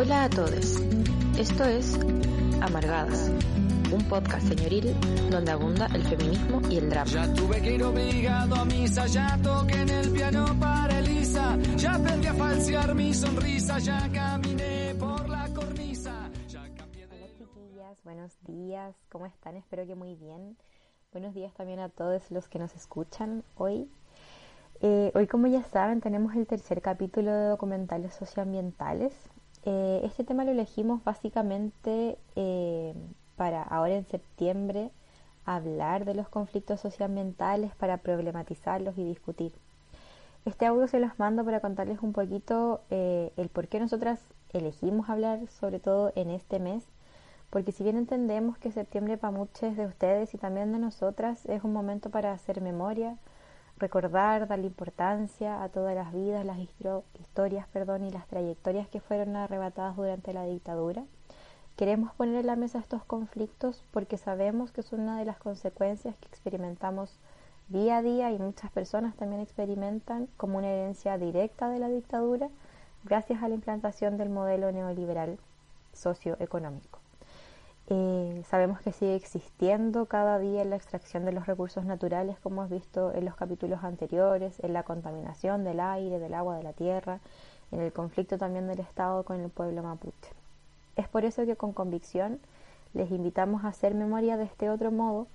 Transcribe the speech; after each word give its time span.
Hola 0.00 0.22
a 0.22 0.30
todos. 0.30 0.80
Esto 1.36 1.64
es 1.64 1.98
Amargadas, 2.62 3.32
un 3.92 4.00
podcast 4.08 4.46
señoril 4.46 4.94
donde 5.28 5.50
abunda 5.50 5.86
el 5.92 6.04
feminismo 6.04 6.62
y 6.70 6.76
el 6.76 6.88
drama. 6.88 7.10
Ya 7.10 7.34
tuve 7.34 7.60
que 7.60 7.74
ir 7.74 7.82
obligado 7.82 8.54
a 8.54 8.64
misa, 8.64 9.08
ya 9.08 9.36
toqué 9.42 9.82
en 9.82 9.88
el 9.88 10.12
piano 10.12 10.46
para 10.60 11.00
Elisa, 11.00 11.58
ya 11.76 11.96
aprendí 11.96 12.28
a 12.28 12.34
falsear 12.34 12.94
mi 12.94 13.12
sonrisa, 13.12 13.80
ya 13.80 14.08
caminé 14.12 14.94
por 14.94 15.28
la 15.28 15.52
cornisa. 15.52 16.30
Ya 16.46 16.72
cambié 16.76 17.08
de... 17.08 17.16
Hola 17.16 17.28
chiquillas, 17.36 17.98
buenos 18.04 18.38
días, 18.46 18.94
¿cómo 19.10 19.26
están? 19.26 19.56
Espero 19.56 19.84
que 19.84 19.96
muy 19.96 20.14
bien. 20.14 20.56
Buenos 21.10 21.34
días 21.34 21.52
también 21.54 21.80
a 21.80 21.88
todos 21.88 22.30
los 22.30 22.46
que 22.46 22.60
nos 22.60 22.72
escuchan 22.76 23.42
hoy. 23.56 23.90
Eh, 24.80 25.10
hoy, 25.16 25.26
como 25.26 25.48
ya 25.48 25.64
saben, 25.64 26.00
tenemos 26.00 26.36
el 26.36 26.46
tercer 26.46 26.82
capítulo 26.82 27.32
de 27.32 27.48
documentales 27.48 28.14
socioambientales. 28.14 29.12
Eh, 29.64 30.00
este 30.04 30.24
tema 30.24 30.44
lo 30.44 30.52
elegimos 30.52 31.02
básicamente 31.04 32.18
eh, 32.36 32.94
para 33.36 33.62
ahora 33.62 33.96
en 33.96 34.06
septiembre 34.06 34.90
hablar 35.44 36.04
de 36.04 36.14
los 36.14 36.28
conflictos 36.28 36.80
socioambientales, 36.80 37.74
para 37.76 37.96
problematizarlos 37.98 38.98
y 38.98 39.04
discutir. 39.04 39.52
Este 40.44 40.66
audio 40.66 40.86
se 40.88 41.00
los 41.00 41.18
mando 41.18 41.44
para 41.44 41.60
contarles 41.60 42.00
un 42.02 42.12
poquito 42.12 42.80
eh, 42.90 43.32
el 43.36 43.48
por 43.48 43.68
qué 43.68 43.80
nosotras 43.80 44.20
elegimos 44.52 45.08
hablar, 45.08 45.40
sobre 45.48 45.80
todo 45.80 46.12
en 46.14 46.30
este 46.30 46.58
mes, 46.58 46.84
porque 47.50 47.72
si 47.72 47.82
bien 47.82 47.96
entendemos 47.96 48.58
que 48.58 48.72
septiembre 48.72 49.16
para 49.16 49.36
muchos 49.36 49.76
de 49.76 49.86
ustedes 49.86 50.34
y 50.34 50.38
también 50.38 50.72
de 50.72 50.78
nosotras 50.78 51.46
es 51.46 51.64
un 51.64 51.72
momento 51.72 52.10
para 52.10 52.32
hacer 52.32 52.60
memoria, 52.60 53.16
recordar, 53.78 54.48
darle 54.48 54.66
importancia 54.66 55.62
a 55.62 55.68
todas 55.68 55.94
las 55.94 56.12
vidas, 56.12 56.44
las 56.44 56.58
historias 56.58 57.66
perdón, 57.68 58.04
y 58.04 58.10
las 58.10 58.26
trayectorias 58.26 58.88
que 58.88 59.00
fueron 59.00 59.36
arrebatadas 59.36 59.96
durante 59.96 60.32
la 60.32 60.44
dictadura. 60.44 61.04
Queremos 61.76 62.12
poner 62.14 62.40
en 62.40 62.46
la 62.46 62.56
mesa 62.56 62.80
estos 62.80 63.04
conflictos 63.04 63.84
porque 63.92 64.18
sabemos 64.18 64.72
que 64.72 64.80
es 64.80 64.92
una 64.92 65.18
de 65.18 65.24
las 65.24 65.38
consecuencias 65.38 66.16
que 66.16 66.26
experimentamos 66.26 67.18
día 67.68 67.98
a 67.98 68.02
día 68.02 68.32
y 68.32 68.38
muchas 68.38 68.70
personas 68.72 69.14
también 69.14 69.40
experimentan 69.40 70.28
como 70.36 70.58
una 70.58 70.68
herencia 70.68 71.18
directa 71.18 71.68
de 71.68 71.78
la 71.78 71.88
dictadura 71.88 72.48
gracias 73.04 73.42
a 73.42 73.48
la 73.48 73.54
implantación 73.54 74.16
del 74.16 74.28
modelo 74.28 74.72
neoliberal 74.72 75.38
socioeconómico. 75.92 76.97
Eh, 77.90 78.42
sabemos 78.46 78.80
que 78.80 78.92
sigue 78.92 79.16
existiendo 79.16 80.04
cada 80.04 80.38
día 80.38 80.62
la 80.66 80.76
extracción 80.76 81.24
de 81.24 81.32
los 81.32 81.46
recursos 81.46 81.86
naturales, 81.86 82.38
como 82.40 82.60
hemos 82.60 82.70
visto 82.70 83.14
en 83.14 83.24
los 83.24 83.34
capítulos 83.34 83.82
anteriores, 83.82 84.60
en 84.60 84.74
la 84.74 84.82
contaminación 84.82 85.64
del 85.64 85.80
aire, 85.80 86.18
del 86.18 86.34
agua, 86.34 86.56
de 86.56 86.64
la 86.64 86.74
tierra, 86.74 87.20
en 87.72 87.80
el 87.80 87.92
conflicto 87.92 88.36
también 88.36 88.66
del 88.66 88.80
Estado 88.80 89.22
con 89.22 89.40
el 89.40 89.48
pueblo 89.48 89.82
mapuche. 89.82 90.32
Es 90.96 91.08
por 91.08 91.24
eso 91.24 91.46
que 91.46 91.56
con 91.56 91.72
convicción 91.72 92.40
les 92.92 93.10
invitamos 93.10 93.64
a 93.64 93.68
hacer 93.68 93.94
memoria 93.94 94.36
de 94.36 94.44
este 94.44 94.68
otro 94.68 94.90
modo, 94.90 95.26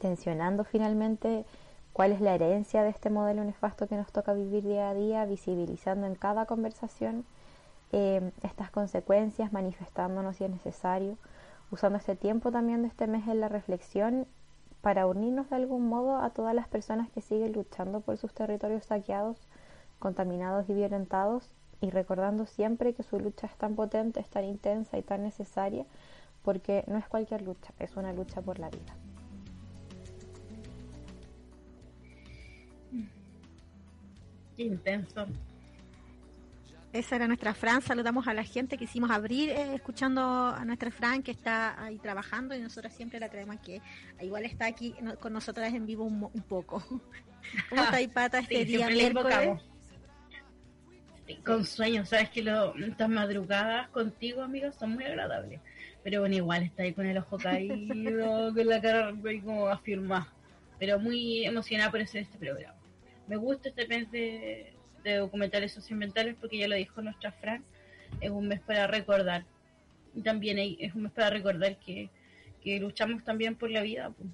tensionando 0.00 0.62
finalmente 0.62 1.44
cuál 1.92 2.12
es 2.12 2.20
la 2.20 2.34
herencia 2.34 2.84
de 2.84 2.90
este 2.90 3.10
modelo 3.10 3.42
nefasto 3.42 3.88
que 3.88 3.96
nos 3.96 4.12
toca 4.12 4.34
vivir 4.34 4.62
día 4.62 4.90
a 4.90 4.94
día, 4.94 5.24
visibilizando 5.24 6.06
en 6.06 6.14
cada 6.14 6.46
conversación 6.46 7.24
eh, 7.90 8.30
estas 8.42 8.70
consecuencias, 8.70 9.52
manifestándonos 9.52 10.36
si 10.36 10.44
es 10.44 10.50
necesario, 10.50 11.16
usando 11.70 11.98
este 11.98 12.16
tiempo 12.16 12.50
también 12.50 12.82
de 12.82 12.88
este 12.88 13.06
mes 13.06 13.26
en 13.28 13.40
la 13.40 13.48
reflexión 13.48 14.26
para 14.80 15.06
unirnos 15.06 15.50
de 15.50 15.56
algún 15.56 15.88
modo 15.88 16.18
a 16.18 16.30
todas 16.30 16.54
las 16.54 16.68
personas 16.68 17.10
que 17.10 17.20
siguen 17.20 17.52
luchando 17.52 18.00
por 18.00 18.18
sus 18.18 18.32
territorios 18.32 18.84
saqueados, 18.84 19.48
contaminados 19.98 20.68
y 20.68 20.74
violentados, 20.74 21.50
y 21.80 21.90
recordando 21.90 22.46
siempre 22.46 22.94
que 22.94 23.02
su 23.02 23.18
lucha 23.20 23.46
es 23.46 23.56
tan 23.56 23.74
potente, 23.74 24.20
es 24.20 24.28
tan 24.28 24.44
intensa 24.44 24.96
y 24.98 25.02
tan 25.02 25.22
necesaria, 25.22 25.84
porque 26.42 26.84
no 26.86 26.96
es 26.96 27.06
cualquier 27.08 27.42
lucha, 27.42 27.72
es 27.78 27.96
una 27.96 28.12
lucha 28.12 28.40
por 28.40 28.58
la 28.58 28.70
vida. 28.70 28.96
Intenso. 34.56 35.26
Esa 36.98 37.16
era 37.16 37.26
nuestra 37.26 37.54
Fran. 37.54 37.82
Saludamos 37.82 38.26
a 38.28 38.34
la 38.34 38.42
gente. 38.44 38.76
Quisimos 38.78 39.10
abrir 39.10 39.50
eh, 39.50 39.74
escuchando 39.74 40.22
a 40.22 40.64
nuestra 40.64 40.90
Fran 40.90 41.22
que 41.22 41.30
está 41.32 41.82
ahí 41.82 41.98
trabajando 41.98 42.54
y 42.54 42.60
nosotros 42.60 42.92
siempre 42.92 43.20
la 43.20 43.28
creemos 43.28 43.56
que 43.60 43.80
igual 44.22 44.44
está 44.44 44.66
aquí 44.66 44.94
no- 45.02 45.16
con 45.18 45.32
nosotras 45.32 45.72
en 45.74 45.86
vivo 45.86 46.04
un, 46.04 46.22
un 46.32 46.42
poco. 46.42 46.80
¿Cómo 47.70 47.82
está 47.82 47.96
ahí, 47.96 48.08
Pata, 48.08 48.38
este 48.40 48.58
Sí, 48.58 48.64
día 48.64 48.88
miércoles? 48.88 49.60
Con 51.44 51.64
sueño, 51.64 52.06
sabes 52.06 52.30
que 52.30 52.42
lo, 52.42 52.74
estas 52.76 53.08
madrugadas 53.08 53.88
contigo, 53.90 54.42
amigos, 54.42 54.76
son 54.76 54.92
muy 54.94 55.04
agradables. 55.04 55.60
Pero 56.04 56.20
bueno, 56.20 56.36
igual 56.36 56.62
está 56.62 56.84
ahí 56.84 56.92
con 56.92 57.04
el 57.04 57.18
ojo 57.18 57.36
caído, 57.36 57.74
con 58.54 58.66
la 58.66 58.80
cara 58.80 59.12
ahí 59.24 59.40
como 59.40 59.66
afirmada. 59.68 60.32
Pero 60.78 61.00
muy 61.00 61.44
emocionada 61.44 61.90
por 61.90 62.00
hacer 62.00 62.22
este 62.22 62.38
programa. 62.38 62.74
Me 63.26 63.36
gusta 63.36 63.70
este 63.70 63.88
mes 63.88 64.08
de, 64.12 64.72
de 65.10 65.18
documentales 65.18 65.72
socioambientales 65.72 66.36
porque 66.36 66.58
ya 66.58 66.68
lo 66.68 66.76
dijo 66.76 67.00
nuestra 67.02 67.32
Fran, 67.32 67.64
es 68.20 68.30
un 68.30 68.48
mes 68.48 68.60
para 68.60 68.86
recordar. 68.86 69.44
Y 70.14 70.22
también 70.22 70.58
es 70.58 70.94
un 70.94 71.02
mes 71.02 71.12
para 71.12 71.30
recordar 71.30 71.76
que, 71.78 72.10
luchamos 72.80 73.22
también 73.24 73.54
por 73.54 73.70
la 73.70 73.82
vida. 73.82 74.10
pues. 74.10 74.28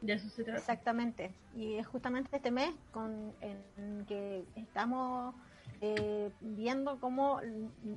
De 0.00 0.14
eso 0.14 0.28
se 0.30 0.44
trata. 0.44 0.58
Exactamente. 0.58 1.30
Y 1.54 1.74
es 1.74 1.86
justamente 1.86 2.34
este 2.34 2.50
mes 2.50 2.70
con 2.90 3.32
en 3.40 4.06
que 4.06 4.44
estamos 4.56 5.34
eh, 5.82 6.30
viendo 6.40 7.00
cómo 7.00 7.40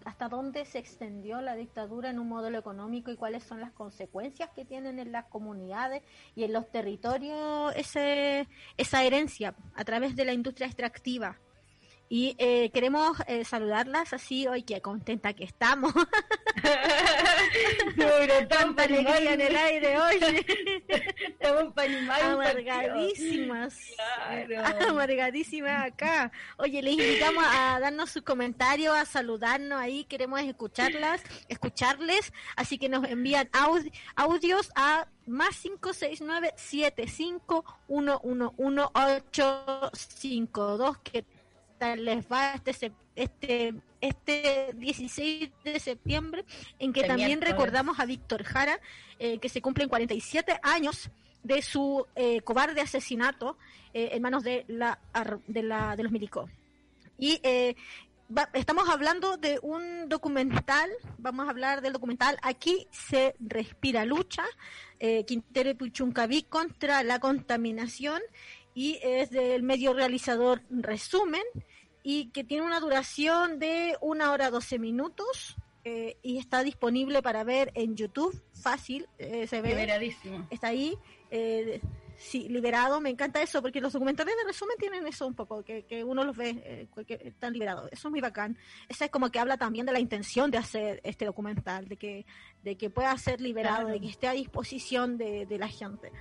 hasta 0.05 0.29
dónde 0.29 0.63
se 0.63 0.79
extendió 0.79 1.41
la 1.41 1.55
dictadura 1.55 2.09
en 2.09 2.17
un 2.17 2.29
modelo 2.29 2.57
económico 2.57 3.11
y 3.11 3.17
cuáles 3.17 3.43
son 3.43 3.59
las 3.59 3.73
consecuencias 3.73 4.49
que 4.55 4.63
tienen 4.63 4.99
en 4.99 5.11
las 5.11 5.25
comunidades 5.25 6.01
y 6.33 6.45
en 6.45 6.53
los 6.53 6.71
territorios 6.71 7.75
ese, 7.75 8.47
esa 8.77 9.03
herencia 9.03 9.53
a 9.75 9.83
través 9.83 10.15
de 10.15 10.23
la 10.23 10.31
industria 10.31 10.67
extractiva. 10.67 11.37
Y 12.09 12.35
eh, 12.37 12.69
queremos 12.71 13.17
eh, 13.27 13.43
saludarlas 13.43 14.13
así, 14.13 14.45
hoy 14.47 14.61
qué 14.63 14.81
contenta 14.81 15.33
que 15.33 15.43
estamos. 15.45 15.93
Tanta 18.49 18.83
alegría 18.83 19.33
en 19.33 19.41
el 19.41 19.55
aire 19.55 19.99
hoy. 19.99 20.19
Estamos. 21.39 21.73
Amargadísimas. 22.21 23.77
Claro. 24.47 24.89
Amargadísimas 24.89 25.85
acá. 25.87 26.31
Oye, 26.57 26.81
les 26.81 26.93
invitamos 26.93 27.43
a 27.47 27.79
darnos 27.79 28.11
sus 28.11 28.23
comentarios, 28.23 28.95
a 28.95 29.05
saludarnos 29.05 29.79
ahí. 29.79 30.03
Queremos 30.05 30.41
escucharlas, 30.41 31.21
escucharles. 31.49 32.31
Así 32.55 32.77
que 32.77 32.89
nos 32.89 33.07
envían 33.07 33.49
audi- 33.51 33.91
audios 34.15 34.71
a 34.75 35.07
más 35.25 35.57
569 35.61 36.53
75 36.55 37.63
111 37.87 38.89
852 38.93 40.97
que 40.99 41.25
les 41.97 42.25
va 42.31 42.53
este 42.53 42.91
este 43.15 43.73
este 44.01 44.71
16 44.75 45.49
de 45.63 45.79
septiembre 45.79 46.45
en 46.79 46.91
que 46.93 47.01
Este 47.01 47.07
también 47.09 47.39
recordamos 47.41 47.99
a 47.99 48.05
Víctor 48.05 48.43
Jara 48.43 48.79
eh, 49.19 49.37
que 49.39 49.49
se 49.49 49.61
cumplen 49.61 49.89
47 49.89 50.59
años 50.63 51.09
de 51.43 51.61
su 51.61 52.05
eh, 52.15 52.41
cobarde 52.41 52.81
asesinato 52.81 53.57
eh, 53.93 54.09
en 54.13 54.21
manos 54.21 54.43
de 54.43 54.65
la 54.67 54.99
de 55.47 55.63
la 55.63 55.95
de 55.95 56.03
los 56.03 56.11
milicos 56.11 56.49
y 57.17 57.39
eh, 57.43 57.75
va- 58.35 58.49
estamos 58.53 58.89
hablando 58.89 59.37
de 59.37 59.59
un 59.61 60.09
documental, 60.09 60.89
vamos 61.17 61.45
a 61.47 61.51
hablar 61.51 61.81
del 61.81 61.93
documental 61.93 62.37
Aquí 62.41 62.87
se 62.91 63.35
respira 63.39 64.05
lucha, 64.05 64.43
Quintero 65.27 65.69
y 65.69 65.73
Puchuncaví 65.73 66.43
contra 66.43 67.03
la 67.03 67.19
contaminación 67.19 68.21
y 68.73 68.99
es 69.03 69.29
del 69.29 69.63
medio 69.63 69.93
realizador 69.93 70.61
Resumen 70.69 71.43
y 72.03 72.29
que 72.31 72.43
tiene 72.43 72.65
una 72.65 72.79
duración 72.79 73.59
de 73.59 73.95
una 74.01 74.31
hora 74.31 74.49
12 74.49 74.79
minutos 74.79 75.55
eh, 75.85 76.17
y 76.21 76.37
está 76.37 76.63
disponible 76.63 77.21
para 77.21 77.43
ver 77.43 77.71
en 77.75 77.95
YouTube, 77.95 78.41
fácil, 78.53 79.07
eh, 79.17 79.47
se 79.47 79.61
ve 79.61 79.69
Liberadísimo. 79.69 80.47
está 80.49 80.67
ahí, 80.67 80.97
eh, 81.29 81.81
sí, 82.15 82.47
liberado, 82.47 83.01
me 83.01 83.09
encanta 83.09 83.41
eso, 83.41 83.61
porque 83.61 83.81
los 83.81 83.91
documentales 83.91 84.33
de 84.37 84.43
resumen 84.45 84.77
tienen 84.79 85.05
eso 85.07 85.27
un 85.27 85.33
poco, 85.33 85.63
que, 85.63 85.83
que 85.83 86.03
uno 86.05 86.23
los 86.23 86.37
ve, 86.37 86.61
eh, 86.65 87.05
que 87.05 87.19
están 87.25 87.51
liberados, 87.53 87.89
eso 87.91 88.07
es 88.07 88.11
muy 88.11 88.21
bacán. 88.21 88.57
Esa 88.87 89.05
es 89.05 89.11
como 89.11 89.29
que 89.29 89.39
habla 89.39 89.57
también 89.57 89.85
de 89.85 89.91
la 89.91 89.99
intención 89.99 90.51
de 90.51 90.57
hacer 90.57 91.01
este 91.03 91.25
documental, 91.25 91.87
de 91.89 91.97
que, 91.97 92.25
de 92.63 92.77
que 92.77 92.89
pueda 92.89 93.17
ser 93.17 93.41
liberado, 93.41 93.81
Claro. 93.83 93.93
de 93.93 93.99
que 93.99 94.07
esté 94.07 94.27
a 94.27 94.33
disposición 94.33 95.17
de, 95.17 95.45
de 95.45 95.57
la 95.57 95.67
gente. 95.67 96.11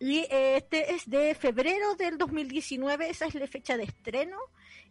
Y 0.00 0.20
eh, 0.30 0.56
este 0.56 0.94
es 0.94 1.08
de 1.08 1.34
febrero 1.34 1.94
del 1.94 2.18
2019, 2.18 3.10
esa 3.10 3.26
es 3.26 3.34
la 3.34 3.46
fecha 3.46 3.76
de 3.76 3.84
estreno 3.84 4.38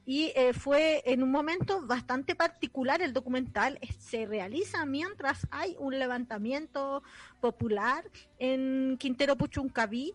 y 0.05 0.31
eh, 0.35 0.53
fue 0.53 1.03
en 1.05 1.23
un 1.23 1.31
momento 1.31 1.85
bastante 1.85 2.35
particular 2.35 3.01
el 3.01 3.11
documental. 3.11 3.79
Se 3.99 4.25
realiza 4.25 4.85
mientras 4.85 5.47
hay 5.51 5.75
un 5.79 5.99
levantamiento 5.99 7.03
popular 7.41 8.03
en 8.37 8.97
Quintero 8.97 9.35
Puchuncaví 9.35 10.13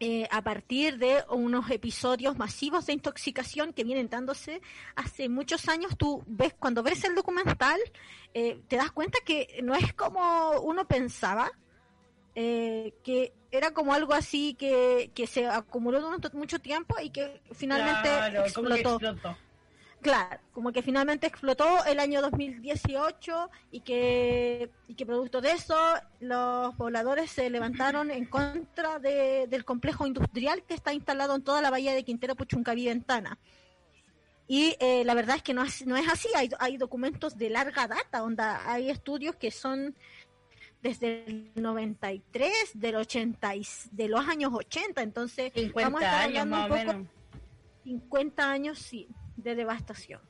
eh, 0.00 0.28
a 0.30 0.42
partir 0.42 0.96
de 0.98 1.24
unos 1.28 1.68
episodios 1.72 2.38
masivos 2.38 2.86
de 2.86 2.92
intoxicación 2.92 3.72
que 3.72 3.82
vienen 3.82 4.08
dándose 4.08 4.60
hace 4.94 5.28
muchos 5.28 5.68
años. 5.68 5.98
Tú 5.98 6.22
ves, 6.28 6.54
cuando 6.54 6.84
ves 6.84 7.02
el 7.02 7.16
documental, 7.16 7.80
eh, 8.32 8.62
te 8.68 8.76
das 8.76 8.92
cuenta 8.92 9.18
que 9.24 9.58
no 9.64 9.74
es 9.74 9.92
como 9.94 10.52
uno 10.60 10.86
pensaba, 10.86 11.50
eh, 12.40 12.94
que 13.02 13.32
era 13.50 13.72
como 13.72 13.92
algo 13.94 14.12
así 14.14 14.54
que, 14.54 15.10
que 15.12 15.26
se 15.26 15.46
acumuló 15.48 16.00
durante 16.00 16.30
mucho 16.36 16.60
tiempo 16.60 16.94
y 17.02 17.10
que 17.10 17.40
finalmente 17.52 18.08
Claro, 18.08 18.44
como 18.54 18.68
que 18.68 18.74
explotó. 18.80 19.06
explotó. 19.12 19.38
Claro, 20.00 20.40
como 20.52 20.70
que 20.70 20.80
finalmente 20.82 21.26
explotó 21.26 21.84
el 21.86 21.98
año 21.98 22.22
2018 22.22 23.50
y 23.72 23.80
que, 23.80 24.70
y 24.86 24.94
que 24.94 25.04
producto 25.04 25.40
de 25.40 25.50
eso 25.50 25.74
los 26.20 26.72
pobladores 26.76 27.32
se 27.32 27.50
levantaron 27.50 28.12
en 28.12 28.24
contra 28.26 29.00
de- 29.00 29.48
del 29.48 29.64
complejo 29.64 30.06
industrial 30.06 30.62
que 30.62 30.74
está 30.74 30.92
instalado 30.92 31.34
en 31.34 31.42
toda 31.42 31.60
la 31.62 31.70
bahía 31.70 31.94
de 31.94 32.04
Quintero, 32.04 32.36
Puchuncaví, 32.36 32.86
Ventana. 32.86 33.38
Y 34.50 34.76
eh, 34.80 35.02
la 35.04 35.14
verdad 35.14 35.36
es 35.36 35.42
que 35.42 35.52
no 35.52 35.62
es, 35.64 35.84
no 35.84 35.96
es 35.96 36.08
así, 36.08 36.28
hay, 36.36 36.48
hay 36.60 36.76
documentos 36.78 37.36
de 37.36 37.50
larga 37.50 37.86
data, 37.88 38.22
onda, 38.22 38.62
hay 38.70 38.88
estudios 38.90 39.34
que 39.36 39.50
son 39.50 39.94
desde 40.82 41.24
el 41.26 41.50
93, 41.56 42.52
del 42.74 42.96
80, 42.96 43.56
y- 43.56 43.66
de 43.90 44.08
los 44.08 44.26
años 44.26 44.52
80, 44.54 45.02
entonces 45.02 45.52
50 45.54 45.88
vamos 45.88 46.02
a 46.02 46.04
estar 46.04 46.20
años 46.22 46.38
hablando 46.42 46.56
más 46.56 46.70
un 46.70 46.86
poco- 46.86 46.98
menos. 46.98 47.12
50 47.84 48.50
años, 48.50 48.78
sí, 48.78 49.08
de 49.36 49.54
devastación. 49.54 50.20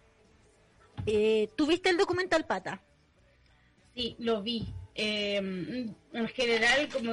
Eh, 1.07 1.51
¿Tuviste 1.57 1.91
el 1.91 1.97
documental 1.97 2.45
Pata? 2.47 2.83
Sí, 3.95 4.17
lo 4.19 4.43
vi. 4.43 4.73
Eh, 4.95 5.37
en 5.37 6.29
general, 6.29 6.89
como 6.93 7.13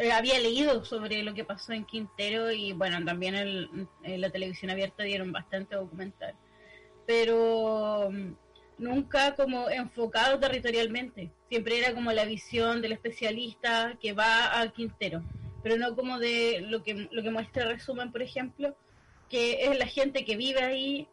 eh, 0.00 0.12
había 0.12 0.38
leído 0.38 0.84
sobre 0.84 1.22
lo 1.22 1.34
que 1.34 1.44
pasó 1.44 1.72
en 1.72 1.84
Quintero 1.84 2.50
y 2.52 2.72
bueno, 2.72 3.04
también 3.04 3.34
el- 3.34 3.88
en 4.04 4.20
la 4.20 4.30
televisión 4.30 4.70
abierta 4.70 5.02
dieron 5.02 5.32
bastante 5.32 5.74
documental. 5.76 6.34
Pero 7.06 8.10
nunca 8.78 9.34
como 9.34 9.68
enfocado 9.68 10.38
territorialmente. 10.38 11.30
Siempre 11.48 11.78
era 11.78 11.94
como 11.94 12.12
la 12.12 12.24
visión 12.24 12.80
del 12.82 12.92
especialista 12.92 13.96
que 14.00 14.12
va 14.12 14.60
a 14.60 14.68
Quintero, 14.72 15.22
pero 15.62 15.76
no 15.76 15.94
como 15.96 16.18
de 16.18 16.60
lo 16.62 16.82
que, 16.82 17.08
lo 17.10 17.22
que 17.22 17.30
muestra 17.30 17.64
el 17.64 17.70
resumen, 17.70 18.12
por 18.12 18.22
ejemplo, 18.22 18.76
que 19.28 19.64
es 19.64 19.78
la 19.78 19.86
gente 19.86 20.24
que 20.24 20.36
vive 20.36 20.62
ahí, 20.62 21.06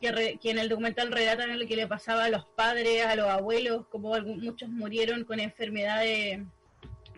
que, 0.00 0.12
re- 0.12 0.38
que 0.42 0.50
en 0.50 0.58
el 0.58 0.68
documental 0.68 1.10
relatan 1.12 1.58
lo 1.58 1.66
que 1.66 1.76
le 1.76 1.86
pasaba 1.86 2.24
a 2.24 2.28
los 2.28 2.44
padres, 2.44 3.06
a 3.06 3.14
los 3.14 3.28
abuelos, 3.28 3.86
como 3.86 4.18
muchos 4.20 4.68
murieron 4.68 5.24
con 5.24 5.40
enfermedades, 5.40 6.40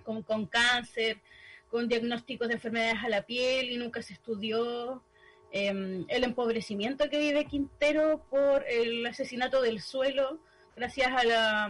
con, 0.04 0.22
con 0.22 0.46
cáncer, 0.46 1.18
con 1.68 1.88
diagnósticos 1.88 2.46
de 2.48 2.54
enfermedades 2.54 3.02
a 3.02 3.08
la 3.08 3.22
piel 3.22 3.72
y 3.72 3.76
nunca 3.76 4.02
se 4.02 4.12
estudió 4.12 5.02
eh, 5.52 6.04
el 6.08 6.24
empobrecimiento 6.24 7.08
que 7.08 7.18
vive 7.18 7.44
Quintero 7.46 8.22
por 8.30 8.64
el 8.68 9.06
asesinato 9.06 9.62
del 9.62 9.80
suelo, 9.80 10.38
gracias 10.76 11.08
a 11.12 11.24
la, 11.24 11.64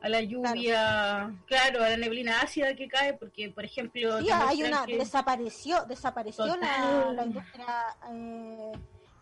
a 0.00 0.08
la 0.08 0.20
lluvia, 0.22 1.32
claro. 1.46 1.84
a 1.84 1.90
la 1.90 1.96
neblina 1.96 2.40
ácida 2.40 2.74
que 2.74 2.88
cae, 2.88 3.14
porque, 3.14 3.50
por 3.50 3.64
ejemplo, 3.64 4.18
Sí, 4.20 4.28
hay 4.30 4.62
una 4.62 4.84
que- 4.86 4.98
desapareció, 4.98 5.84
desapareció 5.86 6.46
la, 6.46 6.54
Total. 6.54 7.16
la 7.16 7.24
industria 7.24 7.66
eh, 8.12 8.72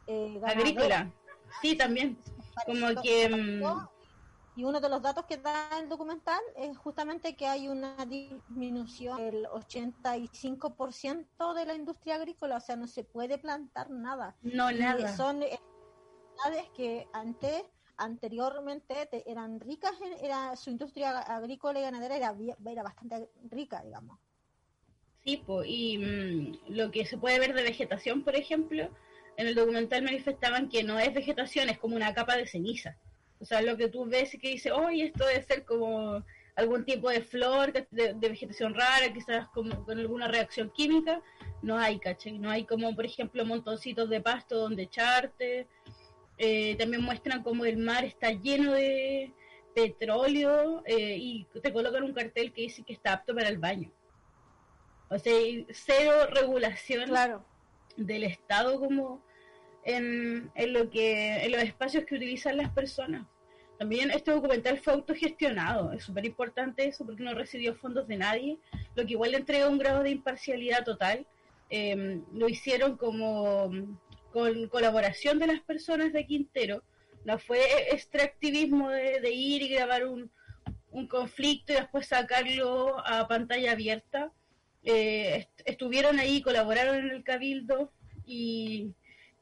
eh, 0.06 0.41
agrícola. 0.44 1.11
Sí, 1.62 1.77
también. 1.77 2.17
Como 2.67 3.00
que, 3.03 3.29
Y 4.56 4.65
uno 4.65 4.81
de 4.81 4.89
los 4.89 5.03
datos 5.03 5.25
que 5.27 5.37
da 5.39 5.69
el 5.81 5.89
documental 5.89 6.41
es 6.56 6.77
justamente 6.79 7.35
que 7.37 7.47
hay 7.47 7.67
una 7.69 7.97
disminución 8.06 9.17
del 9.19 9.47
85% 9.47 11.55
de 11.55 11.67
la 11.67 11.75
industria 11.75 12.15
agrícola, 12.17 12.56
o 12.59 12.61
sea, 12.61 12.77
no 12.77 12.87
se 12.87 13.03
puede 13.05 13.39
plantar 13.39 13.91
nada. 13.91 14.37
No, 14.43 14.71
Y 14.71 14.79
nada. 14.79 15.09
son 15.09 15.43
eh, 15.43 15.59
ciudades 16.37 16.71
que 16.73 17.09
antes, 17.12 17.65
anteriormente 17.97 19.06
te- 19.06 19.29
eran 19.31 19.59
ricas, 19.61 19.93
en- 20.01 20.25
era 20.25 20.55
su 20.56 20.71
industria 20.71 21.19
agrícola 21.21 21.81
y 21.81 21.83
ganadera 21.83 22.17
era, 22.17 22.37
era 22.67 22.83
bastante 22.85 23.29
rica, 23.51 23.83
digamos. 23.83 24.19
Sí, 25.25 25.39
po, 25.39 25.65
y 25.65 25.99
mm, 25.99 26.75
lo 26.75 26.91
que 26.91 27.06
se 27.06 27.17
puede 27.19 27.39
ver 27.39 27.55
de 27.55 27.62
vegetación, 27.62 28.23
por 28.25 28.37
ejemplo, 28.37 28.89
en 29.37 29.47
el 29.49 29.55
documental 29.55 30.03
manifestaban 30.03 30.69
que 30.69 30.85
no 30.85 30.99
es 30.99 31.15
vegetación, 31.15 31.69
es 31.69 31.79
como 31.79 31.97
una 31.97 32.15
capa 32.15 32.37
de 32.37 32.47
ceniza. 32.47 32.97
O 33.41 33.45
sea, 33.45 33.61
lo 33.63 33.77
que 33.77 33.89
tú 33.89 34.05
ves 34.07 34.33
y 34.35 34.39
que 34.39 34.49
dice, 34.49 34.73
oye, 34.73 35.05
esto 35.05 35.27
debe 35.27 35.43
ser 35.43 35.65
como 35.65 36.25
algún 36.57 36.85
tipo 36.85 37.11
de 37.11 37.21
flor 37.21 37.73
de, 37.73 37.87
de 37.91 38.29
vegetación 38.29 38.75
rara, 38.75 39.13
quizás 39.13 39.49
como 39.49 39.85
con 39.85 39.99
alguna 39.99 40.29
reacción 40.29 40.71
química, 40.71 41.21
no 41.63 41.77
hay, 41.77 41.99
¿cachai? 41.99 42.39
No 42.39 42.49
hay 42.51 42.65
como, 42.65 42.95
por 42.95 43.05
ejemplo, 43.05 43.45
montoncitos 43.45 44.09
de 44.09 44.21
pasto 44.21 44.57
donde 44.59 44.85
echarte. 44.85 45.67
Eh, 46.39 46.77
también 46.77 47.03
muestran 47.03 47.43
como 47.43 47.65
el 47.65 47.77
mar 47.77 48.05
está 48.05 48.31
lleno 48.33 48.73
de 48.73 49.33
petróleo 49.75 50.83
eh, 50.87 51.17
y 51.19 51.45
te 51.63 51.73
colocan 51.73 52.03
un 52.05 52.13
cartel 52.13 52.53
que 52.53 52.63
dice 52.63 52.83
que 52.83 52.93
está 52.93 53.13
apto 53.15 53.35
para 53.35 53.49
el 53.49 53.59
baño. 53.59 53.91
O 55.11 55.19
sea, 55.19 55.33
cero 55.71 56.13
regulación 56.31 57.09
Claro. 57.09 57.45
del 57.97 58.25
Estado 58.25 58.79
como 58.81 59.23
en, 59.85 60.51
en 60.55 60.73
lo 60.73 60.91
que 60.91 61.45
en 61.45 61.53
los 61.53 61.63
espacios 61.63 62.05
que 62.05 62.15
utilizan 62.17 62.57
las 62.57 62.71
personas. 62.71 63.27
También 63.79 64.11
este 64.11 64.31
documental 64.31 64.79
fue 64.79 64.93
autogestionado, 64.93 65.93
es 65.93 66.05
súper 66.05 66.25
importante 66.25 66.87
eso 66.87 67.05
porque 67.05 67.25
no 67.25 67.35
recibió 67.35 67.75
fondos 67.75 68.07
de 68.07 68.17
nadie, 68.17 68.59
lo 68.95 69.05
que 69.05 69.13
igual 69.13 69.33
le 69.33 69.39
entrega 69.39 69.69
un 69.69 69.79
grado 69.79 70.03
de 70.03 70.11
imparcialidad 70.11 70.85
total. 70.85 71.27
Eh, 71.71 72.21
lo 72.33 72.49
hicieron 72.49 72.97
como 72.97 73.71
con 74.33 74.69
colaboración 74.69 75.39
de 75.39 75.49
las 75.49 75.61
personas 75.61 76.13
de 76.13 76.27
Quintero, 76.27 76.83
no 77.25 77.39
fue 77.39 77.59
extractivismo 77.91 78.91
de, 78.91 79.21
de 79.21 79.31
ir 79.33 79.63
y 79.63 79.69
grabar 79.69 80.07
un, 80.07 80.31
un 80.91 81.09
conflicto 81.09 81.73
y 81.73 81.77
después 81.77 82.07
sacarlo 82.07 82.99
a 83.07 83.27
pantalla 83.27 83.73
abierta. 83.73 84.31
Eh, 84.85 85.37
est- 85.37 85.63
estuvieron 85.65 86.19
ahí, 86.19 86.43
colaboraron 86.43 86.97
en 86.97 87.11
el 87.11 87.25
cabildo 87.25 87.91
y, 88.27 88.93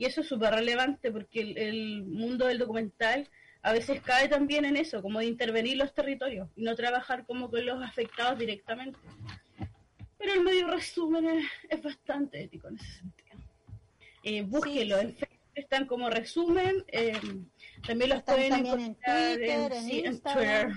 y 0.03 0.05
eso 0.05 0.23
es 0.23 0.27
súper 0.27 0.53
relevante 0.53 1.13
porque 1.13 1.41
el, 1.41 1.57
el 1.59 2.03
mundo 2.03 2.47
del 2.47 2.59
documental 2.59 3.29
a 3.63 3.73
veces 3.73 4.01
cae 4.01 4.29
también 4.29 4.65
en 4.65 4.77
eso, 4.77 5.01
como 5.01 5.21
de 5.21 5.27
intervenir 5.27 5.77
los 5.77 5.95
territorios 5.95 6.49
y 6.57 6.65
no 6.65 6.75
trabajar 6.75 7.25
como 7.25 7.49
con 7.49 7.65
los 7.65 7.81
afectados 7.81 8.37
directamente. 8.37 8.99
Pero 10.19 10.33
el 10.33 10.41
medio 10.43 10.67
resumen 10.67 11.27
es, 11.27 11.45
es 11.69 11.81
bastante 11.81 12.43
ético 12.43 12.67
en 12.67 12.79
ese 12.81 12.93
sentido. 12.99 13.39
Eh, 14.25 14.43
búsquelo, 14.43 14.97
Sí, 14.99 15.03
sí. 15.03 15.07
en 15.07 15.17
Facebook 15.17 15.51
están 15.55 15.87
como 15.87 16.11
resumen, 16.11 16.85
eh, 16.89 17.13
también 17.87 18.11
los 18.11 18.19
Están 18.19 18.35
pueden 18.35 18.51
también 18.51 18.75
en 18.75 18.81
encontrar 18.81 19.37
Twitter, 19.37 19.73
en 19.73 19.83
sí. 19.85 20.03
Twitter 20.03 20.69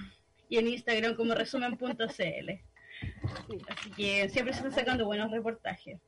y 0.50 0.58
en 0.60 0.68
Instagram 0.68 1.16
como 1.16 1.34
resumen.cl. 1.34 2.50
Así 3.70 3.90
que 3.98 4.30
siempre 4.30 4.54
se 4.54 4.60
están 4.60 4.72
sacando 4.72 5.06
buenos 5.06 5.32
reportajes. 5.32 6.00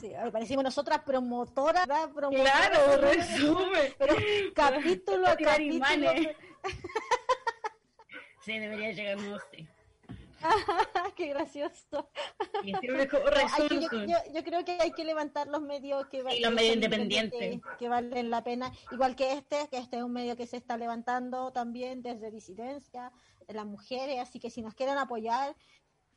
Sí, 0.00 0.12
parecimos 0.32 0.64
nosotras 0.64 1.00
promotoras. 1.02 1.86
Claro, 1.86 2.96
resumen. 3.00 3.94
Pero 3.98 4.14
capítulo 4.54 5.26
a 5.28 5.36
capítulo. 5.36 5.74
imanes. 5.74 6.28
Sí, 8.40 8.58
debería 8.58 8.92
llegar, 8.92 9.18
no 9.18 9.38
sé. 9.50 9.68
Qué 11.16 11.26
gracioso. 11.26 12.08
Y 12.62 12.72
que- 12.72 12.86
yo, 12.86 13.90
yo- 14.06 14.32
yo 14.32 14.44
creo 14.44 14.64
que 14.64 14.78
hay 14.80 14.92
que 14.92 15.04
levantar 15.04 15.48
los 15.48 15.60
medios 15.60 16.06
que, 16.06 16.18
Sí, 16.22 16.40
los 16.40 16.50
que 16.50 16.56
medios 16.56 16.74
independientes. 16.76 17.60
que 17.78 17.88
valen 17.90 18.30
la 18.30 18.42
pena, 18.42 18.72
igual 18.90 19.16
que 19.16 19.32
este, 19.32 19.68
que 19.68 19.76
este 19.76 19.98
es 19.98 20.02
un 20.02 20.12
medio 20.14 20.34
que 20.34 20.46
se 20.46 20.56
está 20.56 20.78
levantando 20.78 21.52
también 21.52 22.00
desde 22.02 22.30
disidencia, 22.30 23.12
de 23.46 23.52
las 23.54 23.66
mujeres, 23.66 24.18
así 24.20 24.38
que 24.40 24.48
si 24.50 24.62
nos 24.62 24.74
quieren 24.74 24.96
apoyar, 24.96 25.54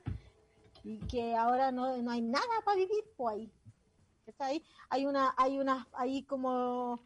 y 0.83 0.99
que 0.99 1.35
ahora 1.35 1.71
no, 1.71 1.97
no 1.97 2.11
hay 2.11 2.21
nada 2.21 2.45
para 2.63 2.77
vivir 2.77 3.03
pues 3.15 3.35
ahí. 3.35 3.51
¿Cachai? 4.25 4.63
Hay 4.89 5.05
una, 5.05 5.33
hay 5.37 5.59
una, 5.59 5.87
hay 5.93 6.23
como 6.23 6.99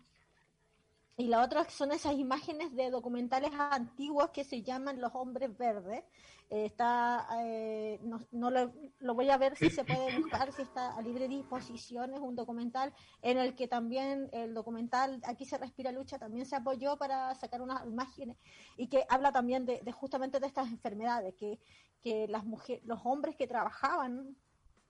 y 1.17 1.27
la 1.27 1.43
otra 1.43 1.69
son 1.69 1.91
esas 1.91 2.13
imágenes 2.15 2.73
de 2.75 2.89
documentales 2.89 3.51
antiguos 3.53 4.29
que 4.29 4.43
se 4.43 4.63
llaman 4.63 5.01
Los 5.01 5.13
Hombres 5.13 5.55
Verdes. 5.57 6.03
Eh, 6.49 6.65
está, 6.65 7.27
eh, 7.43 7.99
no, 8.01 8.19
no 8.31 8.49
lo, 8.49 8.73
lo, 8.99 9.13
voy 9.13 9.29
a 9.29 9.37
ver 9.37 9.55
si 9.55 9.69
se 9.69 9.85
puede 9.85 10.17
buscar, 10.17 10.51
si 10.51 10.63
está 10.63 10.95
a 10.97 11.01
libre 11.01 11.27
disposición. 11.27 12.13
Es 12.13 12.19
un 12.19 12.35
documental 12.35 12.93
en 13.21 13.37
el 13.37 13.55
que 13.55 13.67
también 13.67 14.29
el 14.31 14.53
documental 14.53 15.21
Aquí 15.23 15.45
se 15.45 15.57
respira 15.57 15.91
lucha 15.91 16.17
también 16.17 16.45
se 16.45 16.55
apoyó 16.55 16.97
para 16.97 17.33
sacar 17.35 17.61
unas 17.61 17.85
imágenes 17.85 18.37
y 18.77 18.87
que 18.87 19.05
habla 19.07 19.31
también 19.31 19.65
de, 19.65 19.79
de 19.81 19.91
justamente 19.91 20.39
de 20.39 20.47
estas 20.47 20.69
enfermedades, 20.69 21.35
que, 21.35 21.59
que 22.01 22.27
las 22.27 22.45
mujeres, 22.45 22.83
los 22.85 22.99
hombres 23.05 23.35
que 23.35 23.47
trabajaban 23.47 24.35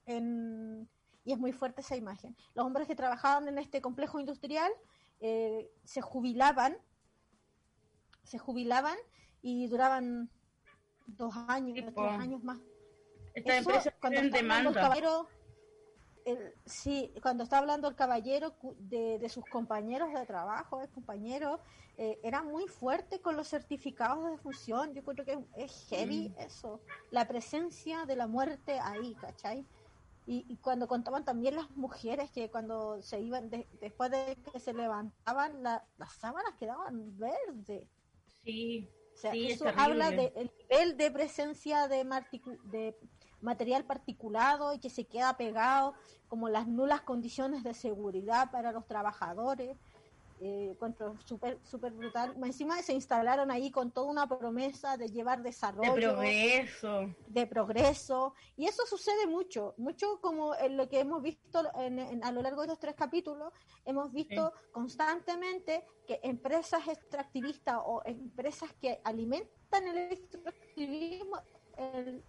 en, 0.06 0.88
y 1.24 1.32
es 1.32 1.38
muy 1.38 1.52
fuerte 1.52 1.82
esa 1.82 1.96
imagen, 1.96 2.36
los 2.54 2.64
hombres 2.64 2.88
que 2.88 2.96
trabajaban 2.96 3.48
en 3.48 3.58
este 3.58 3.80
complejo 3.80 4.18
industrial 4.18 4.72
eh, 5.22 5.70
se 5.84 6.00
jubilaban, 6.00 6.76
se 8.24 8.38
jubilaban 8.38 8.98
y 9.40 9.68
duraban 9.68 10.30
dos 11.06 11.34
años, 11.48 11.78
sí, 11.78 11.84
tres 11.94 12.10
años 12.10 12.42
más. 12.42 12.58
Esta 13.34 13.56
Eso, 13.56 13.70
empresa 13.70 13.94
cuando 14.00 14.20
está 14.20 14.36
demanda. 14.36 14.70
El 14.70 14.74
caballero, 14.74 15.28
el, 16.24 16.54
sí, 16.66 17.14
cuando 17.22 17.44
está 17.44 17.58
hablando 17.58 17.88
el 17.88 17.94
caballero 17.94 18.56
de, 18.78 19.18
de 19.20 19.28
sus 19.28 19.44
compañeros 19.46 20.12
de 20.12 20.26
trabajo, 20.26 20.80
de 20.80 20.88
compañeros, 20.88 21.60
eh, 21.98 22.18
era 22.24 22.42
muy 22.42 22.66
fuerte 22.66 23.20
con 23.20 23.36
los 23.36 23.48
certificados 23.48 24.28
de 24.28 24.38
función. 24.38 24.92
Yo 24.92 25.04
creo 25.04 25.24
que 25.24 25.38
es 25.56 25.86
heavy 25.88 26.30
mm. 26.30 26.40
eso, 26.40 26.80
la 27.12 27.28
presencia 27.28 28.06
de 28.06 28.16
la 28.16 28.26
muerte 28.26 28.80
ahí, 28.80 29.14
¿cachai? 29.20 29.64
Y, 30.24 30.44
y, 30.48 30.56
cuando 30.58 30.86
contaban 30.86 31.24
también 31.24 31.56
las 31.56 31.70
mujeres 31.72 32.30
que 32.30 32.48
cuando 32.48 33.02
se 33.02 33.20
iban, 33.20 33.50
de, 33.50 33.66
después 33.80 34.10
de 34.10 34.38
que 34.52 34.60
se 34.60 34.72
levantaban, 34.72 35.62
la, 35.62 35.84
las 35.98 36.12
sábanas 36.12 36.54
quedaban 36.58 37.18
verdes. 37.18 37.88
Sí, 38.44 38.88
o 39.14 39.16
sea, 39.16 39.32
sí, 39.32 39.48
eso 39.48 39.66
habla 39.76 40.10
del 40.10 40.50
nivel 40.58 40.96
de 40.96 41.10
presencia 41.10 41.88
de, 41.88 42.04
de, 42.64 42.96
material 43.40 43.84
particulado 43.84 44.72
y 44.72 44.78
que 44.78 44.90
se 44.90 45.06
queda 45.06 45.36
pegado, 45.36 45.94
como 46.28 46.48
las 46.48 46.68
nulas 46.68 47.00
condiciones 47.02 47.64
de 47.64 47.74
seguridad 47.74 48.50
para 48.52 48.70
los 48.70 48.86
trabajadores 48.86 49.76
eh, 50.44 50.76
súper 51.24 51.58
super 51.62 51.92
brutal. 51.92 52.34
Encima 52.42 52.82
se 52.82 52.92
instalaron 52.92 53.50
ahí 53.50 53.70
con 53.70 53.92
toda 53.92 54.10
una 54.10 54.26
promesa 54.26 54.96
de 54.96 55.08
llevar 55.08 55.42
desarrollo. 55.42 55.94
De 55.94 56.00
progreso. 56.00 57.14
De 57.28 57.46
progreso. 57.46 58.34
Y 58.56 58.66
eso 58.66 58.84
sucede 58.86 59.28
mucho, 59.28 59.74
mucho 59.76 60.20
como 60.20 60.54
en 60.56 60.76
lo 60.76 60.88
que 60.88 60.98
hemos 60.98 61.22
visto 61.22 61.62
en, 61.76 62.00
en, 62.00 62.24
a 62.24 62.32
lo 62.32 62.42
largo 62.42 62.62
de 62.62 62.68
los 62.68 62.78
tres 62.80 62.96
capítulos, 62.96 63.52
hemos 63.84 64.12
visto 64.12 64.50
sí. 64.50 64.70
constantemente 64.72 65.84
que 66.06 66.18
empresas 66.24 66.88
extractivistas 66.88 67.78
o 67.84 68.02
empresas 68.04 68.72
que 68.80 69.00
alimentan 69.04 69.86
el 69.86 70.12
extractivismo, 70.12 71.40
el, 71.76 72.24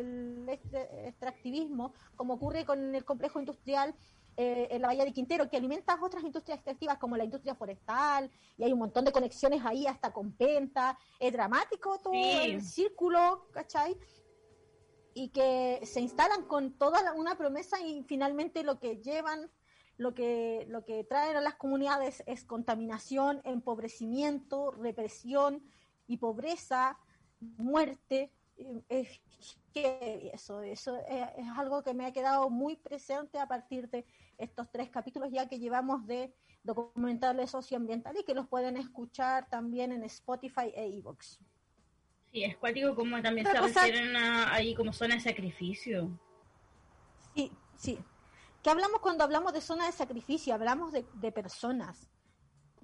el 0.00 0.48
extractivismo, 0.48 1.92
como 2.16 2.34
ocurre 2.34 2.64
con 2.64 2.94
el 2.94 3.04
complejo 3.04 3.40
industrial 3.40 3.94
eh, 4.36 4.66
en 4.70 4.82
la 4.82 4.88
Bahía 4.88 5.04
de 5.04 5.12
Quintero, 5.12 5.48
que 5.48 5.56
alimenta 5.56 5.96
otras 6.02 6.24
industrias 6.24 6.56
extractivas 6.56 6.98
como 6.98 7.16
la 7.16 7.24
industria 7.24 7.54
forestal, 7.54 8.30
y 8.56 8.64
hay 8.64 8.72
un 8.72 8.80
montón 8.80 9.04
de 9.04 9.12
conexiones 9.12 9.64
ahí 9.64 9.86
hasta 9.86 10.12
con 10.12 10.32
Penta. 10.32 10.98
Es 11.20 11.32
dramático 11.32 12.00
todo 12.00 12.12
sí. 12.14 12.40
el 12.42 12.62
círculo, 12.62 13.46
¿cachai? 13.52 13.96
Y 15.14 15.28
que 15.28 15.80
se 15.84 16.00
instalan 16.00 16.46
con 16.46 16.72
toda 16.72 17.12
una 17.12 17.36
promesa 17.36 17.80
y 17.80 18.02
finalmente 18.02 18.64
lo 18.64 18.80
que 18.80 18.96
llevan, 18.96 19.50
lo 19.98 20.14
que, 20.14 20.66
lo 20.68 20.84
que 20.84 21.04
traen 21.04 21.36
a 21.36 21.40
las 21.40 21.54
comunidades 21.54 22.24
es 22.26 22.44
contaminación, 22.44 23.40
empobrecimiento, 23.44 24.72
represión 24.72 25.62
y 26.08 26.16
pobreza, 26.16 26.98
muerte, 27.38 28.32
es 28.88 29.20
que 29.74 30.30
eso, 30.32 30.62
eso 30.62 30.96
es, 31.08 31.48
algo 31.58 31.82
que 31.82 31.94
me 31.94 32.06
ha 32.06 32.12
quedado 32.12 32.48
muy 32.48 32.76
presente 32.76 33.40
a 33.40 33.48
partir 33.48 33.90
de 33.90 34.06
estos 34.38 34.70
tres 34.70 34.88
capítulos 34.88 35.30
ya 35.32 35.48
que 35.48 35.58
llevamos 35.58 36.06
de 36.06 36.32
documentales 36.62 37.50
socioambientales 37.50 38.22
y 38.22 38.24
que 38.24 38.34
los 38.34 38.46
pueden 38.46 38.76
escuchar 38.76 39.50
también 39.50 39.90
en 39.90 40.04
Spotify 40.04 40.72
e 40.74 40.86
iVoox. 40.86 41.40
Sí, 42.32 42.44
es 42.44 42.56
cuático 42.56 42.94
como 42.94 43.20
también 43.20 43.46
Otra 43.46 43.62
se 43.62 43.68
cosa... 43.68 43.86
refieren 43.86 44.16
a, 44.16 44.54
ahí 44.54 44.74
como 44.74 44.92
zona 44.92 45.16
de 45.16 45.20
sacrificio. 45.20 46.08
Sí, 47.34 47.50
sí. 47.76 47.98
¿Qué 48.62 48.70
hablamos 48.70 49.00
cuando 49.00 49.24
hablamos 49.24 49.52
de 49.52 49.60
zona 49.60 49.86
de 49.86 49.92
sacrificio? 49.92 50.54
Hablamos 50.54 50.92
de, 50.92 51.04
de 51.14 51.32
personas. 51.32 52.08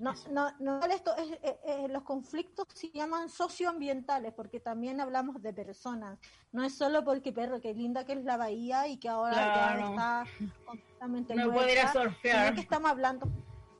No, 0.00 0.14
no, 0.30 0.50
no 0.60 0.80
esto 0.86 1.14
es, 1.16 1.30
es, 1.42 1.56
es, 1.62 1.90
los 1.90 2.04
conflictos 2.04 2.66
se 2.72 2.90
llaman 2.90 3.28
socioambientales 3.28 4.32
porque 4.32 4.58
también 4.58 4.98
hablamos 4.98 5.42
de 5.42 5.52
personas. 5.52 6.18
No 6.52 6.64
es 6.64 6.74
solo 6.74 7.04
porque 7.04 7.34
perro, 7.34 7.60
qué 7.60 7.74
linda 7.74 8.06
que 8.06 8.14
es 8.14 8.24
la 8.24 8.38
bahía 8.38 8.88
y 8.88 8.96
que 8.96 9.10
ahora 9.10 9.34
claro. 9.34 9.90
está 9.90 10.24
completamente 10.66 11.34
no 11.34 11.52
puede 11.52 11.72
ir 11.72 11.80
a 11.80 11.92
surfear. 11.92 12.54
que 12.54 12.62
estamos 12.62 12.90
hablando, 12.90 13.28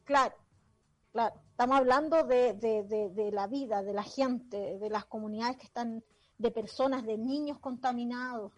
claro, 0.04 0.34
claro, 1.10 1.40
estamos 1.52 1.78
hablando 1.78 2.22
de, 2.24 2.52
de, 2.52 2.82
de, 2.82 3.08
de, 3.08 3.32
la 3.32 3.46
vida, 3.46 3.82
de 3.82 3.94
la 3.94 4.02
gente, 4.02 4.78
de 4.78 4.90
las 4.90 5.06
comunidades 5.06 5.56
que 5.56 5.64
están, 5.64 6.04
de 6.36 6.50
personas, 6.50 7.02
de 7.02 7.16
niños 7.16 7.58
contaminados, 7.60 8.52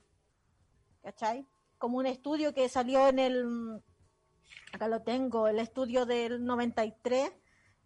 ¿cachai? 1.01 1.47
Como 1.79 1.99
un 1.99 2.07
estudio 2.07 2.53
que 2.53 2.69
salió 2.69 3.07
en 3.07 3.21
el, 3.21 3.81
acá 4.73 4.89
lo 4.89 5.03
tengo, 5.03 5.47
el 5.47 5.61
estudio 5.61 6.07
del 6.07 6.45
93 6.45 7.33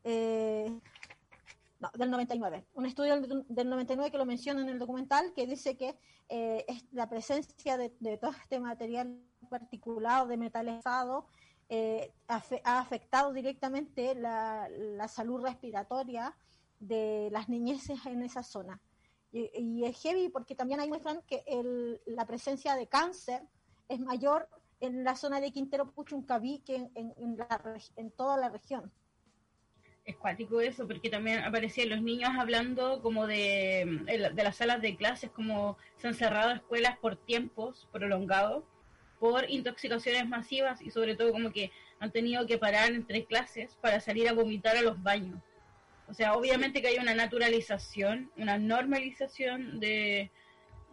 eh, 0.09 0.73
no, 1.81 1.91
del 1.99 2.11
99, 2.13 2.65
un 2.75 2.87
estudio 2.87 3.21
del 3.21 3.69
99 3.69 4.13
que 4.13 4.19
lo 4.19 4.25
menciona 4.25 4.61
en 4.61 4.69
el 4.69 4.79
documental 4.79 5.33
que 5.35 5.49
dice 5.49 5.77
que 5.77 5.99
eh, 6.29 6.65
la 6.93 7.09
presencia 7.09 7.77
de, 7.77 7.91
todo 8.19 8.31
este 8.31 8.61
material 8.61 9.21
particulado 9.51 10.29
de 10.29 10.37
metalizado 10.37 11.27
eh, 11.69 12.15
ha 12.29 12.79
afectado 12.79 13.33
directamente 13.33 14.15
la, 14.15 14.69
salud 15.09 15.43
respiratoria 15.43 16.37
de 16.79 17.29
las 17.33 17.49
niñeces 17.49 18.07
en 18.07 18.23
esa 18.23 18.45
zona. 18.45 18.81
Y, 19.33 19.85
es 19.85 20.01
heavy 20.03 20.29
porque 20.29 20.55
también 20.55 20.79
hay 20.79 20.89
muestran 20.89 21.21
que 21.27 21.43
la 22.07 22.27
presencia 22.27 22.77
de 22.77 22.87
cáncer 22.87 23.43
es 23.89 23.99
mayor 23.99 24.49
en 24.79 25.03
la 25.03 25.17
zona 25.17 25.41
de 25.41 25.51
Quintero 25.51 25.91
Puchuncaví 25.91 26.61
que 26.61 26.93
en 26.95 28.11
toda 28.13 28.37
la 28.37 28.51
región 28.51 28.93
es 30.25 30.75
eso, 30.75 30.87
porque 30.87 31.11
también 31.11 31.41
aparecían 31.41 31.91
los 31.91 32.03
niños 32.03 32.31
hablando 32.39 33.01
como 33.03 33.27
de, 33.27 34.03
de 34.07 34.43
las 34.43 34.57
salas 34.57 34.81
de 34.83 34.97
clases, 34.97 35.31
como 35.31 35.77
se 35.99 36.09
han 36.09 36.15
cerrado 36.15 36.53
escuelas 36.53 36.99
por 36.99 37.17
tiempos 37.17 37.89
prolongados, 37.93 38.65
por 39.19 39.49
intoxicaciones 39.49 40.29
masivas 40.29 40.83
y 40.83 40.91
sobre 40.91 41.15
todo 41.15 41.33
como 41.33 41.51
que 41.51 41.71
han 42.01 42.11
tenido 42.11 42.47
que 42.47 42.59
parar 42.59 42.93
entre 42.93 43.25
clases 43.25 43.77
para 43.81 44.01
salir 44.01 44.29
a 44.29 44.35
vomitar 44.35 44.77
a 44.77 44.83
los 44.83 45.03
baños. 45.03 45.41
O 46.09 46.15
sea, 46.15 46.35
obviamente 46.35 46.83
que 46.83 46.89
hay 46.89 46.99
una 46.99 47.15
naturalización, 47.15 48.31
una 48.37 48.59
normalización 48.59 49.81
de 49.81 50.31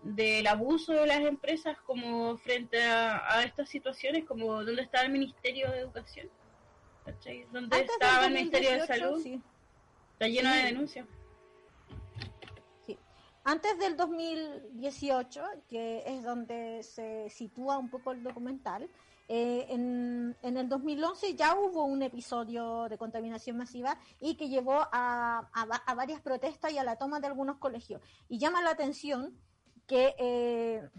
del 0.04 0.46
abuso 0.48 0.94
de 0.94 1.08
las 1.08 1.22
empresas 1.22 1.78
como 1.86 2.38
frente 2.38 2.84
a, 2.84 3.42
estas 3.46 3.70
situaciones, 3.70 4.26
como 4.26 4.64
donde 4.64 4.82
está 4.82 5.02
el 5.02 5.12
Ministerio 5.12 5.72
de 5.72 5.80
Educación. 5.80 6.30
¿Cachai? 7.06 7.46
Donde 7.52 7.76
Antes 7.76 7.92
estaba 7.92 8.26
el 8.26 8.34
Ministerio 8.34 8.72
de 8.72 8.78
2018, 8.80 9.04
Salud, 9.06 9.24
sí. 9.24 9.42
está 10.14 10.28
lleno 10.28 10.50
Sí. 10.52 10.56
de 10.58 10.64
denuncias. 10.64 11.08
Sí. 12.86 12.98
Antes 13.44 13.78
del 13.80 13.98
2018, 13.98 15.42
que 15.68 16.04
es 16.06 16.24
donde 16.24 16.84
se 16.84 17.30
sitúa 17.30 17.78
un 17.78 17.90
poco 17.90 18.12
el 18.12 18.24
documental, 18.24 18.90
eh, 19.30 19.66
en, 19.70 20.36
en, 20.42 20.58
el 20.58 20.68
2011 20.68 21.36
ya 21.36 21.56
hubo 21.56 21.86
un 21.86 22.02
episodio 22.04 22.90
de 22.90 22.98
contaminación 22.98 23.56
masiva 23.58 23.98
y 24.20 24.36
que 24.36 24.50
llevó 24.50 24.74
a, 24.92 25.50
a, 25.54 25.62
a, 25.86 25.96
varias 25.96 26.20
protestas 26.22 26.74
y 26.74 26.78
a 26.78 26.84
la 26.84 26.98
toma 26.98 27.22
de 27.22 27.28
algunos 27.28 27.58
colegios. 27.58 28.02
Y 28.28 28.38
llama 28.38 28.62
la 28.62 28.72
atención 28.72 29.34
que, 29.88 30.14
eh, 30.20 30.90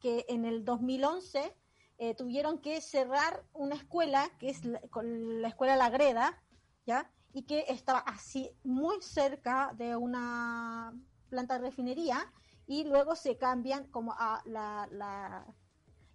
que 0.00 0.24
en 0.28 0.46
el 0.46 0.64
2011 0.64 1.54
eh, 2.00 2.14
tuvieron 2.14 2.58
que 2.58 2.80
cerrar 2.80 3.44
una 3.52 3.74
escuela, 3.74 4.30
que 4.38 4.48
es 4.48 4.64
la, 4.64 4.80
la 5.02 5.48
escuela 5.48 5.76
La 5.76 5.90
Greda, 5.90 6.42
¿ya? 6.86 7.10
y 7.34 7.42
que 7.42 7.66
estaba 7.68 7.98
así 8.00 8.50
muy 8.64 9.02
cerca 9.02 9.74
de 9.76 9.94
una 9.96 10.94
planta 11.28 11.58
de 11.58 11.66
refinería 11.66 12.32
y 12.66 12.84
luego 12.84 13.14
se 13.16 13.36
cambian 13.36 13.84
como 13.88 14.14
a 14.18 14.42
la, 14.46 14.88
la, 14.90 15.46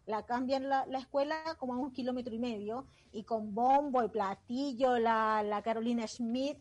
la 0.08 0.26
cambian 0.26 0.68
la, 0.70 0.88
la, 0.88 0.98
escuela 0.98 1.56
como 1.60 1.76
a 1.76 1.78
un 1.78 1.94
kilómetro 1.94 2.34
y 2.34 2.40
medio 2.40 2.88
y 3.12 3.24
con 3.24 3.54
bombo 3.54 4.04
y 4.04 4.10
platillo 4.10 4.98
la, 4.98 5.44
la 5.44 5.62
Carolina 5.62 6.08
Schmidt 6.08 6.58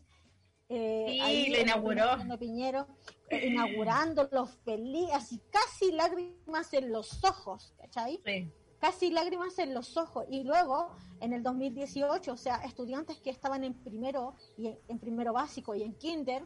eh, 0.69 1.05
sí, 1.09 1.19
ahí 1.19 1.49
lo 1.49 1.61
inauguró 1.61 2.37
Piñero 2.39 2.87
eh, 3.29 3.47
inaugurando 3.47 4.29
los 4.31 4.51
feliz 4.63 5.09
así 5.13 5.41
casi 5.51 5.91
lágrimas 5.91 6.71
en 6.73 6.91
los 6.91 7.23
ojos 7.23 7.73
¿cachai? 7.77 8.21
Sí. 8.23 8.51
Casi 8.79 9.11
lágrimas 9.11 9.57
en 9.59 9.73
los 9.73 9.97
ojos. 9.97 10.25
Y 10.29 10.43
luego, 10.43 10.95
en 11.19 11.33
el 11.33 11.43
2018, 11.43 12.33
o 12.33 12.37
sea, 12.37 12.57
estudiantes 12.57 13.17
que 13.19 13.29
estaban 13.29 13.63
en 13.63 13.73
primero, 13.73 14.35
y 14.57 14.67
en, 14.67 14.79
en 14.87 14.99
primero 14.99 15.33
básico 15.33 15.75
y 15.75 15.83
en 15.83 15.93
kinder, 15.93 16.45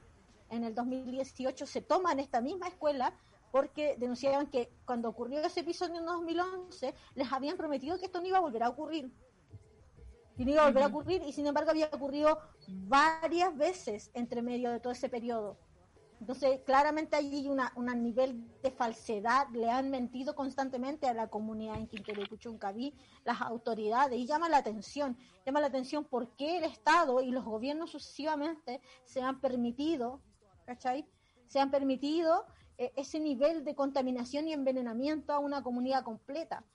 en 0.49 0.63
el 0.63 0.73
2018 0.75 1.65
se 1.65 1.81
toman 1.81 2.19
esta 2.19 2.41
misma 2.41 2.67
escuela 2.67 3.13
porque 3.51 3.95
denunciaban 3.97 4.47
que 4.47 4.71
cuando 4.85 5.09
ocurrió 5.09 5.39
ese 5.41 5.61
episodio 5.61 5.99
en 5.99 6.05
2011 6.05 6.93
les 7.15 7.31
habían 7.31 7.57
prometido 7.57 7.97
que 7.97 8.05
esto 8.05 8.21
no 8.21 8.27
iba 8.27 8.37
a 8.37 8.41
volver 8.41 8.63
a 8.63 8.69
ocurrir. 8.69 9.11
Y 10.37 10.45
no 10.45 10.51
iba 10.51 10.63
a 10.63 10.67
volver 10.67 10.83
a 10.83 10.87
ocurrir 10.87 11.23
y 11.23 11.33
sin 11.33 11.47
embargo 11.47 11.71
había 11.71 11.89
ocurrido 11.91 12.39
varias 12.67 13.55
veces 13.57 14.09
entre 14.13 14.41
medio 14.41 14.71
de 14.71 14.79
todo 14.79 14.93
ese 14.93 15.09
periodo. 15.09 15.57
Entonces, 16.19 16.59
claramente 16.65 17.15
hay 17.15 17.47
una, 17.47 17.71
un 17.75 17.85
nivel 18.03 18.43
de 18.61 18.71
falsedad, 18.71 19.47
le 19.53 19.69
han 19.69 19.89
mentido 19.89 20.35
constantemente 20.35 21.07
a 21.07 21.13
la 21.13 21.29
comunidad 21.29 21.77
en 21.77 21.87
Quintero 21.87 22.21
y 22.21 22.27
Puchuncaví, 22.27 22.93
las 23.23 23.41
autoridades, 23.41 24.19
y 24.19 24.25
llama 24.25 24.49
la 24.49 24.57
atención, 24.57 25.17
llama 25.45 25.61
la 25.61 25.67
atención 25.67 26.03
por 26.03 26.35
qué 26.35 26.57
el 26.57 26.65
Estado 26.65 27.21
y 27.21 27.31
los 27.31 27.45
gobiernos 27.45 27.91
sucesivamente 27.91 28.81
se 29.05 29.21
han 29.21 29.39
permitido, 29.39 30.19
¿cachai? 30.65 31.05
Se 31.47 31.59
han 31.59 31.71
permitido 31.71 32.45
eh, 32.77 32.91
ese 32.97 33.19
nivel 33.21 33.63
de 33.63 33.75
contaminación 33.75 34.47
y 34.49 34.53
envenenamiento 34.53 35.31
a 35.31 35.39
una 35.39 35.63
comunidad 35.63 36.03
completa. 36.03 36.65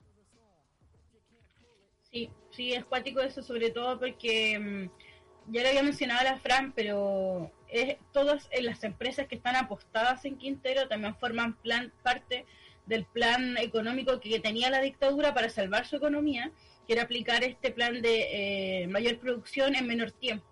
Sí, 2.01 2.31
sí, 2.49 2.73
es 2.73 2.83
cuático 2.85 3.19
eso, 3.19 3.43
sobre 3.43 3.69
todo 3.69 3.99
porque 3.99 4.57
mm, 4.57 4.89
ya 5.47 5.61
lo 5.61 5.69
había 5.69 5.83
mencionado 5.83 6.23
la 6.23 6.37
Fran, 6.37 6.71
pero 6.73 7.51
es, 7.67 7.97
todas 8.11 8.49
las 8.61 8.83
empresas 8.83 9.27
que 9.27 9.35
están 9.35 9.55
apostadas 9.55 10.25
en 10.25 10.37
Quintero 10.37 10.87
también 10.87 11.15
forman 11.15 11.55
plan, 11.55 11.91
parte 12.03 12.45
del 12.85 13.05
plan 13.05 13.57
económico 13.57 14.19
que 14.19 14.39
tenía 14.39 14.69
la 14.69 14.81
dictadura 14.81 15.33
para 15.33 15.49
salvar 15.49 15.85
su 15.85 15.95
economía, 15.95 16.51
que 16.87 16.93
era 16.93 17.03
aplicar 17.03 17.43
este 17.43 17.71
plan 17.71 18.01
de 18.01 18.83
eh, 18.83 18.87
mayor 18.87 19.19
producción 19.19 19.75
en 19.75 19.87
menor 19.87 20.11
tiempo. 20.11 20.45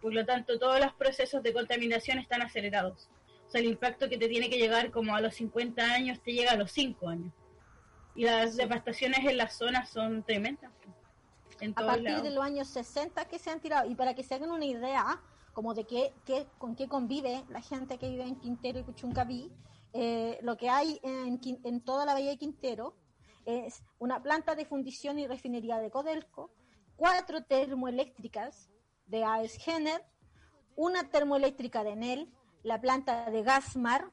Por 0.00 0.14
lo 0.14 0.24
tanto, 0.24 0.58
todos 0.58 0.80
los 0.80 0.92
procesos 0.94 1.42
de 1.42 1.52
contaminación 1.52 2.18
están 2.18 2.42
acelerados 2.42 3.08
sea, 3.52 3.60
el 3.60 3.68
impacto 3.68 4.08
que 4.08 4.18
te 4.18 4.28
tiene 4.28 4.50
que 4.50 4.58
llegar 4.58 4.90
como 4.90 5.14
a 5.14 5.20
los 5.20 5.34
50 5.34 5.82
años 5.82 6.20
te 6.22 6.32
llega 6.32 6.52
a 6.52 6.56
los 6.56 6.72
5 6.72 7.08
años. 7.08 7.32
Y 8.14 8.24
las 8.24 8.56
devastaciones 8.56 9.20
en 9.24 9.36
las 9.36 9.56
zonas 9.56 9.90
son 9.90 10.22
tremendas. 10.22 10.72
A 11.76 11.86
partir 11.86 12.22
de 12.22 12.30
los 12.30 12.44
años 12.44 12.68
60 12.68 13.24
que 13.26 13.38
se 13.38 13.50
han 13.50 13.60
tirado, 13.60 13.88
y 13.90 13.94
para 13.94 14.14
que 14.14 14.22
se 14.22 14.34
hagan 14.34 14.50
una 14.50 14.64
idea 14.64 15.20
como 15.52 15.74
de 15.74 15.84
qué, 15.84 16.12
qué, 16.24 16.46
con 16.58 16.74
qué 16.74 16.88
convive 16.88 17.44
la 17.48 17.60
gente 17.60 17.98
que 17.98 18.08
vive 18.08 18.24
en 18.24 18.36
Quintero 18.36 18.78
y 18.78 18.84
Cuchuncaví, 18.84 19.52
eh, 19.92 20.38
lo 20.42 20.56
que 20.56 20.70
hay 20.70 20.98
en, 21.02 21.40
en 21.64 21.80
toda 21.82 22.06
la 22.06 22.14
bahía 22.14 22.30
de 22.30 22.38
Quintero 22.38 22.94
es 23.44 23.82
una 23.98 24.22
planta 24.22 24.54
de 24.54 24.64
fundición 24.64 25.18
y 25.18 25.26
refinería 25.26 25.78
de 25.78 25.90
Codelco, 25.90 26.50
cuatro 26.96 27.44
termoeléctricas 27.44 28.70
de 29.06 29.24
AES 29.24 29.56
Gener, 29.58 30.04
una 30.76 31.10
termoeléctrica 31.10 31.84
de 31.84 31.90
Enel, 31.90 32.32
la 32.62 32.80
planta 32.80 33.30
de 33.30 33.42
Gasmar, 33.42 34.10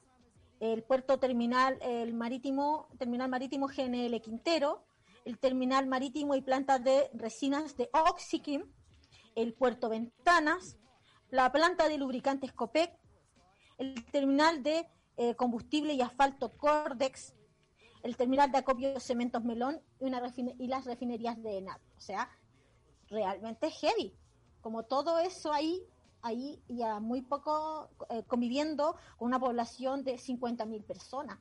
el 0.60 0.84
puerto 0.84 1.20
terminal, 1.20 1.78
el 1.82 2.14
marítimo, 2.14 2.90
terminal 2.98 3.30
marítimo 3.30 3.68
GNL 3.68 4.20
Quintero, 4.22 4.84
el 5.30 5.38
terminal 5.38 5.86
marítimo 5.86 6.34
y 6.34 6.42
planta 6.42 6.80
de 6.80 7.12
resinas 7.14 7.78
de 7.78 7.88
Oxychem, 7.94 8.64
el 9.36 9.54
puerto 9.54 9.88
Ventanas, 9.88 10.80
la 11.30 11.52
planta 11.52 11.88
de 11.88 12.00
lubricantes 12.00 12.52
Copec, 12.52 12.98
el 13.78 14.04
terminal 14.06 14.64
de 14.64 14.88
eh, 15.18 15.36
combustible 15.36 15.94
y 15.94 16.02
asfalto 16.02 16.58
Cordex, 16.58 17.36
el 18.02 18.18
terminal 18.18 18.52
de 18.52 18.58
acopio 18.58 19.00
cementos 19.00 19.44
Melón 19.44 19.80
y, 20.00 20.06
una 20.06 20.34
y 20.58 20.68
las 20.68 20.86
refinerías 20.86 21.40
de 21.44 21.60
ENAP. 21.60 21.80
O 21.96 22.02
sea, 22.02 22.28
realmente 23.08 23.70
heavy. 23.70 24.16
Como 24.62 24.86
todo 24.86 25.20
eso 25.20 25.54
ahí 25.54 25.86
ahí 26.24 26.60
ya 26.68 27.00
muy 27.00 27.22
poco 27.22 27.92
eh, 28.10 28.24
conviviendo 28.26 28.96
con 29.18 29.28
una 29.28 29.40
población 29.40 30.04
de 30.04 30.16
50.000 30.16 30.84
personas. 30.84 31.38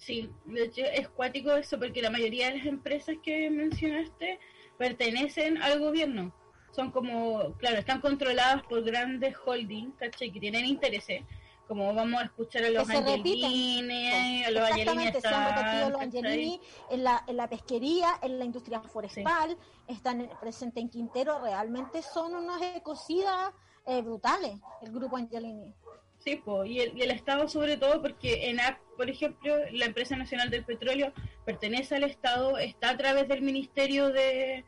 Sí, 0.00 0.30
de 0.46 0.64
hecho 0.64 0.82
es 0.82 1.08
cuático 1.08 1.52
eso 1.52 1.78
porque 1.78 2.00
la 2.00 2.10
mayoría 2.10 2.50
de 2.50 2.56
las 2.56 2.66
empresas 2.66 3.16
que 3.22 3.50
mencionaste 3.50 4.40
pertenecen 4.78 5.62
al 5.62 5.78
gobierno. 5.78 6.34
Son 6.72 6.90
como, 6.90 7.52
claro, 7.58 7.78
están 7.78 8.00
controladas 8.00 8.62
por 8.62 8.82
grandes 8.82 9.36
holdings, 9.44 9.94
¿cachai? 9.96 10.32
Que 10.32 10.40
tienen 10.40 10.64
intereses 10.64 11.22
como 11.70 11.94
vamos 11.94 12.20
a 12.20 12.24
escuchar 12.24 12.64
a 12.64 12.70
los 12.70 12.90
Angelini, 12.90 14.42
a 14.42 14.50
los 14.50 14.68
Angelini 14.68 15.04
repetido 15.04 15.90
los 15.90 16.00
Angelini 16.00 16.60
en 16.90 17.04
la, 17.04 17.22
en 17.28 17.36
la 17.36 17.48
pesquería, 17.48 18.18
en 18.22 18.40
la 18.40 18.44
industria 18.44 18.80
forestal, 18.80 19.56
están 19.86 20.28
presentes 20.40 20.82
en 20.82 20.88
Quintero, 20.88 21.38
realmente 21.38 22.02
son 22.02 22.34
unos 22.34 22.60
ecocidas 22.74 23.52
eh, 23.86 24.02
brutales, 24.02 24.58
el 24.82 24.90
grupo 24.90 25.16
Angelini. 25.16 25.72
Sí, 26.20 26.42
el, 26.46 26.98
y, 26.98 27.02
el, 27.02 27.10
Estado 27.10 27.48
sobre 27.48 27.78
todo, 27.78 28.02
porque 28.02 28.50
ENAP, 28.50 28.78
por 28.96 29.08
ejemplo, 29.08 29.56
la 29.72 29.86
empresa 29.86 30.16
nacional 30.16 30.50
del 30.50 30.64
petróleo 30.64 31.14
pertenece 31.46 31.96
al 31.96 32.04
Estado, 32.04 32.58
está 32.58 32.90
a 32.90 32.96
través 32.98 33.26
del 33.26 33.40
Ministerio 33.40 34.10
de, 34.10 34.64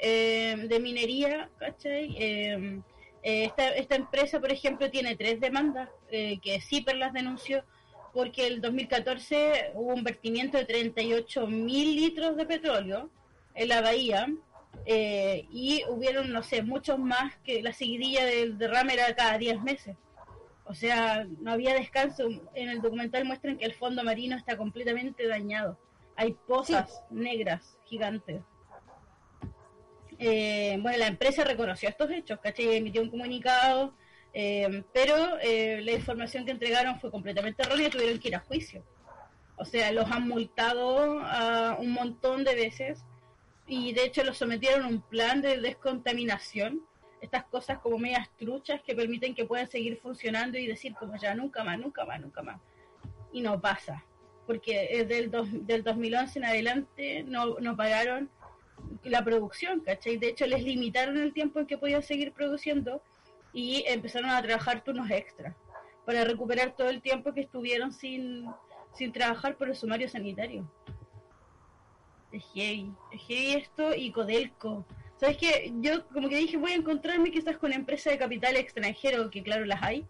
eh, 0.00 0.78
Minería, 0.80 1.48
¿cachai? 1.58 2.16
Eh, 2.18 2.80
eh, 3.22 3.52
esta, 3.76 3.94
empresa, 3.94 4.40
por 4.40 4.50
ejemplo, 4.50 4.90
tiene 4.90 5.14
tres 5.14 5.40
demandas 5.40 5.88
eh, 6.10 6.40
que 6.42 6.60
CIPER 6.60 6.96
las 6.96 7.12
denunció 7.12 7.64
porque 8.12 8.46
el 8.46 8.60
2014 8.60 9.72
hubo 9.74 9.94
un 9.94 10.02
vertimiento 10.02 10.58
de 10.58 10.64
38 10.64 11.46
mil 11.46 11.96
litros 11.96 12.36
de 12.36 12.46
petróleo 12.46 13.10
en 13.54 13.68
la 13.68 13.82
bahía 13.82 14.26
y 14.86 15.82
hubieron, 15.88 16.32
no 16.32 16.42
sé, 16.42 16.62
muchos 16.62 16.98
más 16.98 17.36
que 17.44 17.62
la 17.62 17.74
seguidilla 17.74 18.24
del 18.24 18.56
derrame 18.56 18.94
era 18.94 19.14
cada 19.14 19.36
10 19.36 19.60
meses. 19.62 19.96
O 20.66 20.74
sea, 20.74 21.26
no 21.40 21.52
había 21.52 21.74
descanso. 21.74 22.28
En 22.54 22.68
el 22.68 22.82
documental 22.82 23.24
muestran 23.24 23.56
que 23.56 23.64
el 23.64 23.74
fondo 23.74 24.02
marino 24.02 24.36
está 24.36 24.56
completamente 24.56 25.26
dañado. 25.26 25.78
Hay 26.16 26.32
pozas 26.46 27.02
negras 27.10 27.78
gigantes. 27.84 28.42
Eh, 30.18 30.78
bueno, 30.80 30.98
la 30.98 31.06
empresa 31.08 31.44
reconoció 31.44 31.88
estos 31.88 32.10
hechos, 32.10 32.40
¿cachai? 32.40 32.76
Emitió 32.76 33.02
un 33.02 33.10
comunicado, 33.10 33.94
eh, 34.32 34.82
pero 34.92 35.38
eh, 35.40 35.80
la 35.82 35.92
información 35.92 36.44
que 36.44 36.52
entregaron 36.52 36.98
fue 37.00 37.10
completamente 37.10 37.62
errónea 37.62 37.88
y 37.88 37.90
tuvieron 37.90 38.18
que 38.18 38.28
ir 38.28 38.36
a 38.36 38.40
juicio. 38.40 38.82
O 39.56 39.64
sea, 39.64 39.92
los 39.92 40.10
han 40.10 40.26
multado 40.28 41.22
un 41.78 41.92
montón 41.92 42.44
de 42.44 42.54
veces 42.54 43.04
y 43.66 43.92
de 43.94 44.04
hecho 44.04 44.22
los 44.22 44.36
sometieron 44.36 44.84
a 44.84 44.88
un 44.88 45.00
plan 45.00 45.40
de 45.40 45.58
descontaminación. 45.58 46.82
Estas 47.20 47.44
cosas 47.44 47.78
como 47.78 47.98
medias 47.98 48.28
truchas 48.36 48.82
que 48.82 48.94
permiten 48.94 49.34
que 49.34 49.44
puedan 49.44 49.68
seguir 49.68 49.98
funcionando 49.98 50.58
y 50.58 50.66
decir 50.66 50.94
como 50.94 51.16
ya 51.16 51.34
nunca 51.34 51.64
más, 51.64 51.78
nunca 51.78 52.04
más, 52.04 52.20
nunca 52.20 52.42
más. 52.42 52.60
Y 53.32 53.40
no 53.40 53.60
pasa, 53.60 54.04
porque 54.46 54.88
desde 54.90 55.18
el 55.18 55.66
del 55.66 55.82
2011 55.82 56.38
en 56.38 56.44
adelante 56.44 57.24
no, 57.24 57.76
pagaron 57.76 58.30
la 59.02 59.24
producción, 59.24 59.80
¿cachai? 59.80 60.16
De 60.18 60.28
hecho, 60.28 60.46
les 60.46 60.62
limitaron 60.62 61.18
el 61.18 61.32
tiempo 61.32 61.58
en 61.58 61.66
que 61.66 61.78
podían 61.78 62.02
seguir 62.02 62.32
produciendo 62.32 63.02
y 63.52 63.84
empezaron 63.86 64.30
a 64.30 64.42
trabajar 64.42 64.84
turnos 64.84 65.10
extras 65.10 65.54
para 66.04 66.24
recuperar 66.24 66.76
todo 66.76 66.88
el 66.88 67.02
tiempo 67.02 67.32
que 67.32 67.40
estuvieron 67.40 67.92
sin, 67.92 68.46
sin 68.92 69.12
trabajar 69.12 69.56
por 69.56 69.68
el 69.68 69.74
sumario 69.74 70.08
sanitario. 70.08 70.70
Es 72.30 72.44
heavy, 72.52 72.92
es 73.12 73.22
heavy 73.22 73.54
esto 73.54 73.94
y 73.94 74.12
Codelco. 74.12 74.84
¿Sabes 75.18 75.38
qué? 75.38 75.72
Yo 75.80 76.06
como 76.08 76.28
que 76.28 76.36
dije, 76.36 76.56
voy 76.56 76.72
a 76.72 76.76
encontrarme 76.76 77.30
quizás 77.30 77.56
con 77.56 77.72
empresas 77.72 78.12
de 78.12 78.18
capital 78.18 78.56
extranjero, 78.56 79.30
que 79.30 79.42
claro 79.42 79.64
las 79.64 79.82
hay, 79.82 80.06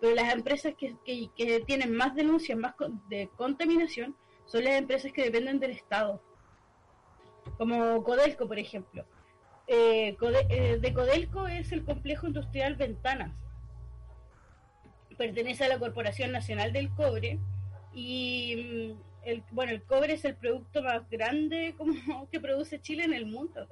pero 0.00 0.14
las 0.14 0.32
empresas 0.34 0.74
que, 0.76 0.96
que, 1.04 1.60
tienen 1.60 1.94
más 1.94 2.14
denuncias, 2.14 2.58
más 2.58 2.74
de 3.08 3.28
contaminación, 3.36 4.16
son 4.46 4.64
las 4.64 4.74
empresas 4.74 5.12
que 5.12 5.24
dependen 5.24 5.60
del 5.60 5.72
Estado 5.72 6.20
como 7.56 8.02
Codelco, 8.02 8.46
por 8.46 8.58
ejemplo. 8.58 9.04
Eh, 9.66 10.16
eh, 10.50 10.78
de 10.80 10.92
Codelco 10.92 11.46
es 11.46 11.72
el 11.72 11.84
complejo 11.84 12.26
industrial 12.26 12.76
Ventanas. 12.76 13.32
Pertenece 15.16 15.64
a 15.64 15.68
la 15.68 15.78
Corporación 15.78 16.32
Nacional 16.32 16.72
del 16.72 16.90
Cobre 16.90 17.38
y 17.92 18.94
mm, 18.94 19.28
el, 19.28 19.42
bueno, 19.50 19.72
el 19.72 19.82
cobre 19.82 20.14
es 20.14 20.24
el 20.24 20.36
producto 20.36 20.82
más 20.82 21.08
grande 21.10 21.74
como 21.78 22.28
que 22.30 22.40
produce 22.40 22.80
Chile 22.80 23.04
en 23.04 23.14
el 23.14 23.26
mundo. 23.26 23.66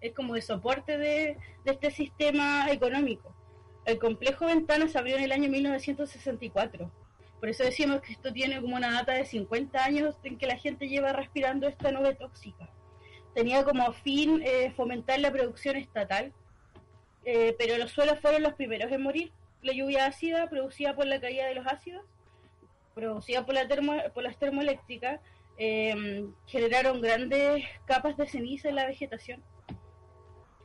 Es 0.00 0.12
como 0.14 0.36
el 0.36 0.42
soporte 0.42 0.98
de, 0.98 1.36
de 1.64 1.72
este 1.72 1.90
sistema 1.90 2.70
económico. 2.70 3.34
El 3.84 3.98
complejo 3.98 4.46
Ventanas 4.46 4.96
abrió 4.96 5.16
en 5.16 5.24
el 5.24 5.32
año 5.32 5.50
1964. 5.50 6.90
Por 7.38 7.48
eso 7.48 7.64
decimos 7.64 8.02
que 8.02 8.12
esto 8.12 8.32
tiene 8.32 8.60
como 8.60 8.76
una 8.76 8.92
data 8.92 9.12
de 9.12 9.24
50 9.24 9.82
años 9.82 10.16
en 10.24 10.36
que 10.38 10.46
la 10.46 10.56
gente 10.56 10.88
lleva 10.88 11.12
respirando 11.12 11.66
esta 11.66 11.90
nube 11.90 12.14
tóxica 12.14 12.68
tenía 13.34 13.64
como 13.64 13.92
fin 13.92 14.42
eh, 14.44 14.72
fomentar 14.76 15.18
la 15.20 15.30
producción 15.30 15.76
estatal, 15.76 16.32
eh, 17.24 17.54
pero 17.58 17.76
los 17.78 17.92
suelos 17.92 18.18
fueron 18.20 18.42
los 18.42 18.54
primeros 18.54 18.90
en 18.90 19.02
morir. 19.02 19.32
La 19.62 19.72
lluvia 19.72 20.06
ácida 20.06 20.48
producida 20.48 20.96
por 20.96 21.06
la 21.06 21.20
caída 21.20 21.46
de 21.46 21.54
los 21.54 21.66
ácidos, 21.66 22.04
producida 22.94 23.44
por, 23.44 23.54
la 23.54 23.68
termo, 23.68 23.94
por 24.14 24.22
las 24.22 24.38
termoeléctricas, 24.38 25.20
eh, 25.58 26.24
generaron 26.46 27.00
grandes 27.00 27.64
capas 27.84 28.16
de 28.16 28.26
ceniza 28.26 28.68
en 28.70 28.76
la 28.76 28.86
vegetación. 28.86 29.42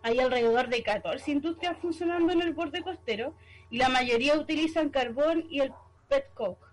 Hay 0.05 0.19
alrededor 0.19 0.69
de 0.69 0.83
14 0.83 1.31
industrias 1.31 1.75
funcionando 1.81 2.31
en 2.31 2.39
el 2.43 2.53
borde 2.53 2.83
costero 2.83 3.33
y 3.71 3.79
la 3.79 3.89
mayoría 3.89 4.37
utilizan 4.37 4.89
carbón 4.89 5.47
y 5.49 5.61
el 5.61 5.73
petcoke. 6.07 6.63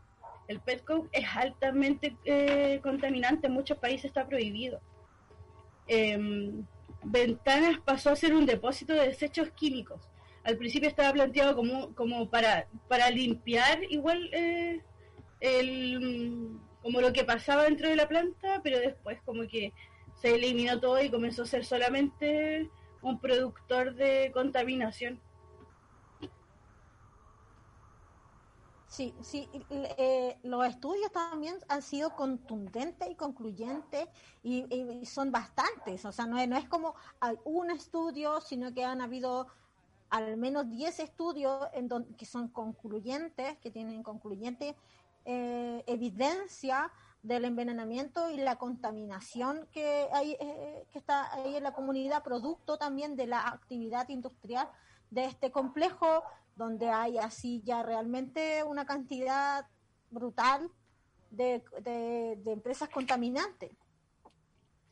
El 0.49 0.61
petcoke 0.61 1.09
es 1.13 1.25
altamente 1.35 2.15
eh, 2.27 2.79
contaminante, 2.83 3.47
en 3.47 3.55
muchos 3.55 3.79
países 3.79 4.05
está 4.05 4.27
prohibido. 4.27 4.83
Em, 5.87 6.67
Ventanas 7.05 7.81
pasó 7.83 8.11
a 8.11 8.17
ser 8.17 8.35
un 8.35 8.45
depósito 8.45 8.93
de 8.93 9.09
desechos 9.09 9.49
químicos. 9.53 10.11
Al 10.45 10.59
principio 10.59 10.91
estaba 10.91 11.11
planteado 11.15 11.57
como, 11.57 11.95
como 11.95 12.29
para, 12.29 12.67
para 12.87 13.09
limpiar 13.09 13.83
igual 13.85 14.29
eh, 14.35 14.83
el, 15.41 16.51
como 16.83 17.01
lo 17.01 17.15
que 17.15 17.25
pasaba 17.25 17.65
dentro 17.65 17.89
de 17.89 17.97
la 17.97 18.09
planta, 18.09 18.61
pero 18.63 18.79
después 18.79 19.23
como 19.25 19.49
que 19.49 19.73
se 20.21 20.35
eliminó 20.35 20.79
todo 20.79 21.03
y 21.03 21.09
comenzó 21.09 21.45
a 21.45 21.47
ser 21.47 21.65
solamente 21.65 22.69
un 23.03 23.19
productor 23.19 23.95
de 23.95 24.31
contaminación. 24.33 25.21
Sí, 28.93 29.15
sí, 29.23 29.49
eh, 29.71 30.37
los 30.43 30.67
estudios 30.67 31.11
también 31.13 31.57
han 31.69 31.81
sido 31.81 32.15
contundentes 32.15 33.09
y 33.11 33.15
concluyentes 33.15 34.07
y, 34.43 34.67
son 35.07 35.33
bastantes, 35.33 36.05
o 36.05 36.13
sea, 36.13 36.27
no 36.27 36.39
es, 36.39 36.47
no 36.47 36.59
es 36.59 36.69
como 36.69 36.95
un 37.45 37.71
estudio, 37.71 38.43
sino 38.43 38.75
que 38.75 38.85
han 38.85 39.01
habido 39.01 39.47
al 40.11 40.37
menos 40.37 40.69
10 40.69 41.01
estudios 41.01 41.69
en 41.73 41.89
don, 41.89 42.05
que 42.17 42.27
son 42.27 42.49
concluyentes, 42.49 43.57
que 43.61 43.71
tienen 43.71 44.03
concluyente 44.03 44.77
eh, 45.25 45.83
evidencia 45.87 46.93
del 47.23 47.45
envenenamiento 47.45 48.31
y 48.31 48.37
la 48.37 48.57
contaminación 48.57 49.69
que 49.73 50.09
hay 50.13 50.37
eh, 50.41 50.85
que 50.93 50.99
está 50.99 51.33
ahí 51.35 51.57
en 51.57 51.63
la 51.63 51.73
comunidad, 51.73 52.23
producto 52.23 52.79
también 52.79 53.17
de 53.17 53.27
la 53.27 53.47
actividad 53.49 54.09
industrial 54.09 54.69
de 55.11 55.27
este 55.27 55.51
complejo 55.51 56.25
donde 56.57 56.89
hay 56.89 57.19
así 57.19 57.63
ya 57.65 57.83
realmente 57.83 58.63
una 58.65 58.85
cantidad 58.85 59.67
brutal 60.11 60.71
de, 61.31 61.63
de, 61.81 62.37
de 62.37 62.53
empresas 62.53 62.89
contaminantes. 62.89 63.71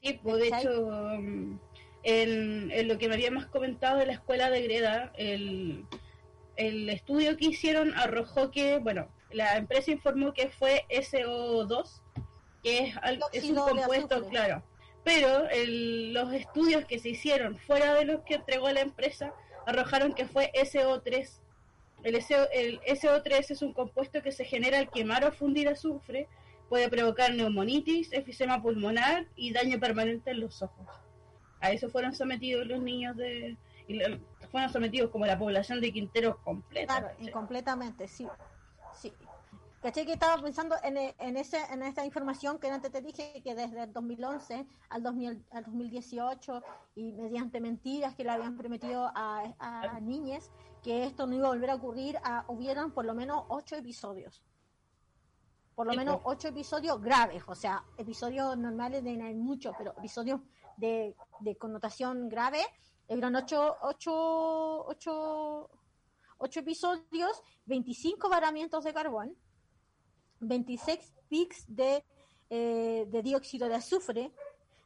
Sí, 0.03 0.19
pues 0.23 0.37
de 0.37 0.49
hecho, 0.49 0.87
um, 0.87 1.59
en, 2.03 2.71
en, 2.71 2.88
lo 2.88 2.97
que 2.97 3.09
me 3.09 3.14
habíamos 3.14 3.47
comentado 3.47 3.99
de 3.99 4.07
la 4.07 4.14
escuela 4.14 4.49
de 4.49 4.62
Greda, 4.62 5.12
el, 5.16 5.85
el 6.57 6.88
estudio 6.88 7.37
que 7.37 7.47
hicieron 7.47 7.93
arrojó 7.95 8.51
que, 8.51 8.79
bueno, 8.79 9.09
la 9.31 9.57
empresa 9.59 9.90
informó 9.90 10.33
que 10.33 10.49
fue 10.49 10.87
SO2, 10.88 12.03
que 12.62 12.79
es, 12.81 12.96
algo, 13.03 13.27
es 13.33 13.44
un 13.44 13.57
compuesto, 13.57 14.29
claro. 14.29 14.62
Pero 15.05 15.49
el, 15.49 16.12
los 16.12 16.33
estudios 16.33 16.85
que 16.85 16.99
se 16.99 17.11
hicieron 17.11 17.57
fuera 17.57 17.94
de 17.94 18.05
los 18.05 18.23
que 18.23 18.35
entregó 18.35 18.70
la 18.70 18.81
empresa 18.81 19.33
arrojaron 19.66 20.14
que 20.14 20.27
fue 20.27 20.53
SO3, 20.55 21.40
el, 22.03 22.23
SO, 22.23 22.51
el 22.53 22.81
SO3 22.81 23.51
es 23.51 23.62
un 23.62 23.73
compuesto 23.73 24.23
que 24.23 24.33
se 24.33 24.44
genera 24.44 24.79
al 24.79 24.90
quemar 24.90 25.25
o 25.25 25.33
fundir 25.33 25.68
azufre, 25.68 26.29
puede 26.68 26.88
provocar 26.88 27.35
neumonitis, 27.35 28.12
efisema 28.12 28.62
pulmonar 28.62 29.27
y 29.37 29.53
daño 29.53 29.79
permanente 29.79 30.31
en 30.31 30.40
los 30.40 30.62
ojos. 30.62 30.87
A 31.61 31.73
eso 31.73 31.90
fueron 31.90 32.14
sometidos 32.14 32.66
los 32.66 32.81
niños 32.81 33.16
de... 33.16 33.57
Y 33.87 34.01
fueron 34.51 34.70
sometidos 34.70 35.11
como 35.11 35.27
la 35.27 35.38
población 35.38 35.81
de 35.81 35.92
Quintero 35.92 36.38
completa. 36.44 37.01
Claro, 37.01 37.14
y 37.18 37.29
completamente, 37.31 38.07
sí. 38.07 38.25
sí. 38.25 38.31
¿Caché 39.81 40.05
que 40.05 40.12
estaba 40.12 40.40
pensando 40.43 40.77
en, 40.83 40.99
en, 40.99 41.37
ese, 41.38 41.59
en 41.73 41.83
esta 41.83 42.05
información 42.05 42.59
que 42.59 42.69
antes 42.69 42.93
te 42.93 43.01
dije 43.01 43.40
que 43.43 43.55
desde 43.55 43.85
el 43.85 43.93
2011 43.95 44.66
al, 44.90 45.03
2000, 45.03 45.47
al 45.53 45.64
2018 45.64 46.62
y 46.97 47.12
mediante 47.12 47.62
mentiras 47.62 48.14
que 48.14 48.23
le 48.23 48.31
habían 48.31 48.59
prometido 48.59 49.11
a, 49.14 49.55
a, 49.59 50.01
niñas 50.01 50.51
que 50.83 51.05
esto 51.05 51.27
no 51.27 51.35
iba 51.35 51.47
a 51.47 51.53
volver 51.53 51.71
a 51.71 51.77
ocurrir, 51.77 52.19
a, 52.23 52.45
hubieran 52.49 52.93
por 52.93 53.07
lo 53.07 53.14
menos 53.14 53.45
ocho 53.49 53.75
episodios. 53.75 54.43
Por 55.75 55.87
lo 55.87 55.95
menos 55.95 56.21
ocho 56.25 56.49
episodios 56.49 57.01
graves, 57.01 57.43
o 57.47 57.55
sea, 57.55 57.83
episodios 57.97 58.59
normales 58.59 59.03
de 59.03 59.16
no 59.16 59.25
hay 59.25 59.35
mucho, 59.35 59.73
pero 59.79 59.95
episodios 59.97 60.43
de, 60.77 61.16
de 61.40 61.57
connotación 61.57 62.29
grave, 62.29 62.61
eran 63.09 63.35
ocho, 63.35 63.77
ocho, 63.81 64.85
ocho, 64.87 65.71
ocho 66.37 66.61
episodios, 66.61 67.43
25 67.64 68.29
varamientos 68.29 68.85
de 68.85 68.93
carbón, 68.93 69.35
26 70.40 71.12
pics 71.29 71.64
de, 71.68 72.05
eh, 72.50 73.07
de 73.09 73.22
dióxido 73.22 73.68
de 73.68 73.76
azufre, 73.76 74.33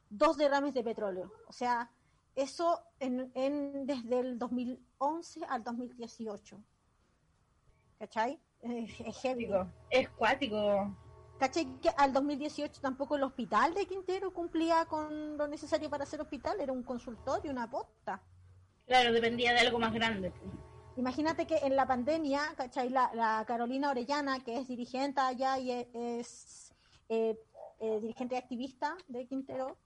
dos 0.09 0.37
derrames 0.37 0.73
de 0.73 0.83
petróleo. 0.83 1.31
O 1.47 1.53
sea, 1.53 1.91
eso 2.35 2.81
en, 2.99 3.31
en, 3.33 3.85
desde 3.85 4.19
el 4.19 4.37
2011 4.37 5.45
al 5.47 5.63
2018. 5.63 6.57
¿Cachai? 7.99 8.39
Es, 8.61 8.99
es 8.99 9.17
heavy. 9.17 9.47
Es 9.89 10.09
cuático. 10.09 10.95
¿Cachai? 11.39 11.65
Que 11.81 11.89
al 11.97 12.13
2018 12.13 12.81
tampoco 12.81 13.15
el 13.15 13.23
hospital 13.23 13.73
de 13.73 13.85
Quintero 13.85 14.33
cumplía 14.33 14.85
con 14.85 15.37
lo 15.37 15.47
necesario 15.47 15.89
para 15.89 16.05
ser 16.05 16.21
hospital, 16.21 16.59
era 16.59 16.71
un 16.71 16.83
consultorio, 16.83 17.51
una 17.51 17.69
posta. 17.69 18.21
Claro, 18.85 19.11
dependía 19.11 19.53
de 19.53 19.59
algo 19.59 19.79
más 19.79 19.93
grande. 19.93 20.31
Imagínate 20.97 21.45
que 21.45 21.57
en 21.57 21.75
la 21.75 21.85
pandemia, 21.85 22.41
¿cachai? 22.55 22.89
La, 22.89 23.43
Carolina 23.45 23.89
Orellana, 23.89 24.39
que 24.39 24.57
es 24.57 24.67
dirigente 24.67 25.19
allá 25.19 25.57
y 25.59 25.71
es, 25.71 25.87
es 25.93 26.73
eh, 27.09 27.37
eh, 27.79 27.99
dirigente 27.99 28.37
activista 28.37 28.95
de 29.09 29.27
Quintero, 29.27 29.77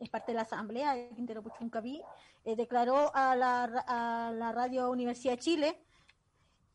es 0.00 0.08
parte 0.08 0.32
de 0.32 0.36
la 0.36 0.42
asamblea 0.42 0.94
de 0.94 1.10
Quintero 1.10 1.42
Puchuncaví, 1.42 2.00
eh, 2.44 2.56
declaró 2.56 3.14
a 3.14 3.36
la, 3.36 3.64
a 3.86 4.32
la 4.32 4.52
radio 4.52 4.90
Universidad 4.90 5.34
de 5.34 5.38
Chile 5.38 5.84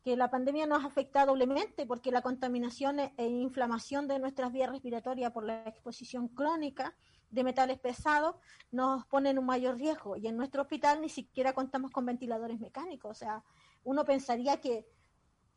que 0.03 0.15
la 0.15 0.29
pandemia 0.29 0.67
nos 0.67 0.85
afecta 0.85 1.25
doblemente 1.25 1.87
porque 1.87 2.11
la 2.11 2.21
contaminación 2.21 2.99
e 2.99 3.27
inflamación 3.27 4.07
de 4.07 4.19
nuestras 4.19 4.51
vías 4.51 4.69
respiratorias 4.69 5.31
por 5.31 5.45
la 5.45 5.63
exposición 5.63 6.27
crónica 6.27 6.95
de 7.29 7.43
metales 7.43 7.79
pesados 7.79 8.35
nos 8.71 9.05
pone 9.05 9.29
en 9.29 9.39
un 9.39 9.45
mayor 9.45 9.77
riesgo 9.77 10.15
y 10.17 10.27
en 10.27 10.37
nuestro 10.37 10.63
hospital 10.63 11.01
ni 11.01 11.09
siquiera 11.09 11.53
contamos 11.53 11.91
con 11.91 12.05
ventiladores 12.05 12.59
mecánicos. 12.59 13.11
O 13.11 13.13
sea, 13.13 13.43
uno 13.83 14.05
pensaría 14.05 14.59
que 14.59 14.87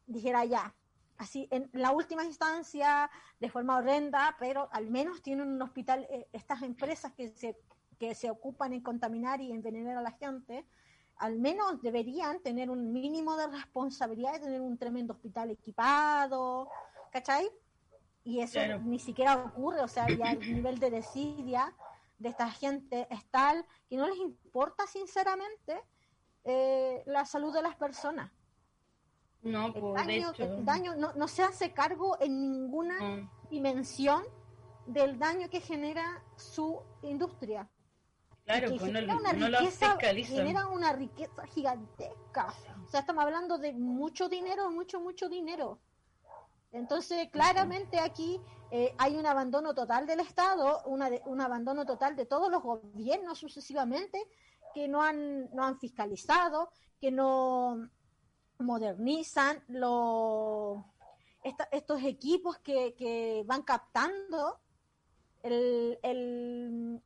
dijera 0.06 0.44
ya, 0.44 0.74
así 1.18 1.48
en 1.50 1.70
la 1.72 1.92
última 1.92 2.24
instancia 2.24 3.10
de 3.38 3.50
forma 3.50 3.76
horrenda, 3.76 4.36
pero 4.38 4.68
al 4.72 4.90
menos 4.90 5.22
tienen 5.22 5.48
un 5.48 5.62
hospital, 5.62 6.06
eh, 6.10 6.28
estas 6.32 6.62
empresas 6.62 7.12
que 7.12 7.28
se, 7.28 7.58
que 7.98 8.14
se 8.14 8.30
ocupan 8.30 8.72
en 8.72 8.82
contaminar 8.82 9.40
y 9.40 9.52
envenenar 9.52 9.96
a 9.96 10.02
la 10.02 10.12
gente, 10.12 10.66
al 11.16 11.38
menos 11.38 11.80
deberían 11.82 12.42
tener 12.42 12.70
un 12.70 12.92
mínimo 12.92 13.36
de 13.36 13.46
responsabilidad 13.46 14.32
de 14.34 14.40
tener 14.40 14.60
un 14.60 14.76
tremendo 14.78 15.12
hospital 15.12 15.50
equipado, 15.50 16.68
¿cachai? 17.12 17.48
Y 18.24 18.40
eso 18.40 18.54
claro. 18.54 18.80
ni 18.80 18.98
siquiera 18.98 19.36
ocurre, 19.36 19.80
o 19.80 19.88
sea, 19.88 20.06
ya 20.08 20.32
el 20.32 20.40
nivel 20.54 20.78
de 20.78 20.90
desidia 20.90 21.74
de 22.18 22.28
esta 22.28 22.50
gente 22.50 23.06
es 23.10 23.24
tal 23.30 23.66
que 23.88 23.96
no 23.96 24.06
les 24.06 24.18
importa 24.18 24.86
sinceramente 24.86 25.82
eh, 26.44 27.02
la 27.06 27.24
salud 27.24 27.52
de 27.52 27.62
las 27.62 27.76
personas. 27.76 28.30
No, 29.42 29.72
pues, 29.72 30.00
el 30.02 30.06
daño, 30.06 30.32
de 30.32 30.44
hecho. 30.44 30.54
el 30.54 30.64
daño 30.64 30.94
no, 30.94 31.12
no, 31.14 31.26
se 31.26 31.42
hace 31.42 31.72
cargo 31.72 32.16
en 32.20 32.52
ninguna 32.52 33.28
dimensión 33.50 34.22
del 34.86 35.18
daño 35.18 35.50
que 35.50 35.60
genera 35.60 36.22
su 36.36 36.80
industria. 37.02 37.68
Claro, 38.44 38.72
que 38.72 38.78
pues 38.78 38.92
no, 38.92 39.16
una 39.16 39.32
riqueza, 39.32 39.96
genera 39.98 40.66
una 40.66 40.92
riqueza 40.92 41.46
gigantesca. 41.46 42.52
O 42.84 42.88
sea, 42.88 43.00
estamos 43.00 43.24
hablando 43.24 43.58
de 43.58 43.72
mucho 43.72 44.28
dinero, 44.28 44.70
mucho, 44.70 45.00
mucho 45.00 45.28
dinero. 45.28 45.78
Entonces, 46.72 47.28
claramente 47.30 48.00
aquí 48.00 48.40
eh, 48.70 48.94
hay 48.98 49.16
un 49.16 49.26
abandono 49.26 49.74
total 49.74 50.06
del 50.06 50.20
Estado, 50.20 50.82
una 50.86 51.10
de, 51.10 51.22
un 51.26 51.40
abandono 51.40 51.84
total 51.84 52.16
de 52.16 52.24
todos 52.24 52.50
los 52.50 52.62
gobiernos 52.62 53.38
sucesivamente 53.38 54.18
que 54.74 54.88
no 54.88 55.02
han, 55.02 55.54
no 55.54 55.64
han 55.64 55.78
fiscalizado, 55.78 56.70
que 56.98 57.10
no 57.10 57.90
modernizan 58.58 59.62
lo, 59.68 60.86
esta, 61.42 61.64
estos 61.70 62.02
equipos 62.02 62.58
que, 62.58 62.94
que 62.94 63.42
van 63.46 63.62
captando 63.62 64.60
el, 65.42 65.98
el, 66.02 67.02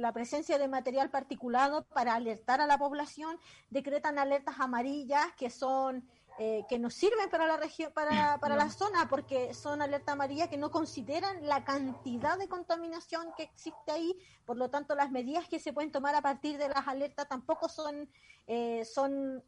la 0.00 0.12
presencia 0.12 0.58
de 0.58 0.68
material 0.68 1.10
particulado 1.10 1.84
para 1.88 2.14
alertar 2.14 2.60
a 2.60 2.66
la 2.66 2.78
población, 2.78 3.38
decretan 3.68 4.18
alertas 4.18 4.60
amarillas 4.60 5.26
que 5.36 5.50
son 5.50 6.08
eh, 6.38 6.64
que 6.68 6.78
nos 6.78 6.94
sirven 6.94 7.28
para 7.30 7.46
la 7.46 7.56
región, 7.56 7.92
para, 7.92 8.38
para 8.38 8.56
la 8.56 8.70
zona, 8.70 9.08
porque 9.08 9.52
son 9.52 9.82
alertas 9.82 10.14
amarillas 10.14 10.48
que 10.48 10.56
no 10.56 10.70
consideran 10.70 11.46
la 11.46 11.64
cantidad 11.64 12.38
de 12.38 12.48
contaminación 12.48 13.28
que 13.36 13.44
existe 13.44 13.92
ahí, 13.92 14.16
por 14.46 14.56
lo 14.56 14.70
tanto 14.70 14.94
las 14.94 15.10
medidas 15.10 15.48
que 15.48 15.58
se 15.58 15.72
pueden 15.72 15.92
tomar 15.92 16.14
a 16.14 16.22
partir 16.22 16.56
de 16.58 16.68
las 16.68 16.88
alertas 16.88 17.28
tampoco 17.28 17.68
son, 17.68 18.08
eh, 18.46 18.84
son 18.84 19.42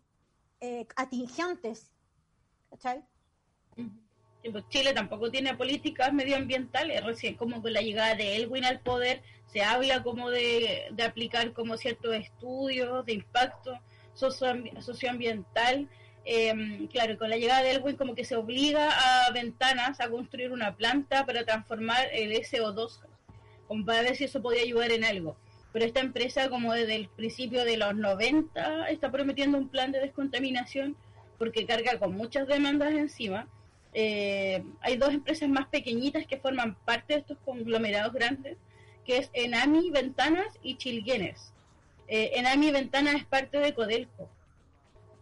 eh, 0.61 0.87
atingentes. 0.97 1.91
¿Cachai? 2.71 3.05
Pues 4.51 4.69
Chile 4.71 4.93
tampoco 4.93 5.31
tiene 5.31 5.55
políticas 5.55 6.13
medioambientales, 6.13 7.05
recién 7.05 7.37
como 7.37 7.63
con 7.63 7.73
la 7.73 7.81
llegada 7.81 8.15
de 8.15 8.37
Elwin 8.37 8.65
al 8.65 8.81
poder 8.81 9.23
se 9.53 9.63
habla 9.63 10.03
como 10.03 10.31
de, 10.31 10.89
de 10.93 11.03
aplicar 11.03 11.53
como 11.53 11.77
ciertos 11.77 12.15
estudios 12.15 13.05
de 13.05 13.13
impacto 13.15 13.79
socioambiental. 14.15 15.89
Eh, 16.25 16.89
claro, 16.93 17.19
con 17.19 17.31
la 17.31 17.37
llegada 17.37 17.63
de 17.63 17.73
Elwin 17.73 17.97
como 17.97 18.15
que 18.15 18.25
se 18.25 18.37
obliga 18.37 18.89
a 18.91 19.31
Ventanas 19.33 20.01
a 20.01 20.09
construir 20.09 20.53
una 20.53 20.77
planta 20.77 21.27
para 21.27 21.45
transformar 21.45 22.09
el 22.13 22.33
SO2, 22.33 23.01
como 23.67 23.85
para 23.85 24.03
ver 24.03 24.17
si 24.17 24.25
eso 24.25 24.41
podía 24.41 24.63
ayudar 24.63 24.93
en 24.93 25.05
algo. 25.05 25.37
Pero 25.73 25.85
esta 25.85 26.01
empresa 26.01 26.49
como 26.49 26.75
desde 26.75 26.97
el 26.97 27.09
principio 27.09 27.65
de 27.65 27.77
los 27.77 27.95
90 27.95 28.89
está 28.91 29.11
prometiendo 29.11 29.59
un 29.59 29.69
plan 29.69 29.91
de 29.91 30.01
descontaminación 30.01 30.97
porque 31.39 31.67
carga 31.67 31.99
con 31.99 32.15
muchas 32.15 32.47
demandas 32.47 32.93
encima 32.93 33.49
eh, 33.95 34.65
hay 34.81 34.97
dos 34.97 35.13
empresas 35.13 35.49
más 35.49 35.67
pequeñitas 35.69 36.27
que 36.27 36.39
forman 36.39 36.77
parte 36.85 37.15
de 37.15 37.21
estos 37.21 37.39
conglomerados 37.45 38.13
grandes, 38.13 38.57
que 39.05 39.19
es 39.19 39.31
Enami 39.33 39.91
Ventanas 39.91 40.59
y 40.63 40.77
Chilguenes. 40.77 41.53
Eh, 42.09 42.33
Enami 42.35 42.71
Ventanas 42.71 43.17
es 43.17 43.25
parte 43.25 43.59
de 43.59 43.75
Codelco. 43.75 44.29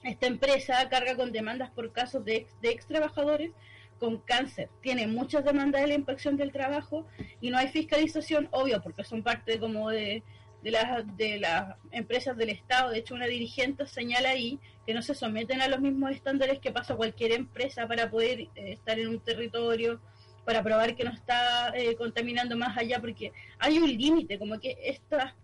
Esta 0.03 0.27
empresa 0.27 0.89
carga 0.89 1.15
con 1.15 1.31
demandas 1.31 1.71
por 1.71 1.93
casos 1.93 2.25
de 2.25 2.37
ex, 2.37 2.61
de 2.63 2.71
ex 2.71 2.87
trabajadores 2.87 3.53
con 3.99 4.19
cáncer. 4.19 4.71
Tiene 4.81 5.07
muchas 5.07 5.45
demandas 5.45 5.83
de 5.83 5.89
la 5.89 5.95
inspección 5.95 6.37
del 6.37 6.53
trabajo 6.53 7.07
y 7.41 7.51
no 7.51 7.59
hay 7.59 7.69
fiscalización, 7.69 8.49
obvio, 8.51 8.83
porque 8.83 9.05
son 9.05 9.23
parte 9.23 9.61
como 9.61 9.91
de, 9.91 10.23
de 10.63 10.71
las, 10.71 11.17
de 11.19 11.39
las 11.39 11.77
empresas 11.93 12.37
del 12.37 12.49
Estado. 12.49 12.91
De 12.91 12.99
hecho, 12.99 13.15
una 13.15 13.27
dirigente 13.27 13.87
señala 13.87 14.31
ahí 14.31 14.59
que 14.87 14.95
no 14.95 15.03
se 15.03 15.15
someten 15.15 15.61
a 15.61 15.69
los 15.69 15.81
mismos 15.81 16.13
estándares 16.13 16.59
que 16.61 16.73
pasa 16.73 16.97
cualquier 16.97 17.33
empresa 17.33 17.87
para 17.87 18.11
poder 18.11 18.41
eh, 18.41 18.51
estar 18.55 18.99
en 18.99 19.09
un 19.09 19.21
territorio, 19.21 20.01
para 20.47 20.63
probar 20.63 20.97
que 20.97 21.05
no 21.05 21.13
está 21.13 21.77
eh, 21.77 21.95
contaminando 21.97 22.57
más 22.57 22.77
allá, 22.79 23.01
porque 23.01 23.33
hay 23.59 23.79
un 23.79 23.91
límite, 23.91 24.39
como 24.39 24.59
que 24.59 24.79
estas, 24.83 25.35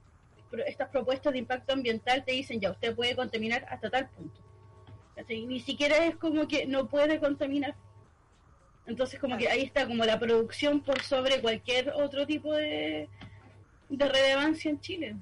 estas 0.66 0.88
propuestas 0.88 1.34
de 1.34 1.40
impacto 1.40 1.74
ambiental 1.74 2.24
te 2.24 2.32
dicen 2.32 2.58
ya, 2.58 2.70
usted 2.70 2.94
puede 2.94 3.14
contaminar 3.14 3.66
hasta 3.68 3.90
tal 3.90 4.08
punto. 4.08 4.45
Ni 5.28 5.60
siquiera 5.60 6.04
es 6.04 6.16
como 6.16 6.46
que 6.46 6.66
no 6.66 6.88
puede 6.88 7.18
contaminar. 7.18 7.74
Entonces, 8.86 9.18
como 9.18 9.36
que 9.36 9.48
ahí 9.48 9.62
está 9.62 9.86
como 9.86 10.04
la 10.04 10.18
producción 10.18 10.80
por 10.80 11.00
sobre 11.02 11.40
cualquier 11.40 11.90
otro 11.90 12.26
tipo 12.26 12.52
de, 12.52 13.08
de 13.88 14.08
relevancia 14.08 14.70
en 14.70 14.80
Chile. 14.80 15.16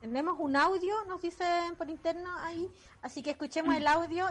Tenemos 0.00 0.36
un 0.38 0.56
audio, 0.56 0.94
nos 1.08 1.20
dicen 1.20 1.74
por 1.76 1.90
interno 1.90 2.30
ahí, 2.40 2.68
así 3.02 3.22
que 3.22 3.30
escuchemos 3.30 3.74
el 3.74 3.86
audio. 3.86 4.26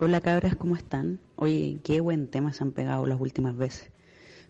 Hola 0.00 0.20
cabras, 0.20 0.54
¿cómo 0.54 0.76
están? 0.76 1.18
Oye, 1.36 1.80
qué 1.82 2.00
buen 2.00 2.28
tema 2.28 2.52
se 2.52 2.62
han 2.62 2.72
pegado 2.72 3.04
las 3.04 3.20
últimas 3.20 3.56
veces. 3.56 3.90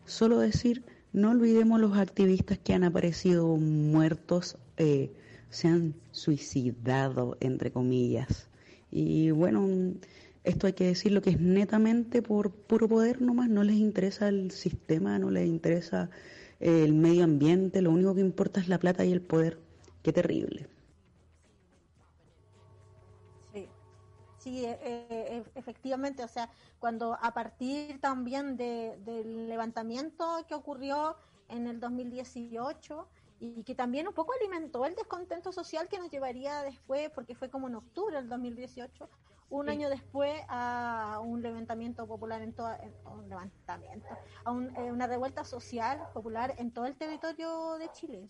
Solo 0.05 0.39
decir, 0.39 0.85
no 1.13 1.31
olvidemos 1.31 1.81
los 1.81 1.97
activistas 1.97 2.59
que 2.59 2.75
han 2.75 2.85
aparecido 2.85 3.47
muertos, 3.57 4.59
eh, 4.77 5.11
se 5.51 5.69
han 5.69 5.95
suicidado, 6.11 7.37
entre 7.41 7.71
comillas. 7.71 8.49
Y 8.91 9.31
bueno, 9.31 9.67
esto 10.45 10.67
hay 10.67 10.73
que 10.73 10.87
decirlo 10.87 11.23
que 11.23 11.31
es 11.31 11.41
netamente 11.41 12.23
por 12.23 12.51
puro 12.51 12.89
poder 12.89 13.21
nomás, 13.21 13.49
no 13.49 13.63
les 13.65 13.77
interesa 13.77 14.29
el 14.29 14.51
sistema, 14.51 15.19
no 15.19 15.31
les 15.31 15.47
interesa 15.47 16.11
eh, 16.61 16.85
el 16.85 16.95
medio 16.95 17.25
ambiente, 17.25 17.83
lo 17.83 17.91
único 17.91 18.15
que 18.15 18.21
importa 18.21 18.61
es 18.61 18.69
la 18.69 18.79
plata 18.79 19.05
y 19.05 19.13
el 19.13 19.21
poder. 19.21 19.59
Qué 20.03 20.13
terrible. 20.13 20.69
Sí, 24.39 24.65
eh, 24.65 24.79
eh, 24.83 25.45
efectivamente, 25.57 26.23
o 26.23 26.29
sea, 26.29 26.49
cuando 26.79 27.19
a 27.21 27.35
partir 27.35 28.01
también 28.01 28.57
del 28.57 29.49
levantamiento 29.49 30.25
que 30.49 30.55
ocurrió 30.55 31.17
en 31.49 31.67
el 31.67 31.81
2018, 31.81 33.09
y 33.41 33.63
que 33.63 33.75
también 33.75 34.09
un 34.09 34.15
poco 34.15 34.33
alimentó 34.33 34.85
el 34.85 34.95
descontento 34.95 35.53
social 35.53 35.89
que 35.89 35.99
nos 35.99 36.11
llevaría 36.11 36.63
después, 36.63 37.11
porque 37.11 37.35
fue 37.35 37.51
como 37.51 37.69
en 37.69 37.77
octubre 37.77 38.17
del 38.17 38.29
2018, 38.29 39.09
un 39.51 39.69
año 39.69 39.89
después 39.89 40.43
a 40.49 41.21
un 41.23 41.43
levantamiento 41.43 42.07
popular 42.07 42.43
en 42.43 42.53
todo, 42.53 42.69
un 43.07 43.29
levantamiento, 43.29 44.07
a 44.45 44.51
eh, 44.51 44.93
una 44.93 45.07
revuelta 45.07 45.45
social 45.45 46.01
popular 46.13 46.55
en 46.59 46.71
todo 46.71 46.87
el 46.87 46.97
territorio 46.97 47.79
de 47.79 47.91
Chile. 47.93 48.27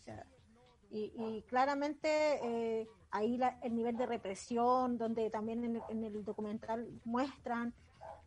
y, 0.90 1.42
claramente 1.48 2.08
eh, 2.42 2.88
ahí 3.10 3.40
el 3.62 3.74
nivel 3.74 3.96
de 3.96 4.06
represión, 4.06 4.98
donde 4.98 5.30
también 5.30 5.82
en 5.88 6.04
el, 6.04 6.24
documental 6.24 6.88
muestran 7.04 7.74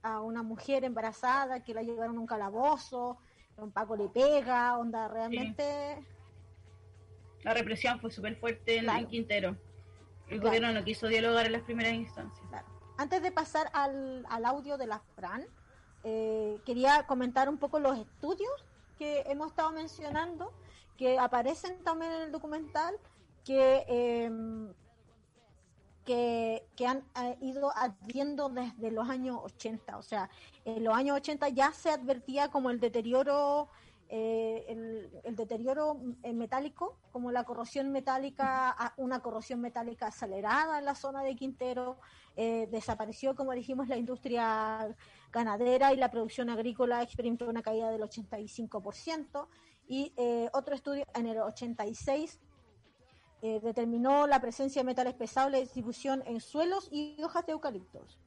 a 0.02 0.20
una 0.22 0.42
mujer 0.44 0.84
embarazada 0.84 1.64
que 1.64 1.74
la 1.74 1.84
llevaron 1.84 2.18
a 2.18 2.20
un 2.20 2.28
calabozo, 2.28 3.18
un 3.58 3.72
Paco 3.72 3.96
le 3.96 4.10
pega, 4.10 4.78
onda 4.78 5.08
realmente... 5.08 6.04
La 7.44 7.54
represión 7.54 8.00
fue 8.00 8.12
súper 8.12 8.36
fuerte 8.38 8.78
en, 8.78 9.08
Quintero. 9.08 9.58
El 10.30 10.40
gobierno 10.40 10.72
no 10.72 10.84
quiso 10.84 11.08
dialogar 11.08 11.46
en 11.46 11.54
las 11.54 11.64
primeras 11.64 11.94
instancias. 11.94 12.46
Antes 12.98 13.22
de 13.22 13.32
pasar 13.32 13.70
al, 13.74 14.26
audio 14.46 14.78
de 14.78 14.88
la 14.88 15.02
Fran, 15.16 15.46
eh, 16.04 16.60
quería 16.66 17.06
comentar 17.08 17.50
un 17.50 17.58
poco 17.58 17.80
los 17.80 17.98
estudios 17.98 18.52
que 18.98 19.22
hemos 19.28 19.48
estado 19.48 19.72
mencionando, 19.72 20.54
que 20.98 21.18
aparecen 21.18 21.84
también 21.84 22.12
en 22.12 22.22
el 22.22 22.32
documental, 22.32 22.96
que, 23.44 23.84
em, 23.88 24.74
que, 26.06 26.64
han 26.86 27.04
eh, 27.24 27.38
ido 27.42 27.72
adviendo 27.76 28.50
desde 28.50 28.92
los 28.92 29.10
años 29.10 29.40
80. 29.42 29.98
O 29.98 30.04
sea, 30.04 30.30
en 30.66 30.84
los 30.84 30.96
años 30.96 31.18
80 31.18 31.50
ya 31.50 31.74
se 31.74 31.90
advertía 31.90 32.50
como 32.50 32.70
el 32.70 32.80
deterioro 32.80 33.70
eh, 34.14 34.66
el, 35.24 35.36
deterioro 35.38 36.02
eh, 36.24 36.34
metálico, 36.34 36.98
como 37.14 37.32
la 37.32 37.46
corrosión 37.46 37.94
metálica, 37.94 38.76
una 38.98 39.22
corrosión 39.22 39.62
metálica 39.62 40.08
acelerada 40.08 40.80
en 40.80 40.84
la 40.84 40.96
zona 40.96 41.24
de 41.24 41.34
Quintero, 41.34 41.98
eh, 42.36 42.68
desapareció, 42.70 43.38
como 43.38 43.54
dijimos, 43.54 43.88
la 43.88 43.96
industria 43.96 44.94
ganadera 45.32 45.94
y 45.94 45.96
la 45.96 46.12
producción 46.12 46.50
agrícola 46.50 47.02
experimentó 47.02 47.48
una 47.48 47.62
caída 47.62 47.90
del 47.90 48.02
85%, 48.02 49.48
y 49.88 50.14
otro 50.54 50.76
estudio 50.76 51.06
en 51.16 51.28
el 51.28 51.40
86 51.40 52.40
determinó 53.42 54.28
la 54.28 54.40
presencia 54.40 54.82
de 54.82 54.86
metales 54.86 55.16
en 55.20 55.52
la 55.52 55.58
distribución 55.58 56.24
en 56.26 56.40
suelos 56.40 56.88
y 56.92 57.22
hojas 57.24 57.46
de 57.46 57.54
eucaliptos. 57.54 58.20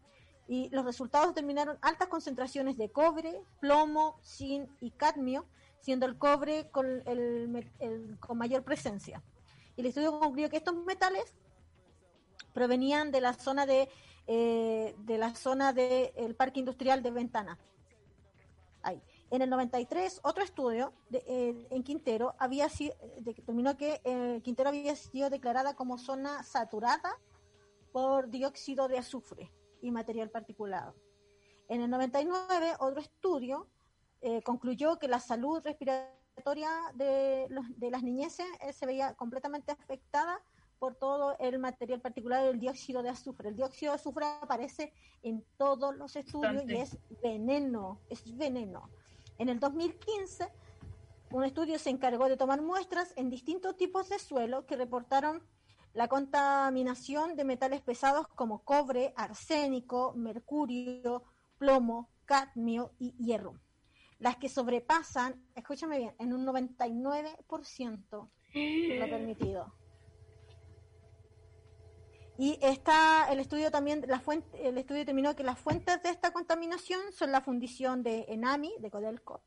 Y 0.46 0.68
los 0.70 0.84
resultados 0.84 1.28
determinaron 1.28 1.78
altas 1.80 2.08
concentraciones 2.08 2.76
de 2.76 2.90
cobre, 2.90 3.40
plomo, 3.60 4.18
zinc 4.22 4.68
y 4.80 4.90
cadmio, 4.90 5.46
siendo 5.84 6.06
el 6.06 6.16
cobre 6.16 6.70
con, 6.70 6.86
el, 7.04 8.16
con 8.18 8.38
mayor 8.38 8.62
presencia. 8.62 9.22
Y 9.76 9.82
el 9.82 9.88
estudio 9.88 10.18
concluyó 10.18 10.48
que 10.48 10.56
estos 10.56 10.74
metales 10.74 11.34
provenían 12.54 13.10
de 13.10 13.20
la 13.20 13.34
zona 13.34 13.66
de, 13.66 13.90
eh, 14.26 14.94
de 14.96 15.18
la 15.18 15.34
zona 15.34 15.74
del 15.74 16.34
parque 16.36 16.60
industrial 16.60 17.02
de 17.02 17.10
Ventana. 17.10 17.58
Ahí. 18.82 19.02
En 19.30 19.42
el 19.42 19.50
93, 19.50 20.20
otro 20.22 20.42
estudio 20.42 20.94
eh, 21.12 21.66
en 21.68 21.82
Quintero 21.82 22.34
había 22.38 22.70
sido, 22.70 22.94
determinó 23.18 23.76
que 23.76 24.00
eh, 24.04 24.40
Quintero 24.42 24.70
había 24.70 24.96
sido 24.96 25.28
declarada 25.28 25.74
como 25.74 25.98
zona 25.98 26.42
saturada 26.44 27.18
por 27.92 28.30
dióxido 28.30 28.88
de 28.88 28.96
azufre 28.96 29.52
y 29.82 29.90
material 29.90 30.30
particulado. 30.30 30.94
En 31.68 31.82
el 31.82 31.90
99, 31.90 32.74
otro 32.78 33.00
estudio 33.00 33.66
eh, 34.26 34.40
concluyó 34.40 34.98
que 34.98 35.06
la 35.06 35.20
salud 35.20 35.60
respiratoria 35.62 36.70
de, 36.94 37.46
de 37.76 37.90
las 37.90 38.02
niñeces 38.02 38.46
eh, 38.62 38.72
se 38.72 38.86
veía 38.86 39.12
completamente 39.12 39.70
afectada 39.70 40.40
por 40.78 40.94
todo 40.94 41.36
el 41.38 41.58
material 41.58 42.00
particular 42.00 42.42
del 42.42 42.58
dióxido 42.58 43.02
de 43.02 43.10
azufre. 43.10 43.50
El 43.50 43.56
dióxido 43.56 43.92
de 43.92 43.96
azufre 43.96 44.24
aparece 44.40 44.94
en 45.22 45.44
todos 45.58 45.94
los 45.94 46.16
estudios 46.16 46.64
y 46.66 46.76
es 46.76 46.96
veneno, 47.22 48.00
es 48.08 48.34
veneno. 48.34 48.88
En 49.36 49.50
el 49.50 49.60
2015, 49.60 50.48
un 51.30 51.44
estudio 51.44 51.78
se 51.78 51.90
encargó 51.90 52.26
de 52.26 52.38
tomar 52.38 52.62
muestras 52.62 53.12
en 53.16 53.28
distintos 53.28 53.76
tipos 53.76 54.08
de 54.08 54.18
suelo 54.18 54.64
que 54.64 54.76
reportaron 54.76 55.42
la 55.92 56.08
contaminación 56.08 57.36
de 57.36 57.44
metales 57.44 57.82
pesados 57.82 58.26
como 58.28 58.60
cobre, 58.60 59.12
arsénico, 59.16 60.14
mercurio, 60.16 61.24
plomo, 61.58 62.08
cadmio 62.24 62.90
y 62.98 63.12
hierro 63.22 63.60
las 64.18 64.36
que 64.36 64.48
sobrepasan, 64.48 65.44
escúchame 65.54 65.98
bien, 65.98 66.14
en 66.18 66.32
un 66.32 66.46
99% 66.46 68.30
de 68.54 68.98
lo 68.98 69.08
permitido. 69.08 69.74
Y 72.36 72.58
está 72.62 73.30
el 73.30 73.38
estudio 73.38 73.70
también, 73.70 74.04
la 74.08 74.18
fuente, 74.18 74.68
el 74.68 74.76
estudio 74.78 75.00
determinó 75.00 75.36
que 75.36 75.44
las 75.44 75.58
fuentes 75.58 76.02
de 76.02 76.10
esta 76.10 76.32
contaminación 76.32 77.00
son 77.12 77.30
la 77.30 77.40
fundición 77.40 78.02
de 78.02 78.26
Enami, 78.28 78.72
de 78.80 78.90
Codelco, 78.90 79.44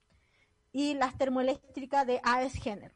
y 0.72 0.94
las 0.94 1.18
termoeléctricas 1.18 2.08
de 2.08 2.22
AES 2.24 2.54
Gener. 2.54 2.96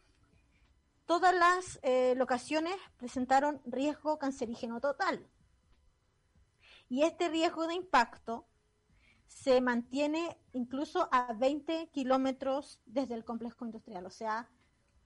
Todas 1.06 1.36
las 1.36 1.80
eh, 1.84 2.14
locaciones 2.16 2.76
presentaron 2.96 3.62
riesgo 3.66 4.18
cancerígeno 4.18 4.80
total. 4.80 5.28
Y 6.88 7.04
este 7.04 7.28
riesgo 7.28 7.68
de 7.68 7.74
impacto 7.74 8.48
se 9.32 9.62
mantiene 9.62 10.38
incluso 10.52 11.08
a 11.12 11.34
20 11.34 11.88
kilómetros 11.88 12.80
desde 12.86 13.16
el 13.16 13.24
complejo 13.24 13.66
industrial. 13.66 14.06
O 14.06 14.10
sea, 14.10 14.50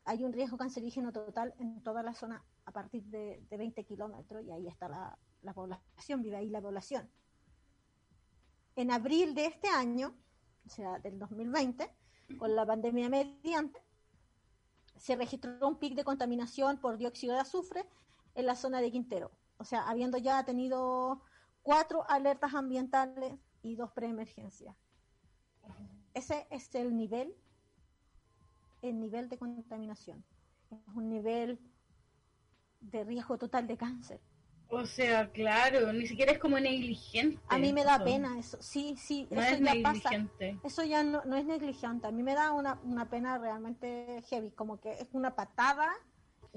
hay 0.04 0.24
un 0.24 0.34
riesgo 0.34 0.58
cancerígeno 0.58 1.14
total 1.14 1.54
en 1.60 1.82
toda 1.84 2.02
la 2.02 2.14
zona 2.14 2.44
a 2.66 2.72
partir 2.72 3.04
de, 3.06 3.46
20 3.50 3.86
kilómetros 3.86 4.44
y 4.44 4.52
ahí 4.52 4.68
está 4.68 4.90
la, 4.90 5.18
la 5.44 5.54
población, 5.54 6.24
vive 6.24 6.38
ahí 6.38 6.50
la 6.50 6.60
población. 6.60 7.08
En 8.76 8.92
abril 8.92 9.36
de 9.36 9.46
este 9.46 9.68
año, 9.70 10.16
o 10.66 10.70
sea, 10.70 10.98
del 11.00 11.20
2020, 11.20 11.90
con 12.40 12.56
la 12.56 12.66
pandemia 12.66 13.10
mediante, 13.10 13.80
se 14.98 15.16
registró 15.16 15.68
un 15.68 15.78
pic 15.78 15.94
de 15.94 16.04
contaminación 16.04 16.80
por 16.80 16.98
dióxido 16.98 17.36
de 17.36 17.42
azufre 17.42 17.86
en 18.34 18.48
la 18.48 18.56
zona 18.56 18.82
de 18.82 18.92
Quintero. 18.92 19.32
O 19.58 19.64
sea, 19.64 19.88
habiendo 19.88 20.18
ya 20.18 20.44
tenido 20.44 21.22
cuatro 21.62 22.10
alertas 22.10 22.56
ambientales 22.56 23.36
y 23.65 23.75
dos 23.75 23.91
preemergencias. 23.91 24.75
Ese 26.13 26.47
es 26.51 26.73
el 26.75 26.95
nivel, 26.95 27.34
el 28.82 28.99
nivel 28.99 29.28
de 29.28 29.38
contaminación. 29.38 30.23
Es 30.69 30.95
un 30.95 31.10
nivel 31.10 31.60
de 32.80 33.04
riesgo 33.04 33.38
total 33.38 33.65
de 33.67 33.75
cáncer. 33.75 34.21
O 34.67 34.86
sea, 34.86 35.32
claro, 35.32 35.91
ni 35.93 36.08
siquiera 36.08 36.32
es 36.32 36.39
como 36.39 36.60
negligente. 36.60 37.39
A 37.49 37.58
mí 37.58 37.73
me 37.73 37.84
da 37.84 38.04
pena 38.04 38.38
eso, 38.38 38.58
sí, 38.62 38.95
sí, 38.97 39.28
no 39.30 39.41
eso 39.41 39.56
es 39.56 39.62
ya 39.62 39.73
negligente. 39.73 40.60
Eso 40.63 40.84
ya 40.84 41.04
no, 41.04 41.23
no, 41.25 41.36
es 41.36 41.45
negligente, 41.45 42.08
a 42.08 42.12
mí 42.12 42.23
me 42.23 42.34
da 42.34 42.51
una, 42.51 42.80
una 42.84 43.10
pena 43.10 43.38
realmente 43.38 44.23
heavy, 44.30 44.51
como 44.51 44.80
que 44.80 44.91
es 44.91 45.10
una 45.13 45.36
patada. 45.36 45.91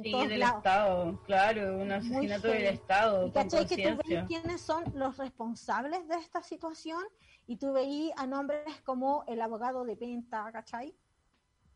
Sí, 0.02 0.12
del 0.12 0.42
Estado, 0.42 1.20
claro, 1.24 1.78
un 1.78 1.90
asesinato 1.90 2.48
del 2.48 2.66
Estado. 2.66 3.26
Y 3.26 3.32
¿Cachai? 3.32 3.66
Que 3.66 3.76
tú 3.76 3.98
ves 4.06 4.24
quiénes 4.28 4.61
son 4.61 4.84
los 4.94 5.16
responsables 5.16 6.06
de 6.06 6.16
esta 6.16 6.42
situación 6.42 7.02
y 7.46 7.56
tú 7.56 7.72
veí 7.72 8.12
a 8.16 8.26
nombres 8.26 8.80
como 8.84 9.24
el 9.26 9.40
abogado 9.40 9.84
de 9.84 9.96
Penta, 9.96 10.50
¿cachai? 10.52 10.94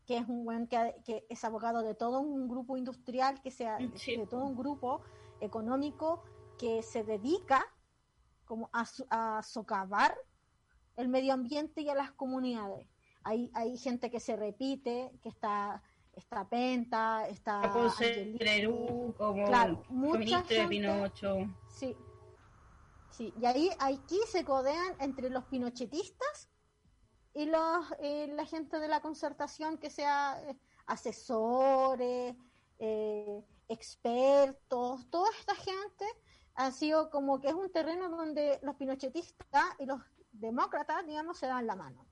Que 0.05 0.17
es 0.17 0.27
un 0.27 0.45
buen 0.45 0.67
que, 0.67 0.95
que, 1.05 1.25
es 1.29 1.43
abogado 1.43 1.81
de 1.81 1.95
todo 1.95 2.21
un 2.21 2.47
grupo 2.47 2.77
industrial, 2.77 3.41
que 3.41 3.51
sea 3.51 3.77
de 3.77 4.27
todo 4.29 4.45
un 4.45 4.55
grupo 4.55 5.01
económico 5.41 6.23
que 6.57 6.81
se 6.81 7.03
dedica 7.03 7.65
como 8.45 8.69
a, 8.71 8.85
a 9.09 9.43
socavar 9.43 10.15
el 10.95 11.09
medio 11.09 11.33
ambiente 11.33 11.81
y 11.81 11.89
a 11.89 11.95
las 11.95 12.11
comunidades. 12.11 12.87
Hay, 13.23 13.51
hay 13.53 13.77
gente 13.77 14.09
que 14.09 14.19
se 14.19 14.35
repite, 14.35 15.11
que 15.21 15.29
está 15.29 15.81
está 16.15 16.47
Penta, 16.47 17.27
está 17.27 17.61
Trerú, 18.37 19.13
como 19.17 19.45
claro, 19.45 19.83
mucha 19.89 20.39
gente, 20.39 20.61
de 20.61 20.67
Pinocho. 20.67 21.37
Sí. 21.69 21.95
Sí, 23.09 23.31
y 23.39 23.45
ahí 23.45 23.69
aquí 23.79 24.19
se 24.27 24.43
codean 24.43 24.95
entre 24.99 25.29
los 25.29 25.43
pinochetistas 25.45 26.49
y 27.35 27.45
los 27.45 27.85
eh, 27.99 28.27
la 28.33 28.45
gente 28.45 28.79
de 28.79 28.87
la 28.87 29.01
concertación 29.01 29.77
que 29.77 29.91
sea 29.91 30.41
eh, 30.47 30.57
asesores, 30.87 32.35
eh, 32.79 33.43
expertos, 33.67 35.07
toda 35.11 35.29
esta 35.37 35.55
gente 35.55 36.05
ha 36.55 36.71
sido 36.71 37.09
como 37.09 37.39
que 37.39 37.49
es 37.49 37.53
un 37.53 37.71
terreno 37.71 38.09
donde 38.09 38.59
los 38.63 38.75
pinochetistas 38.75 39.65
y 39.79 39.85
los 39.85 40.01
demócratas, 40.31 41.05
digamos, 41.05 41.37
se 41.37 41.47
dan 41.47 41.67
la 41.67 41.75
mano. 41.75 42.05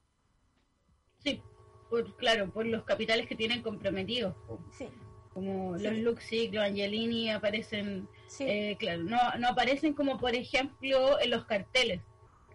Sí, 1.20 1.42
por, 1.92 2.16
claro, 2.16 2.50
por 2.50 2.66
los 2.66 2.84
capitales 2.86 3.28
que 3.28 3.36
tienen 3.36 3.62
comprometidos. 3.62 4.34
Sí. 4.72 4.88
Como 5.34 5.78
los 5.78 5.98
Luxic, 5.98 6.54
los 6.54 6.64
Angelini 6.64 7.30
aparecen, 7.30 8.08
eh, 8.40 8.76
claro, 8.80 9.04
no, 9.04 9.18
no 9.38 9.50
aparecen 9.50 9.94
como 9.94 10.18
por 10.18 10.34
ejemplo 10.34 11.20
en 11.20 11.30
los 11.30 11.46
carteles, 11.46 12.02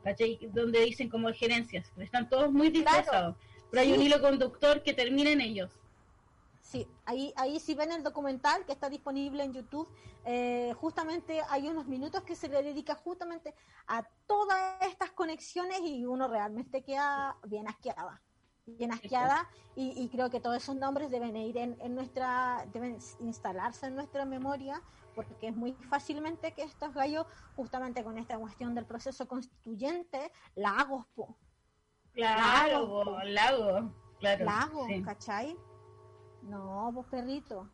¿cachai? 0.03 0.39
Donde 0.53 0.81
dicen 0.81 1.09
como 1.09 1.33
gerencias, 1.33 1.93
están 1.99 2.29
todos 2.29 2.51
muy 2.51 2.71
disfrazados, 2.71 3.37
pero 3.71 3.83
hay 3.83 3.93
un 3.93 4.03
hilo 4.03 4.21
conductor 4.21 4.83
que 4.83 4.93
termina 4.93 5.31
en 5.31 5.41
ellos. 5.41 5.71
Sí, 6.61 6.87
ahí, 7.05 7.33
ahí 7.37 7.61
si 7.61 7.75
ven 7.75 7.93
el 7.93 8.03
documental 8.03 8.65
que 8.67 8.73
está 8.73 8.91
disponible 8.91 9.43
en 9.45 9.55
YouTube, 9.55 9.89
eh, 10.25 10.75
justamente 10.81 11.41
hay 11.49 11.69
unos 11.69 11.87
minutos 11.87 12.23
que 12.25 12.35
se 12.35 12.49
le 12.49 12.63
dedica 12.63 12.95
justamente 12.97 13.55
a 13.87 14.03
todas 14.27 14.83
estas 14.83 15.13
conexiones 15.13 15.81
y 15.85 16.05
uno 16.05 16.27
realmente 16.27 16.83
queda 16.83 17.37
bien 17.45 17.69
asqueada, 17.69 18.21
bien 18.67 18.93
asqueada 18.93 19.49
y, 19.75 19.93
y 19.97 20.09
creo 20.09 20.31
que 20.31 20.41
todos 20.41 20.57
esos 20.57 20.77
nombres 20.77 21.11
deben 21.11 21.37
ir 21.37 21.57
en, 21.57 21.77
en, 21.81 21.95
nuestra, 21.95 22.67
deben 22.73 22.99
instalarse 23.21 23.87
en 23.87 23.95
nuestra 23.95 24.25
memoria 24.25 24.83
porque 25.15 25.49
es 25.49 25.57
muy 25.57 25.73
fácilmente 25.89 26.53
que 26.53 26.63
estos 26.63 26.93
gallos, 26.93 27.27
justamente 27.55 28.05
con 28.05 28.19
esta 28.19 28.39
cuestión 28.39 28.75
del 28.75 28.85
proceso 28.85 29.27
constituyente, 29.27 30.31
lagos, 30.55 31.07
po. 31.15 31.35
Claro, 32.13 33.23
lago, 33.25 33.93
claro. 34.19 34.45
Lago, 34.45 34.87
¿cachai? 35.05 35.57
No, 36.43 36.93
vos 36.93 37.07
perrito. 37.07 37.69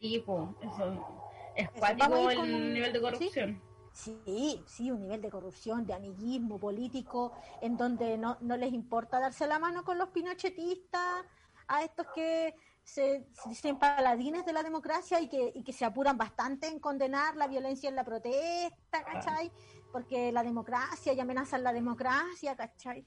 Sí, 0.00 0.22
pues, 0.24 0.48
eso. 0.62 1.30
Es 1.56 1.70
cuático 1.70 2.30
el 2.30 2.74
nivel 2.74 2.92
de 2.92 3.00
corrupción. 3.00 3.60
¿Sí? 3.60 3.71
¿Sí? 3.92 4.90
un 4.90 5.00
nivel 5.00 5.20
de 5.20 5.30
corrupción, 5.30 5.86
de 5.86 5.94
amiguismo 5.94 6.58
político, 6.58 7.32
en 7.60 7.76
donde 7.76 8.16
no, 8.18 8.38
no 8.40 8.56
les 8.56 8.72
importa 8.72 9.20
darse 9.20 9.46
la 9.46 9.58
mano 9.58 9.84
con 9.84 9.98
los 9.98 10.08
pinochetistas, 10.08 11.24
a 11.68 11.82
estos 11.82 12.06
que 12.14 12.54
se, 12.82 13.26
dicen 13.46 13.78
paladines 13.78 14.44
de 14.44 14.52
la 14.52 14.62
democracia 14.62 15.20
y 15.20 15.28
que, 15.28 15.52
y 15.54 15.62
que 15.62 15.72
se 15.72 15.84
apuran 15.84 16.18
bastante 16.18 16.66
en 16.66 16.78
condenar 16.80 17.36
la 17.36 17.46
violencia 17.46 17.88
en 17.88 17.96
la 17.96 18.04
protesta, 18.04 19.04
¿cachai? 19.04 19.50
Porque 19.92 20.32
la 20.32 20.42
democracia 20.42 21.12
y 21.12 21.20
amenazan 21.20 21.62
la 21.62 21.72
democracia, 21.72 22.56
¿cachai? 22.56 23.06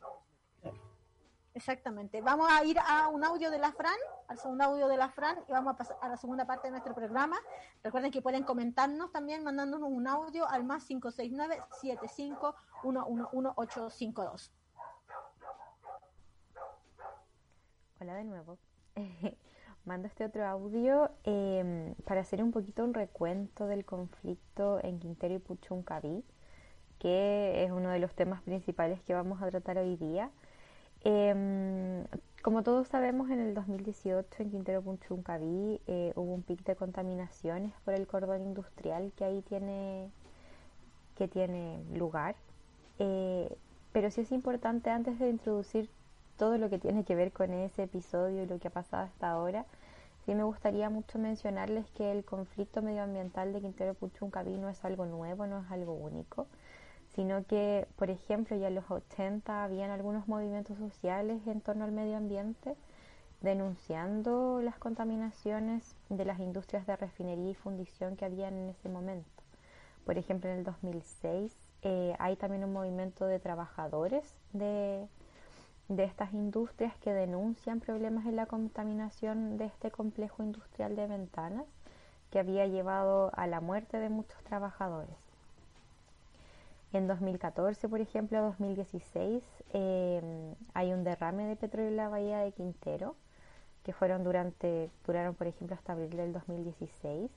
Exactamente. 1.56 2.20
Vamos 2.20 2.52
a 2.52 2.66
ir 2.66 2.78
a 2.86 3.08
un 3.08 3.24
audio 3.24 3.50
de 3.50 3.58
la 3.58 3.72
Fran, 3.72 3.96
al 4.28 4.38
segundo 4.38 4.66
audio 4.66 4.90
de 4.90 4.98
la 4.98 5.08
Fran, 5.08 5.38
y 5.48 5.54
vamos 5.54 5.74
a 5.74 5.78
pasar 5.78 5.96
a 6.02 6.10
la 6.10 6.18
segunda 6.18 6.46
parte 6.46 6.68
de 6.68 6.72
nuestro 6.72 6.94
programa. 6.94 7.38
Recuerden 7.82 8.12
que 8.12 8.22
pueden 8.22 8.44
comentarnos 8.44 9.14
también 9.14 9.42
mandándonos 9.42 9.90
un 9.90 10.06
audio 10.06 10.46
al 10.50 10.66
más 10.66 10.84
569 10.84 11.62
852 11.72 14.52
Hola 18.02 18.16
de 18.16 18.26
nuevo. 18.26 18.58
Mando 19.86 20.10
este 20.10 20.26
otro 20.26 20.46
audio 20.46 21.10
eh, 21.24 21.96
para 22.04 22.20
hacer 22.20 22.44
un 22.44 22.52
poquito 22.52 22.84
un 22.84 22.94
recuento 22.94 23.68
del 23.68 23.86
conflicto 23.86 24.84
en 24.84 25.00
Quintero 25.00 25.36
y 25.36 25.40
Puchuncaví, 25.40 26.26
que 27.00 27.64
es 27.64 27.72
uno 27.72 27.92
de 27.92 28.00
los 28.00 28.14
temas 28.14 28.42
principales 28.42 29.02
que 29.04 29.14
vamos 29.14 29.42
a 29.42 29.50
tratar 29.50 29.78
hoy 29.78 29.96
día. 29.96 30.32
Eh, 31.06 32.04
como 32.42 32.64
todos 32.64 32.88
sabemos, 32.88 33.30
en 33.30 33.40
el 33.40 33.54
2018 33.54 34.44
en 34.44 34.52
Quintero 34.52 34.82
Punchuncaví 34.82 35.80
eh, 35.88 36.14
hubo 36.16 36.34
un 36.34 36.44
pic 36.44 36.64
de 36.64 36.76
contaminaciones 36.76 37.74
por 37.84 37.94
el 37.94 38.08
cordón 38.08 38.42
industrial 38.42 39.12
que 39.16 39.24
ahí 39.24 39.42
tiene, 39.44 40.10
que 41.16 41.28
tiene 41.28 41.84
lugar. 41.94 42.36
Eh, 43.00 43.56
pero 43.94 44.12
sí 44.12 44.22
es 44.22 44.32
importante, 44.32 44.90
antes 44.90 45.20
de 45.20 45.30
introducir 45.30 45.90
todo 46.38 46.58
lo 46.58 46.70
que 46.70 46.80
tiene 46.80 47.04
que 47.04 47.16
ver 47.16 47.32
con 47.32 47.54
ese 47.54 47.84
episodio 47.84 48.44
y 48.44 48.48
lo 48.48 48.60
que 48.60 48.68
ha 48.68 48.72
pasado 48.72 49.04
hasta 49.04 49.30
ahora, 49.30 49.66
sí 50.26 50.36
me 50.36 50.44
gustaría 50.44 50.90
mucho 50.90 51.20
mencionarles 51.20 51.90
que 51.92 52.12
el 52.12 52.26
conflicto 52.26 52.82
medioambiental 52.82 53.54
de 53.54 53.62
Quintero 53.62 53.94
Punchuncaví 53.94 54.58
no 54.58 54.70
es 54.70 54.84
algo 54.84 55.06
nuevo, 55.06 55.46
no 55.46 55.62
es 55.62 55.72
algo 55.72 55.94
único 55.94 56.48
sino 57.16 57.46
que, 57.46 57.88
por 57.96 58.10
ejemplo, 58.10 58.58
ya 58.58 58.68
en 58.68 58.76
los 58.76 58.92
80 58.92 59.64
habían 59.64 59.90
algunos 59.90 60.28
movimientos 60.28 60.78
sociales 60.78 61.42
en 61.48 61.62
torno 61.62 61.86
al 61.86 61.92
medio 61.92 62.18
ambiente 62.18 62.76
denunciando 63.42 64.62
las 64.62 64.78
contaminaciones 64.78 65.96
de 66.10 66.26
las 66.26 66.40
industrias 66.40 66.86
de 66.88 66.96
refinería 66.96 67.52
y 67.52 67.56
fundición 67.56 68.16
que 68.18 68.26
habían 68.26 68.56
en 68.56 68.70
ese 68.70 68.90
momento. 68.90 69.44
Por 70.06 70.18
ejemplo, 70.18 70.50
en 70.50 70.58
el 70.58 70.64
2006 70.64 71.56
eh, 71.84 72.16
hay 72.20 72.36
también 72.36 72.64
un 72.64 72.74
movimiento 72.74 73.26
de 73.26 73.40
trabajadores 73.40 74.36
de, 74.54 75.08
de 75.88 76.04
estas 76.04 76.34
industrias 76.34 76.98
que 76.98 77.14
denuncian 77.14 77.80
problemas 77.80 78.26
en 78.26 78.36
la 78.36 78.46
contaminación 78.46 79.58
de 79.58 79.66
este 79.66 79.92
complejo 79.92 80.44
industrial 80.44 80.96
de 80.96 81.08
ventanas 81.08 81.66
que 82.32 82.40
había 82.40 82.66
llevado 82.66 83.32
a 83.36 83.48
la 83.48 83.62
muerte 83.62 84.00
de 84.00 84.10
muchos 84.10 84.42
trabajadores. 84.44 85.25
En 86.96 87.08
2014, 87.08 87.90
por 87.90 88.00
ejemplo, 88.00 88.42
2016, 88.42 89.44
em, 89.74 90.56
hay 90.74 90.94
un 90.94 91.04
derrame 91.04 91.46
de 91.46 91.58
petróleo 91.58 91.90
en 91.90 91.98
la 91.98 92.08
bahía 92.08 92.40
de 92.40 92.54
Quintero, 92.54 93.18
que 93.84 93.92
fueron 93.92 94.24
durante, 94.24 94.90
duraron, 95.06 95.36
por 95.36 95.48
ejemplo, 95.48 95.76
hasta 95.76 95.92
abril 95.92 96.12
del 96.12 96.32
2016. 96.32 97.30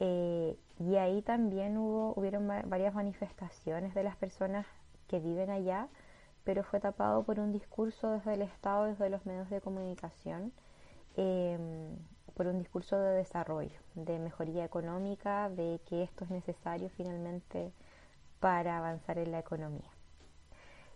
Eh, 0.00 0.56
y 0.78 0.96
ahí 0.96 1.20
también 1.20 1.76
hubo, 1.76 2.14
hubieron 2.16 2.48
varias 2.48 2.94
manifestaciones 2.94 3.92
de 3.92 4.04
las 4.04 4.16
personas 4.16 4.64
que 5.06 5.20
viven 5.20 5.50
allá, 5.50 5.88
pero 6.44 6.64
fue 6.64 6.80
tapado 6.80 7.24
por 7.24 7.40
un 7.40 7.52
discurso 7.52 8.12
desde 8.12 8.32
el 8.32 8.40
Estado, 8.42 8.86
desde 8.86 9.10
los 9.10 9.26
medios 9.26 9.50
de 9.50 9.60
comunicación, 9.60 10.50
em, 11.16 11.94
por 12.32 12.46
un 12.46 12.58
discurso 12.58 12.96
de 12.98 13.16
desarrollo, 13.16 13.80
de 13.94 14.18
mejoría 14.18 14.64
económica, 14.64 15.50
de 15.50 15.78
que 15.84 16.04
esto 16.04 16.24
es 16.24 16.30
necesario 16.30 16.88
finalmente 16.88 17.70
para 18.40 18.78
avanzar 18.78 19.18
en 19.18 19.32
la 19.32 19.38
economía. 19.38 19.90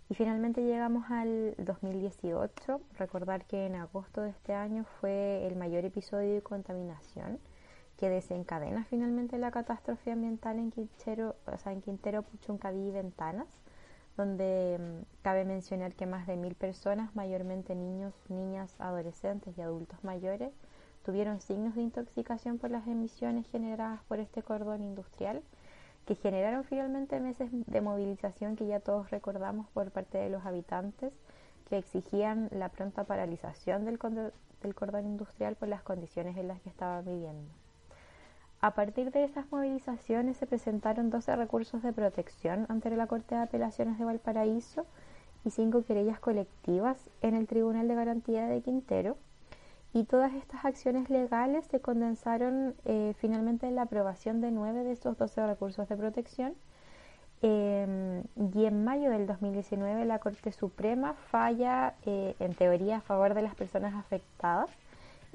Y 0.08 0.14
finalmente 0.14 0.62
llegamos 0.62 1.10
al 1.10 1.54
2018. 1.56 2.80
Recordar 2.98 3.46
que 3.46 3.66
en 3.66 3.76
agosto 3.76 4.20
de 4.20 4.30
este 4.30 4.52
año 4.52 4.84
fue 5.00 5.46
el 5.46 5.56
mayor 5.56 5.84
episodio 5.84 6.34
de 6.34 6.42
contaminación 6.42 7.38
que 7.96 8.08
desencadena 8.08 8.84
finalmente 8.84 9.38
la 9.38 9.50
catástrofe 9.50 10.10
ambiental 10.10 10.58
en 10.58 10.70
Quintero, 10.70 11.36
o 11.46 11.56
sea, 11.56 11.72
en 11.72 11.80
Quintero, 11.82 12.22
Puchuncaví 12.22 12.88
y 12.88 12.90
Ventanas, 12.90 13.46
donde 14.16 14.78
mm, 14.78 15.22
cabe 15.22 15.44
mencionar 15.44 15.94
que 15.94 16.06
más 16.06 16.26
de 16.26 16.36
mil 16.36 16.56
personas, 16.56 17.14
mayormente 17.14 17.74
niños, 17.74 18.12
niñas, 18.28 18.74
adolescentes 18.80 19.56
y 19.56 19.62
adultos 19.62 20.02
mayores, 20.04 20.52
tuvieron 21.04 21.40
signos 21.40 21.74
de 21.74 21.82
intoxicación 21.82 22.58
por 22.58 22.70
las 22.70 22.86
emisiones 22.86 23.46
generadas 23.48 24.02
por 24.08 24.18
este 24.20 24.42
cordón 24.42 24.82
industrial, 24.82 25.42
que 26.06 26.14
generaron 26.14 26.64
finalmente 26.64 27.20
meses 27.20 27.50
de 27.52 27.80
movilización 27.80 28.56
que 28.56 28.66
ya 28.66 28.80
todos 28.80 29.10
recordamos 29.10 29.68
por 29.68 29.90
parte 29.90 30.18
de 30.18 30.30
los 30.30 30.44
habitantes, 30.44 31.12
que 31.68 31.78
exigían 31.78 32.48
la 32.50 32.68
pronta 32.68 33.04
paralización 33.04 33.84
del, 33.84 33.98
cordón 33.98 35.06
industrial 35.06 35.56
por 35.56 35.68
las 35.68 35.82
condiciones 35.82 36.36
en 36.36 36.48
las 36.48 36.60
que 36.60 36.68
estaban 36.68 37.04
viviendo. 37.04 37.50
A 38.60 38.74
partir 38.74 39.10
de 39.10 39.24
esas 39.24 39.50
movilizaciones 39.50 40.36
se 40.36 40.46
presentaron 40.46 41.10
12 41.10 41.34
recursos 41.34 41.82
de 41.82 41.92
protección 41.92 42.66
ante 42.68 42.90
la 42.90 43.06
Corte 43.06 43.34
de 43.34 43.40
Apelaciones 43.40 43.98
de 43.98 44.04
Valparaíso 44.04 44.86
y 45.44 45.50
cinco 45.50 45.84
querellas 45.84 46.20
colectivas 46.20 47.10
en 47.22 47.34
el 47.34 47.46
Tribunal 47.46 47.88
de 47.88 47.94
Garantía 47.94 48.46
de 48.46 48.60
Quintero. 48.60 49.16
Y 49.94 50.04
todas 50.04 50.32
estas 50.34 50.64
acciones 50.64 51.10
legales 51.10 51.66
se 51.66 51.80
condensaron 51.80 52.74
eh, 52.84 53.14
finalmente 53.18 53.66
en 53.66 53.74
la 53.74 53.82
aprobación 53.82 54.40
de 54.40 54.50
nueve 54.50 54.84
de 54.84 54.92
estos 54.92 55.18
12 55.18 55.46
recursos 55.46 55.88
de 55.88 55.96
protección. 55.96 56.54
Em, 57.42 58.22
y 58.54 58.66
en 58.66 58.84
mayo 58.84 59.10
del 59.10 59.26
2019 59.26 60.04
la 60.04 60.20
Corte 60.20 60.52
Suprema 60.52 61.14
falla 61.14 61.94
eh, 62.06 62.36
en 62.38 62.54
teoría 62.54 62.98
a 62.98 63.00
favor 63.00 63.34
de 63.34 63.42
las 63.42 63.56
personas 63.56 63.94
afectadas 63.94 64.70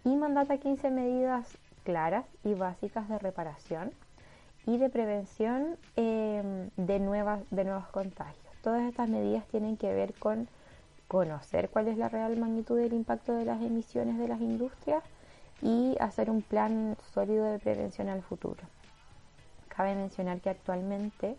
y 0.05 0.15
mandata 0.15 0.57
15 0.57 0.89
medidas 0.89 1.57
claras 1.83 2.25
y 2.45 2.53
básicas 2.53 3.09
de 3.09 3.19
reparación 3.19 3.91
y 4.65 4.77
de 4.77 4.89
prevención 4.89 5.77
em, 5.97 6.69
de, 6.77 6.99
nuevas, 6.99 7.41
de 7.51 7.65
nuevos 7.65 7.87
contagios. 7.89 8.53
Todas 8.61 8.83
estas 8.83 9.09
medidas 9.09 9.45
tienen 9.47 9.77
que 9.77 9.93
ver 9.93 10.13
con 10.13 10.47
conocer 11.07 11.69
cuál 11.69 11.87
es 11.87 11.97
la 11.97 12.09
real 12.09 12.37
magnitud 12.37 12.77
del 12.77 12.93
impacto 12.93 13.33
de 13.33 13.45
las 13.45 13.61
emisiones 13.61 14.17
de 14.17 14.27
las 14.27 14.41
industrias 14.41 15.03
y 15.61 15.95
hacer 15.99 16.29
un 16.29 16.41
plan 16.41 16.97
sólido 17.13 17.45
de 17.45 17.59
prevención 17.59 18.09
al 18.09 18.21
futuro. 18.21 18.61
Cabe 19.69 19.95
mencionar 19.95 20.39
que 20.41 20.49
actualmente 20.49 21.35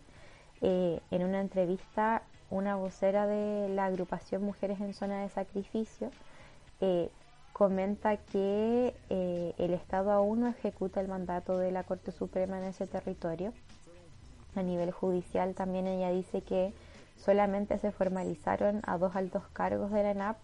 eh, 0.61 0.99
en 1.11 1.23
una 1.23 1.41
entrevista 1.41 2.21
una 2.49 2.75
vocera 2.75 3.27
de 3.27 3.69
la 3.69 3.85
agrupación 3.85 4.43
Mujeres 4.43 4.81
en 4.81 4.93
Zona 4.93 5.21
de 5.21 5.29
Sacrificio 5.29 6.09
eh, 6.81 7.09
comenta 7.53 8.17
que 8.17 8.95
eh, 9.09 9.53
el 9.57 9.73
Estado 9.73 10.11
aún 10.11 10.41
no 10.41 10.47
ejecuta 10.47 11.01
el 11.01 11.07
mandato 11.07 11.57
de 11.57 11.71
la 11.71 11.83
Corte 11.83 12.11
Suprema 12.11 12.57
en 12.57 12.65
ese 12.65 12.87
territorio. 12.87 13.53
A 14.55 14.63
nivel 14.63 14.91
judicial 14.91 15.53
también 15.53 15.85
ella 15.85 16.09
dice 16.09 16.41
que 16.41 16.73
solamente 17.23 17.77
se 17.79 17.91
formalizaron 17.91 18.81
a 18.85 18.97
dos 18.97 19.15
altos 19.15 19.43
cargos 19.53 19.91
de 19.91 20.03
la 20.03 20.11
ENAP, 20.11 20.37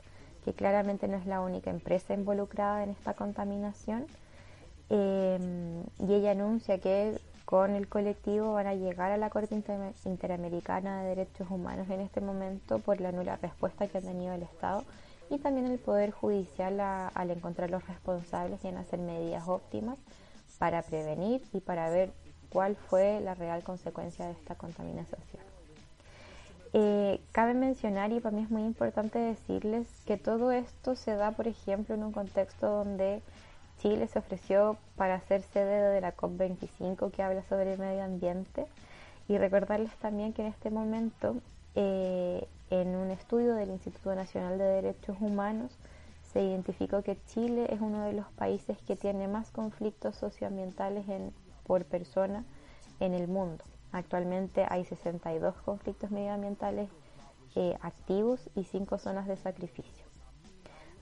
que 0.43 0.53
claramente 0.53 1.07
no 1.07 1.17
es 1.17 1.25
la 1.25 1.41
única 1.41 1.71
empresa 1.71 2.13
involucrada 2.13 2.83
en 2.83 2.91
esta 2.91 3.13
contaminación. 3.13 4.05
Eh, 4.89 5.83
y 5.99 6.13
ella 6.13 6.31
anuncia 6.31 6.77
que 6.79 7.19
con 7.45 7.75
el 7.75 7.87
colectivo 7.87 8.53
van 8.53 8.67
a 8.67 8.73
llegar 8.73 9.11
a 9.11 9.17
la 9.17 9.29
Corte 9.29 9.55
Interamericana 10.05 11.01
de 11.01 11.09
Derechos 11.09 11.49
Humanos 11.49 11.89
en 11.89 12.01
este 12.01 12.21
momento 12.21 12.79
por 12.79 12.99
la 12.99 13.11
nula 13.11 13.37
respuesta 13.37 13.87
que 13.87 13.99
ha 13.99 14.01
tenido 14.01 14.33
el 14.33 14.43
Estado 14.43 14.83
y 15.29 15.39
también 15.39 15.67
el 15.67 15.79
Poder 15.79 16.11
Judicial 16.11 16.79
al 16.79 17.31
encontrar 17.31 17.69
los 17.69 17.87
responsables 17.87 18.63
y 18.63 18.67
en 18.67 18.77
hacer 18.77 18.99
medidas 18.99 19.47
óptimas 19.47 19.97
para 20.57 20.81
prevenir 20.81 21.41
y 21.53 21.59
para 21.59 21.89
ver 21.89 22.11
cuál 22.49 22.75
fue 22.75 23.19
la 23.21 23.35
real 23.35 23.63
consecuencia 23.63 24.25
de 24.25 24.31
esta 24.31 24.55
contaminación. 24.55 25.54
Eh, 26.77 27.21
cabe 27.31 27.53
mencionar, 27.53 28.11
y 28.11 28.19
para 28.19 28.35
mí 28.35 28.43
es 28.43 28.51
muy 28.51 28.63
importante 28.63 29.17
decirles, 29.17 29.87
que 30.05 30.17
todo 30.17 30.51
esto 30.51 30.97
se 30.97 31.15
da, 31.15 31.31
por 31.31 31.47
ejemplo, 31.47 31.95
en 31.95 32.03
un 32.03 32.11
contexto 32.11 32.67
donde 32.67 33.21
Chile 33.79 34.07
se 34.07 34.19
ofreció 34.19 34.75
para 34.97 35.21
ser 35.21 35.41
sede 35.41 35.89
de 35.93 36.01
la 36.01 36.13
COP25 36.17 37.11
que 37.11 37.23
habla 37.23 37.43
sobre 37.43 37.71
el 37.71 37.79
medio 37.79 38.03
ambiente 38.03 38.65
y 39.29 39.37
recordarles 39.37 39.95
también 39.99 40.33
que 40.33 40.41
en 40.41 40.49
este 40.49 40.69
momento 40.69 41.37
eh, 41.75 42.45
en 42.69 42.89
un 42.97 43.09
estudio 43.09 43.55
del 43.55 43.69
Instituto 43.69 44.13
Nacional 44.13 44.57
de 44.57 44.65
Derechos 44.65 45.15
Humanos 45.21 45.71
se 46.33 46.43
identificó 46.43 47.03
que 47.03 47.17
Chile 47.27 47.67
es 47.69 47.79
uno 47.79 48.03
de 48.03 48.11
los 48.11 48.27
países 48.33 48.77
que 48.85 48.97
tiene 48.97 49.29
más 49.29 49.49
conflictos 49.49 50.17
socioambientales 50.17 51.05
por 51.65 51.85
persona 51.85 52.43
en 52.99 53.13
el 53.13 53.29
mundo. 53.29 53.63
Actualmente 53.91 54.65
hay 54.69 54.85
62 54.85 55.55
conflictos 55.63 56.11
medioambientales 56.11 56.89
eh, 57.55 57.77
activos 57.81 58.49
y 58.55 58.65
5 58.65 58.97
zonas 58.97 59.27
de 59.27 59.37
sacrificio. 59.37 60.05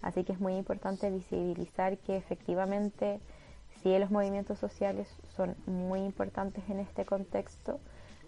Así 0.01 0.23
que 0.23 0.33
es 0.33 0.39
muy 0.39 0.55
importante 0.55 1.09
visibilizar 1.09 1.97
que 1.97 2.17
efectivamente 2.17 3.19
sí 3.81 3.97
los 3.97 4.11
movimientos 4.11 4.59
sociales 4.59 5.07
son 5.35 5.55
muy 5.65 6.01
importantes 6.01 6.63
en 6.69 6.79
este 6.79 7.05
contexto, 7.05 7.79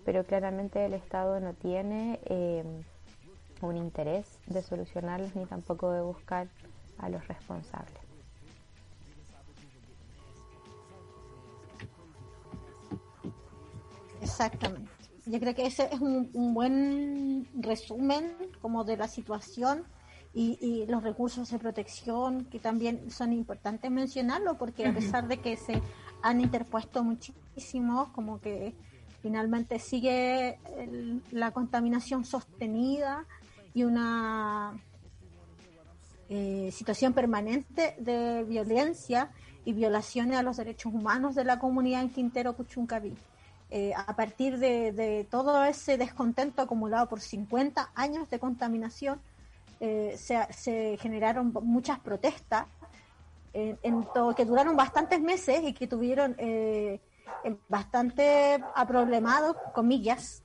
pero 0.06 0.24
claramente 0.24 0.86
el 0.86 0.93
Estado 0.93 1.39
no 1.39 1.53
tiene 1.53 2.20
eh, 2.26 2.64
un 3.62 3.78
interés 3.78 4.39
de 4.47 4.62
solucionarlos 4.62 5.36
ni 5.36 5.45
tampoco 5.45 5.91
de 5.91 6.01
buscar 6.01 6.47
a 6.97 7.10
los 7.10 7.28
responsables. 7.28 8.05
Exactamente. 14.26 14.92
Yo 15.26 15.40
creo 15.40 15.56
que 15.56 15.66
ese 15.66 15.90
es 15.92 16.00
un, 16.00 16.54
buen 16.54 17.48
resumen 17.56 18.32
como 18.62 18.84
de 18.84 18.98
la 18.98 19.08
situación 19.08 19.84
y, 20.34 20.86
los 20.88 21.02
recursos 21.02 21.50
de 21.50 21.58
protección 21.58 22.46
que 22.46 22.60
también 22.60 23.10
son 23.10 23.32
importantes 23.32 23.90
mencionarlo 23.90 24.58
porque 24.58 24.86
a 24.86 24.94
pesar 24.94 25.28
de 25.28 25.38
que 25.38 25.56
se 25.56 25.82
han 26.22 26.42
interpuesto 26.42 27.04
muchísimos, 27.04 28.10
como 28.10 28.42
que 28.42 28.76
finalmente 29.22 29.80
sigue 29.80 30.60
la 31.32 31.52
contaminación 31.52 32.26
sostenida 32.26 33.26
y 33.74 33.84
una 33.84 34.74
eh, 36.30 36.70
situación 36.72 37.14
permanente 37.14 37.96
de 38.00 38.44
violencia 38.44 39.32
y 39.64 39.74
violaciones 39.74 40.38
a 40.38 40.44
los 40.44 40.58
derechos 40.58 40.94
humanos 40.94 41.34
de 41.36 41.46
la 41.46 41.58
comunidad 41.60 42.02
en 42.02 42.10
Quintero 42.10 42.56
Cuchuncaví. 42.56 43.16
Eh, 43.72 43.93
a 43.95 44.16
partir 44.16 44.59
de, 44.59 45.28
todo 45.30 45.63
ese 45.63 45.97
descontento 45.97 46.61
acumulado 46.61 47.07
por 47.09 47.20
50 47.20 47.91
años 47.95 48.30
de 48.30 48.39
contaminación, 48.39 49.20
eh, 49.80 50.16
se, 50.18 50.97
generaron 50.97 51.51
muchas 51.63 51.99
protestas 51.99 52.66
en, 53.53 54.05
todo, 54.13 54.36
que 54.36 54.45
duraron 54.45 54.76
bastantes 54.76 55.22
meses 55.22 55.61
y 55.63 55.74
que 55.74 55.88
tuvieron 55.88 56.36
bastante 57.70 58.61
aproblemado, 58.76 59.55
comillas, 59.74 60.43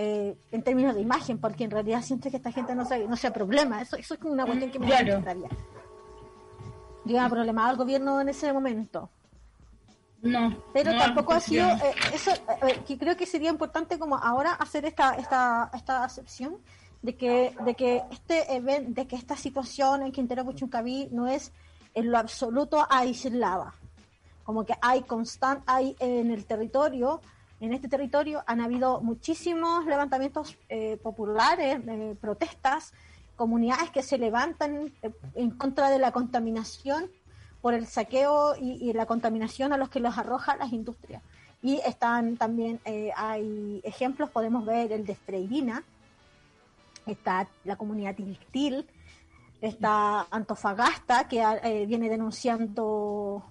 eh, 0.00 0.38
en 0.52 0.62
términos 0.62 0.94
de 0.94 1.00
imagen, 1.00 1.38
porque 1.38 1.64
en 1.64 1.72
realidad 1.72 2.02
siento 2.02 2.30
que 2.30 2.36
esta 2.36 2.52
gente 2.52 2.72
no 2.76 2.84
se, 2.84 3.08
no 3.08 3.16
se 3.16 3.32
problema. 3.32 3.82
Eso, 3.82 3.96
eso 3.96 4.14
es 4.14 4.22
una 4.22 4.46
cuestión 4.46 4.70
que 4.70 4.78
me 4.78 4.86
claro. 4.86 5.16
gustaría. 5.16 5.48
Diga, 7.04 7.28
problemado 7.28 7.70
al 7.70 7.76
gobierno 7.76 8.20
en 8.20 8.28
ese 8.28 8.52
momento. 8.52 9.10
No. 10.22 10.62
Pero 10.72 10.96
tampoco 10.96 11.32
ha 11.32 11.40
sido. 11.40 11.68
Eh, 11.68 11.94
eso 12.12 12.32
eh, 12.66 12.80
que 12.86 12.98
creo 12.98 13.16
que 13.16 13.26
sería 13.26 13.50
importante, 13.50 13.98
como 13.98 14.16
ahora, 14.16 14.52
hacer 14.52 14.84
esta, 14.84 15.14
esta, 15.14 15.70
esta 15.72 16.04
acepción 16.04 16.56
de 17.02 17.16
que, 17.16 17.54
de 17.64 17.74
que 17.74 18.02
este 18.10 18.60
de 18.60 19.06
que 19.06 19.14
esta 19.14 19.36
situación 19.36 20.02
en 20.02 20.10
Quintero 20.10 20.44
Puchuncaví 20.44 21.08
no 21.12 21.28
es 21.28 21.52
en 21.94 22.10
lo 22.10 22.18
absoluto 22.18 22.84
aislada 22.90 23.74
como 24.48 24.64
que 24.64 24.72
hay 24.80 25.02
constant, 25.02 25.62
hay 25.66 25.94
en 25.98 26.30
el 26.30 26.46
territorio, 26.46 27.20
en 27.60 27.74
este 27.74 27.86
territorio 27.86 28.42
han 28.46 28.62
habido 28.62 29.02
muchísimos 29.02 29.84
levantamientos 29.84 30.56
eh, 30.70 30.96
populares, 31.02 31.78
eh, 31.86 32.16
protestas, 32.18 32.94
comunidades 33.36 33.90
que 33.90 34.02
se 34.02 34.16
levantan 34.16 34.90
eh, 35.02 35.10
en 35.34 35.50
contra 35.50 35.90
de 35.90 35.98
la 35.98 36.12
contaminación 36.12 37.10
por 37.60 37.74
el 37.74 37.86
saqueo 37.86 38.54
y, 38.60 38.92
la 38.92 39.06
contaminación 39.06 39.72
a 39.72 39.76
los 39.76 39.88
que 39.88 40.00
los 40.00 40.16
arroja 40.16 40.56
las 40.56 40.72
industrias. 40.72 41.22
Y 41.60 41.80
están 41.84 42.36
también, 42.36 42.80
hay 43.16 43.80
ejemplos, 43.82 44.30
podemos 44.30 44.64
ver 44.64 44.92
el 44.92 45.04
de 45.04 45.16
Freirina, 45.16 45.82
está 47.06 47.48
la 47.64 47.76
comunidad 47.76 48.14
textil, 48.14 48.86
está 49.60 50.26
Antofagasta, 50.30 51.26
que 51.26 51.84
viene 51.88 52.08
denunciando 52.08 53.42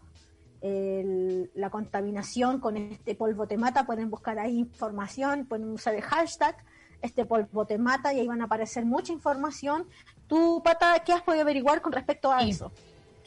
la 0.62 1.70
contaminación 1.70 2.60
con 2.60 2.78
este 2.78 3.14
polvo 3.14 3.46
te 3.46 3.58
mata, 3.58 3.86
pueden 3.86 4.10
buscar 4.10 4.40
ahí 4.40 4.58
información, 4.58 5.46
pueden 5.46 5.70
usar 5.70 5.96
el 5.96 6.02
hashtag 6.02 6.56
este 7.02 7.26
polvo 7.26 7.66
te 7.66 7.78
mata 7.78 8.14
y 8.14 8.20
ahí 8.20 8.28
van 8.28 8.42
a 8.42 8.46
aparecer 8.46 8.86
mucha 8.86 9.14
información. 9.14 9.88
¿Tú, 10.28 10.62
Pata, 10.64 11.04
qué 11.06 11.14
has 11.14 11.22
podido 11.22 11.44
averiguar 11.44 11.82
con 11.82 11.92
respecto 11.92 12.32
a 12.32 12.42
eso? 12.42 12.72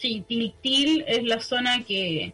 Sí, 0.01 0.25
Tiltil 0.27 1.05
es 1.07 1.25
la 1.25 1.41
zona 1.41 1.85
que, 1.85 2.33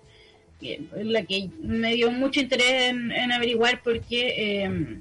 la 0.94 1.24
que 1.24 1.50
me 1.60 1.94
dio 1.94 2.12
mucho 2.12 2.38
interés 2.38 2.90
en, 2.90 3.32
averiguar 3.32 3.82
porque 3.82 4.62
eh, 4.62 4.98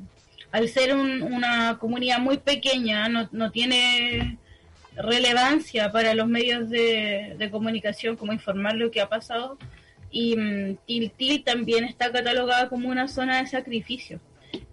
al 0.52 0.68
ser 0.70 0.96
una 0.96 1.78
comunidad 1.80 2.18
muy 2.18 2.38
pequeña 2.38 3.08
no, 3.08 3.52
tiene 3.52 4.40
relevancia 4.96 5.92
para 5.92 6.16
los 6.16 6.28
medios 6.28 6.68
de, 6.68 7.50
comunicación 7.52 8.16
como 8.16 8.34
informar 8.34 8.74
lo 8.74 8.90
que 8.90 9.00
ha 9.02 9.10
pasado 9.10 9.60
y 10.10 10.36
um, 10.36 10.76
Tiltil 10.88 11.44
también 11.44 11.84
está 11.84 12.12
catalogada 12.12 12.68
como 12.68 12.90
una 12.90 13.08
zona 13.08 13.42
de 13.42 13.48
sacrificio. 13.48 14.20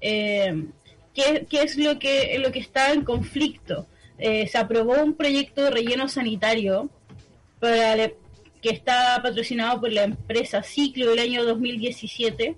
Eh, 0.01 0.65
¿qué, 1.13 1.47
es 1.51 1.77
lo 1.77 1.99
que, 1.99 2.39
lo 2.39 2.53
que 2.53 2.61
está 2.61 2.95
en 2.95 3.05
conflicto? 3.05 3.87
Eh, 4.17 4.47
se 4.47 4.57
aprobó 4.57 5.03
un 5.03 5.15
proyecto 5.15 5.65
de 5.65 5.71
relleno 5.71 6.09
sanitario 6.09 6.89
que 7.63 8.71
está 8.71 9.21
patrocinado 9.23 9.81
por 9.81 9.93
la 9.93 10.05
empresa 10.05 10.63
Ciclo 10.63 11.11
del 11.11 11.21
año 11.21 11.45
2017. 11.45 12.57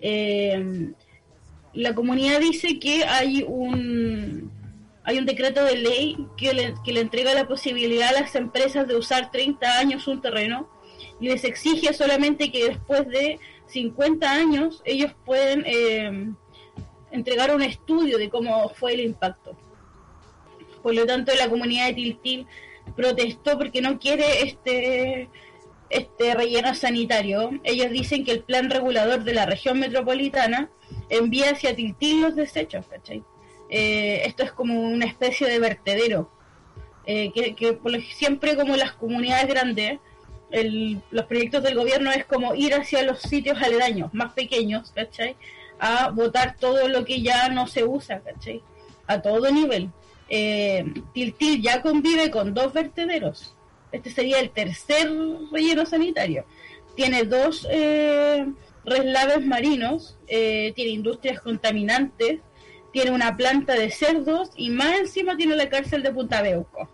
Eh, 0.00 0.92
la 1.74 1.94
comunidad 1.94 2.40
dice 2.40 2.78
que 2.78 3.04
hay 3.04 3.44
un 3.46 4.50
hay 5.02 5.18
un 5.18 5.26
decreto 5.26 5.64
de 5.64 5.76
ley 5.76 6.26
que 6.36 6.52
le, 6.52 6.74
que 6.84 6.92
le 6.92 7.00
entrega 7.00 7.34
la 7.34 7.48
posibilidad 7.48 8.10
a 8.10 8.20
las 8.20 8.34
empresas 8.36 8.86
de 8.86 8.96
usar 8.96 9.30
30 9.30 9.78
años 9.78 10.06
un 10.06 10.20
terreno 10.20 10.68
y 11.20 11.28
les 11.28 11.42
exige 11.44 11.92
solamente 11.92 12.52
que 12.52 12.68
después 12.68 13.08
de 13.08 13.40
50 13.66 14.30
años 14.30 14.82
ellos 14.84 15.12
pueden 15.24 15.64
eh, 15.66 16.32
entregar 17.10 17.54
un 17.54 17.62
estudio 17.62 18.18
de 18.18 18.28
cómo 18.28 18.68
fue 18.70 18.94
el 18.94 19.00
impacto. 19.00 19.56
Por 20.82 20.94
lo 20.94 21.06
tanto, 21.06 21.32
la 21.34 21.48
comunidad 21.48 21.88
de 21.88 21.94
Tiltil 21.94 22.46
protestó 22.96 23.58
porque 23.58 23.80
no 23.80 23.98
quiere 23.98 24.42
este 24.42 25.28
este 25.90 26.34
relleno 26.34 26.74
sanitario. 26.74 27.50
Ellos 27.64 27.90
dicen 27.90 28.24
que 28.24 28.30
el 28.30 28.42
plan 28.42 28.70
regulador 28.70 29.24
de 29.24 29.34
la 29.34 29.44
región 29.44 29.80
metropolitana 29.80 30.70
envía 31.08 31.50
hacia 31.50 31.74
Tiltil 31.74 32.22
los 32.22 32.36
desechos, 32.36 32.86
¿cachai? 32.86 33.24
Eh, 33.68 34.22
esto 34.24 34.44
es 34.44 34.52
como 34.52 34.80
una 34.80 35.04
especie 35.04 35.48
de 35.48 35.58
vertedero, 35.58 36.30
eh, 37.06 37.32
que, 37.32 37.78
siempre 38.14 38.56
como 38.56 38.76
las 38.76 38.92
comunidades 38.92 39.48
grandes, 39.48 39.98
los 41.10 41.26
proyectos 41.26 41.62
del 41.62 41.76
gobierno 41.76 42.10
es 42.10 42.24
como 42.24 42.56
ir 42.56 42.74
hacia 42.74 43.04
los 43.04 43.20
sitios 43.20 43.62
aledaños, 43.62 44.12
más 44.12 44.32
pequeños, 44.32 44.90
¿cachai? 44.90 45.36
A 45.78 46.10
votar 46.10 46.56
todo 46.56 46.88
lo 46.88 47.04
que 47.04 47.22
ya 47.22 47.48
no 47.48 47.68
se 47.68 47.84
usa, 47.84 48.20
¿cachai? 48.20 48.62
A 49.06 49.22
todo 49.22 49.50
nivel. 49.52 49.90
Eh, 50.30 50.84
Tiltil 51.12 51.60
ya 51.60 51.82
convive 51.82 52.30
con 52.30 52.54
dos 52.54 52.72
vertederos. 52.72 53.54
Este 53.92 54.10
sería 54.10 54.40
el 54.40 54.50
tercer 54.50 55.10
relleno 55.52 55.84
sanitario. 55.84 56.46
Tiene 56.94 57.24
dos 57.24 57.66
eh, 57.70 58.46
reslaves 58.84 59.44
marinos, 59.44 60.16
tiene 60.26 60.90
industrias 60.90 61.40
contaminantes, 61.40 62.40
tiene 62.92 63.10
una 63.10 63.36
planta 63.36 63.74
de 63.74 63.90
cerdos 63.90 64.50
y 64.56 64.70
más 64.70 64.98
encima 64.98 65.36
tiene 65.36 65.56
la 65.56 65.68
cárcel 65.68 66.02
de 66.02 66.12
Punta 66.12 66.42
Beuco. 66.42 66.88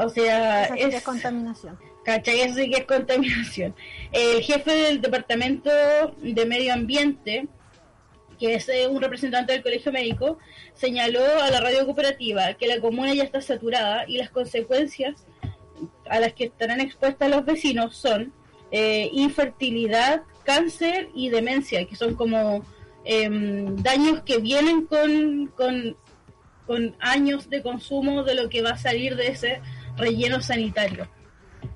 O 0.00 0.08
sea, 0.08 0.64
es, 0.66 1.02
contaminación. 1.02 1.76
¿Cachai? 2.04 2.40
Eso 2.42 2.54
sí 2.54 2.70
que 2.70 2.78
es 2.78 2.86
contaminación. 2.86 3.74
El 4.12 4.42
jefe 4.42 4.72
del 4.72 5.00
Departamento 5.00 5.70
de 6.22 6.46
Medio 6.46 6.72
Ambiente, 6.72 7.48
que 8.38 8.54
es 8.54 8.68
eh, 8.68 8.86
un 8.86 9.00
representante 9.00 9.52
del 9.52 9.62
Colegio 9.62 9.92
Médico, 9.92 10.38
señaló 10.74 11.24
a 11.42 11.50
la 11.50 11.60
radio 11.60 11.84
cooperativa 11.84 12.54
que 12.54 12.66
la 12.66 12.80
comuna 12.80 13.14
ya 13.14 13.24
está 13.24 13.40
saturada 13.40 14.04
y 14.06 14.16
las 14.16 14.30
consecuencias 14.30 15.26
a 16.08 16.20
las 16.20 16.32
que 16.32 16.44
estarán 16.44 16.80
expuestas 16.80 17.30
los 17.30 17.44
vecinos 17.44 17.96
son 17.96 18.32
eh, 18.70 19.10
infertilidad, 19.12 20.22
cáncer 20.44 21.08
y 21.14 21.28
demencia, 21.30 21.84
que 21.86 21.96
son 21.96 22.14
como 22.14 22.64
Em, 23.10 23.74
daños 23.76 24.20
que 24.20 24.36
vienen 24.36 24.84
con, 24.84 25.50
con, 25.56 26.94
años 27.00 27.48
de 27.48 27.62
consumo 27.62 28.22
de 28.22 28.34
lo 28.34 28.50
que 28.50 28.60
va 28.60 28.72
a 28.72 28.76
salir 28.76 29.16
de 29.16 29.28
ese 29.28 29.62
relleno 29.96 30.42
sanitario. 30.42 31.08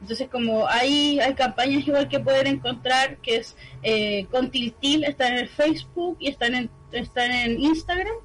Entonces, 0.03 0.29
como 0.29 0.67
hay, 0.67 1.21
hay 1.21 1.35
campañas 1.35 1.87
igual 1.87 2.09
que 2.09 2.19
pueden 2.19 2.49
encontrar, 2.49 3.19
que 3.19 3.37
es 3.37 3.57
eh, 3.85 4.27
con 4.33 4.51
Tiltil, 4.51 5.05
están 5.05 5.35
en 5.35 5.39
el 5.39 5.49
Facebook 5.49 6.17
y 6.19 6.29
están 6.29 6.57
en, 6.57 6.71
están 6.91 7.31
en 7.31 7.61
Instagram, 7.61 8.17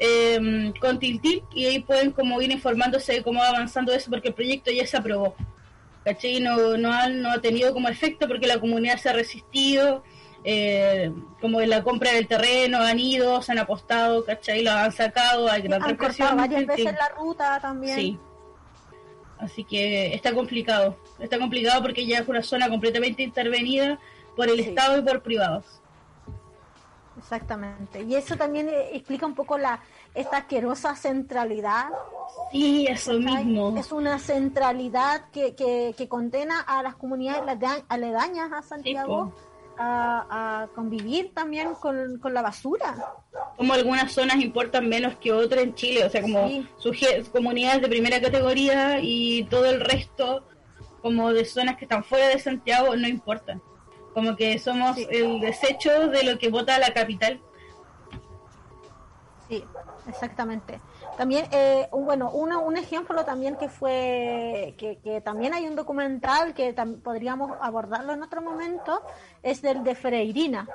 eh, 0.00 0.72
con 0.80 0.98
Tiltil, 0.98 1.44
y 1.54 1.66
ahí 1.66 1.78
pueden 1.78 2.10
como 2.10 2.42
ir 2.42 2.50
informándose 2.50 3.12
de 3.12 3.22
cómo 3.22 3.38
va 3.38 3.50
avanzando 3.50 3.92
eso, 3.92 4.10
porque 4.10 4.28
el 4.28 4.34
proyecto 4.34 4.72
ya 4.72 4.84
se 4.84 4.96
aprobó. 4.96 5.36
¿Cachai? 6.04 6.40
No, 6.40 6.76
no, 6.76 6.92
ha, 6.92 7.08
no 7.08 7.30
ha 7.30 7.40
tenido 7.40 7.72
como 7.72 7.88
efecto 7.88 8.26
porque 8.26 8.48
la 8.48 8.58
comunidad 8.58 8.96
se 8.96 9.10
ha 9.10 9.12
resistido, 9.12 10.02
eh, 10.42 11.12
como 11.40 11.60
en 11.60 11.70
la 11.70 11.84
compra 11.84 12.14
del 12.14 12.26
terreno, 12.26 12.78
han 12.78 12.98
ido, 12.98 13.40
se 13.42 13.52
han 13.52 13.60
apostado, 13.60 14.24
¿cachai? 14.24 14.64
Lo 14.64 14.72
han 14.72 14.90
sacado, 14.90 15.48
hay 15.48 15.62
gran 15.62 15.84
han 15.84 15.96
cortado 15.96 16.36
varias 16.36 16.66
veces 16.66 16.86
la 16.86 17.08
ruta 17.16 17.60
también. 17.60 17.96
Sí. 17.96 18.18
Así 19.42 19.64
que 19.64 20.14
está 20.14 20.32
complicado. 20.32 20.96
Está 21.18 21.38
complicado 21.38 21.82
porque 21.82 22.06
ya 22.06 22.20
es 22.20 22.28
una 22.28 22.42
zona 22.42 22.68
completamente 22.68 23.22
intervenida 23.22 23.98
por 24.36 24.48
el 24.48 24.60
Estado 24.60 24.98
y 24.98 25.02
por 25.02 25.22
privados. 25.22 25.64
Exactamente. 27.18 28.02
Y 28.02 28.14
eso 28.14 28.36
también 28.36 28.68
eh, 28.68 28.90
explica 28.92 29.26
un 29.26 29.34
poco 29.34 29.58
la 29.58 29.80
esta 30.14 30.38
asquerosa 30.38 30.94
centralidad. 30.94 31.86
Sí, 32.50 32.86
eso 32.88 33.14
mismo. 33.14 33.74
Es 33.76 33.92
una 33.92 34.18
centralidad 34.18 35.30
que, 35.30 35.54
que, 35.54 35.94
que 35.96 36.08
condena 36.08 36.60
a 36.60 36.82
las 36.82 36.94
comunidades 36.96 37.42
aledañas 37.88 38.52
a 38.52 38.62
Santiago 38.62 39.32
a, 39.78 40.68
convivir 40.74 41.32
también 41.34 41.74
con, 41.74 42.20
la 42.32 42.42
basura. 42.42 42.94
Como 43.56 43.72
algunas 43.72 44.12
zonas 44.12 44.36
importan 44.36 44.88
menos 44.88 45.16
que 45.16 45.32
otras 45.32 45.62
en 45.62 45.74
Chile, 45.74 46.04
o 46.04 46.10
sea, 46.10 46.22
como 46.22 46.48
comunidades 47.32 47.82
de 47.82 47.88
primera 47.88 48.20
categoría 48.20 49.00
y 49.00 49.44
todo 49.44 49.66
el 49.66 49.80
resto 49.80 50.44
como 51.02 51.32
de 51.32 51.44
zonas 51.44 51.76
que 51.76 51.84
están 51.84 52.04
fuera 52.04 52.28
de 52.28 52.38
Santiago 52.38 52.94
no 52.96 53.08
importan. 53.08 53.60
Como 54.14 54.36
que 54.36 54.58
somos 54.58 54.96
el 55.10 55.40
desecho 55.40 56.08
de 56.08 56.22
lo 56.22 56.38
que 56.38 56.50
vota 56.50 56.78
la 56.78 56.92
capital. 56.92 57.40
Sí, 59.48 59.64
exactamente. 60.06 60.80
También, 61.16 61.46
eh, 61.50 61.88
un, 61.92 62.06
bueno, 62.06 62.30
un 62.30 62.76
ejemplo 62.76 63.24
también 63.24 63.56
que 63.56 63.68
fue, 63.68 64.74
que, 64.78 65.20
también 65.22 65.52
hay 65.52 65.66
un 65.66 65.76
documental 65.76 66.54
que 66.54 66.74
podríamos 67.02 67.52
abordarlo 67.60 68.12
en 68.14 68.22
otro 68.22 68.40
momento, 68.40 69.02
es 69.42 69.62
del 69.62 69.82
de 69.84 69.94
Freirina. 69.94 70.68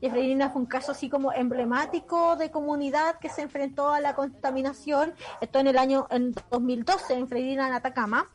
Y 0.00 0.10
Freirina 0.10 0.50
fue 0.50 0.60
un 0.62 0.66
caso 0.66 0.92
así 0.92 1.08
como 1.08 1.32
emblemático 1.32 2.36
de 2.36 2.50
comunidad 2.50 3.18
que 3.18 3.28
se 3.28 3.42
enfrentó 3.42 3.90
a 3.90 4.00
la 4.00 4.14
contaminación. 4.14 5.14
Esto 5.40 5.58
en 5.60 5.68
el 5.68 5.78
año 5.78 6.06
en 6.10 6.34
2012 6.50 7.14
en 7.14 7.28
Freirina, 7.28 7.68
en 7.68 7.74
Atacama. 7.74 8.28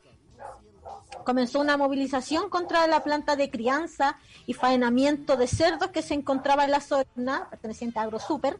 Comenzó 1.24 1.60
una 1.60 1.76
movilización 1.76 2.48
contra 2.48 2.86
la 2.86 3.04
planta 3.04 3.36
de 3.36 3.50
crianza 3.50 4.18
y 4.46 4.54
faenamiento 4.54 5.36
de 5.36 5.46
cerdos 5.46 5.90
que 5.90 6.02
se 6.02 6.14
encontraba 6.14 6.64
en 6.64 6.70
la 6.70 6.80
zona 6.80 7.46
perteneciente 7.50 7.98
a 7.98 8.02
AgroSuper 8.02 8.58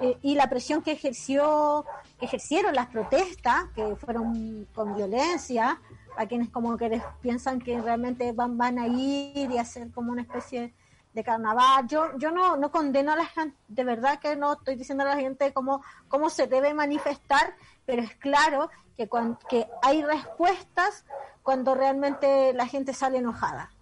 eh, 0.00 0.18
y 0.22 0.34
la 0.34 0.48
presión 0.48 0.82
que 0.82 0.92
ejerció 0.92 1.84
que 2.18 2.26
ejercieron 2.26 2.74
las 2.74 2.88
protestas 2.88 3.66
que 3.74 3.96
fueron 3.96 4.66
con 4.74 4.94
violencia 4.94 5.80
a 6.16 6.26
quienes 6.26 6.50
como 6.50 6.76
que 6.76 7.02
piensan 7.20 7.60
que 7.60 7.80
realmente 7.80 8.32
van 8.32 8.56
van 8.56 8.78
a 8.78 8.86
ir 8.86 9.50
y 9.50 9.58
hacer 9.58 9.90
como 9.90 10.12
una 10.12 10.22
especie 10.22 10.74
de 11.12 11.24
carnaval. 11.24 11.86
Yo 11.86 12.16
yo 12.18 12.30
no 12.30 12.56
no 12.56 12.70
condeno 12.70 13.12
a 13.12 13.16
la 13.16 13.26
gente 13.26 13.56
de 13.68 13.84
verdad 13.84 14.18
que 14.18 14.36
no 14.36 14.54
estoy 14.54 14.76
diciendo 14.76 15.04
a 15.04 15.08
la 15.08 15.16
gente 15.16 15.52
cómo 15.52 15.82
cómo 16.08 16.30
se 16.30 16.46
debe 16.46 16.74
manifestar 16.74 17.54
pero 17.86 18.02
es 18.02 18.14
claro 18.16 18.70
que 18.96 19.08
cuando, 19.08 19.38
que 19.48 19.68
hay 19.82 20.02
respuestas 20.02 21.04
cuando 21.42 21.74
realmente 21.74 22.52
la 22.54 22.66
gente 22.66 22.94
sale 22.94 23.18
enojada 23.18 23.73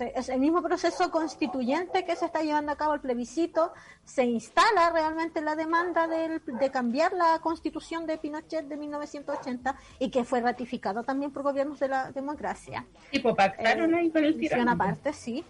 es 0.00 0.28
el 0.28 0.40
mismo 0.40 0.62
proceso 0.62 1.10
constituyente 1.10 2.04
que 2.04 2.16
se 2.16 2.26
está 2.26 2.42
llevando 2.42 2.72
a 2.72 2.76
cabo 2.76 2.94
el 2.94 3.00
plebiscito, 3.00 3.72
se 4.04 4.24
instala 4.24 4.90
realmente 4.90 5.40
la 5.40 5.54
demanda 5.54 6.06
de, 6.06 6.40
cambiar 6.70 7.12
la 7.12 7.38
constitución 7.40 8.06
de 8.06 8.18
Pinochet 8.18 8.66
de 8.66 8.76
1980 8.76 9.76
y 9.98 10.10
que 10.10 10.24
fue 10.24 10.40
ratificado 10.40 11.02
también 11.02 11.30
por 11.30 11.42
gobiernos 11.42 11.78
de 11.80 11.88
la 11.88 12.10
democracia. 12.12 12.86
Y 13.10 13.18
pues 13.20 13.34
pactaron 13.34 13.94
ahí 13.94 14.10
con 14.10 14.24
el 14.24 14.38
tirano. 14.38 14.70
aparte, 14.70 15.12
sí. 15.12 15.44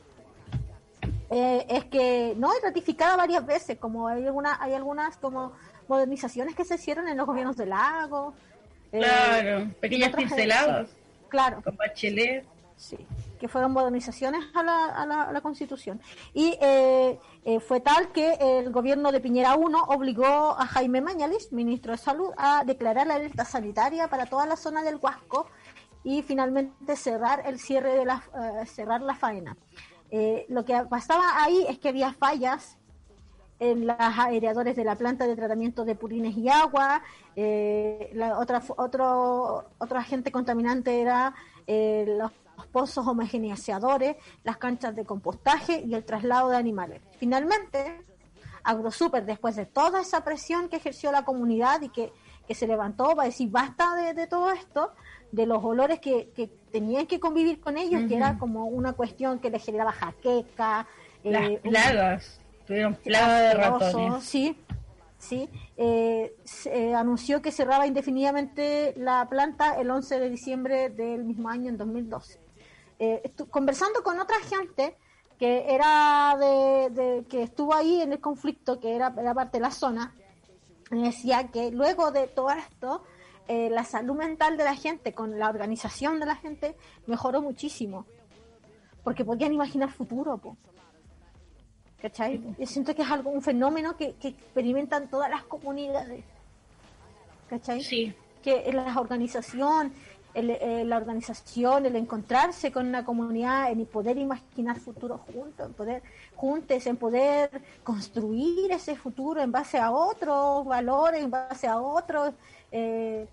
Eh, 1.31 1.65
es 1.69 1.85
que 1.87 2.35
no, 2.37 2.53
es 2.53 2.63
ratificada 2.63 3.17
varias 3.17 3.47
veces, 3.47 3.79
como 3.79 4.09
hay, 4.09 4.27
alguna, 4.27 4.59
hay 4.61 4.75
algunas 4.75 5.17
como 5.17 5.53
modernizaciones 5.89 6.55
que 6.55 6.65
se 6.65 6.75
hicieron 6.75 7.09
en 7.09 7.17
los 7.17 7.27
gobiernos 7.27 7.57
de 7.57 7.67
Lago. 7.67 8.35
Eh, 8.93 8.99
claro, 8.99 9.71
pequeñas 9.81 10.15
pinceladas. 10.15 10.91
claro. 11.29 11.63
Con 11.63 11.77
Bachelet. 11.77 12.52
Sí, 12.83 12.99
que 13.39 13.47
fueron 13.47 13.71
modernizaciones 13.71 14.45
a 14.55 14.63
la, 14.65 14.87
a 14.87 15.33
la, 15.33 15.41
Constitución. 15.41 16.01
Y 16.35 16.59
eh, 16.61 17.17
eh, 17.45 17.61
fue 17.61 17.79
tal 17.79 18.11
que 18.11 18.37
el 18.41 18.73
gobierno 18.73 19.13
de 19.13 19.21
Piñera 19.21 19.55
I 19.55 19.75
obligó 19.87 20.59
a 20.59 20.67
Jaime 20.67 21.01
Mañalich, 21.01 21.53
ministro 21.53 21.93
de 21.93 21.99
Salud, 21.99 22.33
a 22.37 22.65
declarar 22.65 23.07
la 23.07 23.15
alerta 23.15 23.45
sanitaria 23.45 24.09
para 24.09 24.27
toda 24.27 24.47
la 24.47 24.57
zona 24.57 24.83
del 24.83 24.97
Huasco 24.97 25.47
y 26.03 26.23
finalmente 26.23 26.97
cerrar 26.97 27.45
el 27.47 27.61
cierre 27.61 27.95
de 27.95 28.05
la, 28.05 28.25
eh, 28.35 28.67
cerrar 28.67 29.01
la 29.01 29.15
faena. 29.15 29.57
Lo 30.49 30.65
que 30.65 30.75
pasaba 30.91 31.23
ahí 31.45 31.65
es 31.69 31.79
que 31.79 31.89
había 31.89 32.13
fallas 32.13 32.79
en 33.61 33.87
los 33.87 33.97
aireadores 33.99 34.75
de 34.75 34.85
la 34.85 34.97
planta 34.97 35.29
de 35.29 35.37
tratamiento 35.37 35.85
de 35.85 35.95
purines 35.95 36.37
y 36.37 36.49
agua. 36.49 37.01
La 37.37 38.39
otra, 38.41 38.61
otro, 38.77 39.71
otro 39.79 39.99
agente 39.99 40.33
contaminante 40.33 41.01
era 41.01 41.33
los 41.67 42.33
pozos 42.73 43.07
homogeneizadores, 43.07 44.17
las 44.43 44.57
canchas 44.57 44.97
de 44.97 45.05
compostaje 45.05 45.85
y 45.87 45.95
el 45.95 46.05
traslado 46.05 46.49
de 46.49 46.57
animales. 46.57 47.03
Finalmente, 47.19 48.03
AgroSuper, 48.65 49.25
después 49.25 49.57
de 49.57 49.67
toda 49.67 50.01
esa 50.01 50.25
presión 50.25 50.69
que 50.69 50.77
ejerció 50.77 51.13
la 51.13 51.25
comunidad 51.25 51.83
y 51.83 51.89
que, 51.89 52.13
que 52.47 52.55
se 52.55 52.67
levantó 52.67 53.15
para 53.15 53.25
decir 53.25 53.51
basta 53.51 53.95
de, 53.95 54.15
de 54.15 54.27
todo 54.27 54.51
esto, 54.53 54.93
de 55.31 55.47
los 55.47 55.63
olores 55.65 56.01
que, 56.01 56.31
que, 56.35 56.51
tenían 56.71 57.07
que 57.07 57.21
convivir 57.21 57.61
con 57.61 57.77
ellos, 57.77 58.03
que 58.09 58.17
era 58.17 58.39
como 58.39 58.65
una 58.65 58.95
cuestión 58.95 59.41
que 59.41 59.51
les 59.51 59.63
generaba 59.63 59.93
jaqueca. 59.93 60.87
Las 61.23 61.51
eh, 61.51 61.61
plagas, 61.63 62.41
tuvieron 62.67 62.95
plaga 62.95 63.41
de 63.41 63.55
ratones. 63.55 64.25
Sí, 64.25 64.57
sí. 65.19 65.51
Eh, 65.77 66.35
se, 66.45 66.89
eh, 66.89 66.95
anunció 66.95 67.43
que 67.43 67.53
cerraba 67.53 67.87
indefinidamente 67.87 68.95
la 68.97 69.29
planta 69.29 69.79
el 69.79 69.91
11 69.91 70.19
de 70.19 70.31
diciembre 70.31 70.89
del 70.89 71.25
mismo 71.25 71.51
año, 71.51 71.69
en 71.69 71.77
2012. 71.77 72.42
Eh, 72.99 73.33
conversando 73.51 74.03
con 74.03 74.21
otra 74.21 74.39
gente 74.41 74.97
que 75.39 75.75
era 75.75 76.37
de, 76.39 76.91
de, 76.91 77.25
que 77.29 77.43
estuvo 77.43 77.75
ahí 77.75 78.01
en 78.01 78.13
el 78.13 78.21
conflicto, 78.21 78.79
que 78.79 78.95
era, 78.95 79.13
era 79.19 79.35
parte 79.35 79.59
de 79.59 79.63
la 79.63 79.71
zona, 79.71 80.15
me 80.91 81.03
decía 81.03 81.49
que 81.49 81.71
luego 81.71 82.13
de 82.13 82.29
todo 82.29 82.51
esto, 82.51 83.03
eh, 83.49 83.69
la 83.71 83.85
salud 83.85 84.15
mental 84.15 84.57
de 84.57 84.65
la 84.65 84.77
gente, 84.77 85.15
con 85.15 85.39
la 85.39 85.49
organización 85.49 86.21
de 86.21 86.27
la 86.27 86.37
gente, 86.37 86.77
mejoró 87.07 87.43
muchísimo. 87.43 88.07
Porque 89.03 89.25
podían 89.25 89.53
imaginar 89.53 89.91
futuro, 89.91 90.39
po. 90.39 90.57
¿cachai? 92.01 92.41
Yo 92.59 92.67
siento 92.67 92.95
que 92.95 93.03
es 93.03 93.11
algo, 93.11 93.31
un 93.31 93.43
fenómeno 93.43 93.97
que, 93.97 94.15
que 94.15 94.29
experimentan 94.29 95.09
todas 95.09 95.31
las 95.31 95.43
comunidades. 95.45 96.25
¿cachai? 97.53 97.83
Sí. 97.83 98.15
Que 98.43 98.73
la 98.73 98.99
organización, 98.99 99.93
el, 100.35 100.51
eh, 100.51 100.85
la 100.85 100.97
organización, 100.97 101.87
el 101.87 101.97
encontrarse 101.97 102.73
con 102.73 102.87
una 102.87 103.05
comunidad, 103.05 103.71
en 103.71 103.85
poder 103.87 104.19
imaginar 104.19 104.79
futuro 104.79 105.19
juntos, 105.19 105.67
en 105.67 105.75
poder 105.75 106.03
juntes, 106.35 106.87
en 106.87 106.97
poder 106.97 107.51
construir 107.85 108.73
ese 108.73 108.97
futuro 108.97 109.43
en 109.43 109.53
base 109.53 109.79
a 109.79 109.91
otros 109.91 110.65
valores, 110.65 111.23
en 111.23 111.31
base 111.31 111.67
a 111.67 111.79
otros 111.79 112.33
eh, 112.71 113.27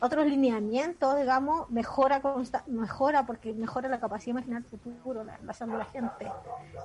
otros 0.00 0.26
lineamientos, 0.26 1.18
digamos, 1.18 1.70
mejora 1.70 2.20
consta 2.20 2.64
mejora 2.66 3.26
porque 3.26 3.52
mejora 3.52 3.88
la 3.88 4.00
capacidad 4.00 4.26
de 4.34 4.40
imaginar 4.40 4.62
el 4.62 4.78
futuro, 4.78 5.24
la, 5.24 5.38
la, 5.44 5.52
salud 5.52 5.72
de 5.72 5.78
la 5.78 5.84
gente, 5.84 6.26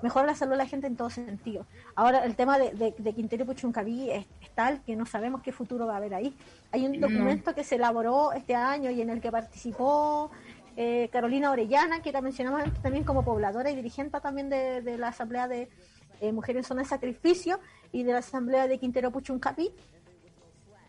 mejora 0.02 0.26
la 0.26 0.36
salud 0.36 0.52
de 0.52 0.58
la 0.58 0.66
gente 0.66 0.88
en 0.88 0.96
todo 0.96 1.10
sentido. 1.10 1.66
Ahora, 1.96 2.26
el 2.26 2.36
tema 2.36 2.60
de, 2.60 2.72
de, 2.72 2.94
de 2.98 3.14
Quintero 3.14 3.46
Puchuncaví 3.46 4.12
es, 4.12 4.26
es, 4.42 4.50
tal 4.52 4.82
que 4.84 4.96
no 4.96 5.06
sabemos 5.06 5.42
qué 5.42 5.52
futuro 5.52 5.88
va 5.88 5.94
a 5.94 5.98
haber 5.98 6.14
ahí. 6.14 6.36
Hay 6.72 6.86
un 6.86 7.00
documento 7.00 7.52
no. 7.52 7.56
que 7.56 7.64
se 7.64 7.76
elaboró 7.76 8.34
este 8.34 8.56
año 8.56 8.92
y 8.92 9.02
en 9.02 9.10
el 9.10 9.22
que 9.22 9.32
participó 9.32 10.30
eh, 10.76 11.10
Carolina 11.12 11.52
Orellana, 11.52 12.02
que 12.02 12.12
la 12.12 12.22
mencionamos 12.22 12.64
también 12.82 13.06
como 13.06 13.24
pobladora 13.24 13.72
y 13.72 13.76
dirigente 13.76 14.20
también 14.20 14.50
de, 14.50 14.82
de 14.82 14.98
la 14.98 15.10
Asamblea 15.10 15.48
de 15.48 15.70
eh, 16.22 16.32
Mujeres 16.34 16.66
en 16.66 16.68
Zona 16.68 16.82
de 16.82 16.88
Sacrificio 16.90 17.60
y 17.92 18.04
de 18.04 18.12
la 18.12 18.20
Asamblea 18.20 18.68
de 18.68 18.78
Quintero 18.78 19.12
Puchuncaví 19.12 19.72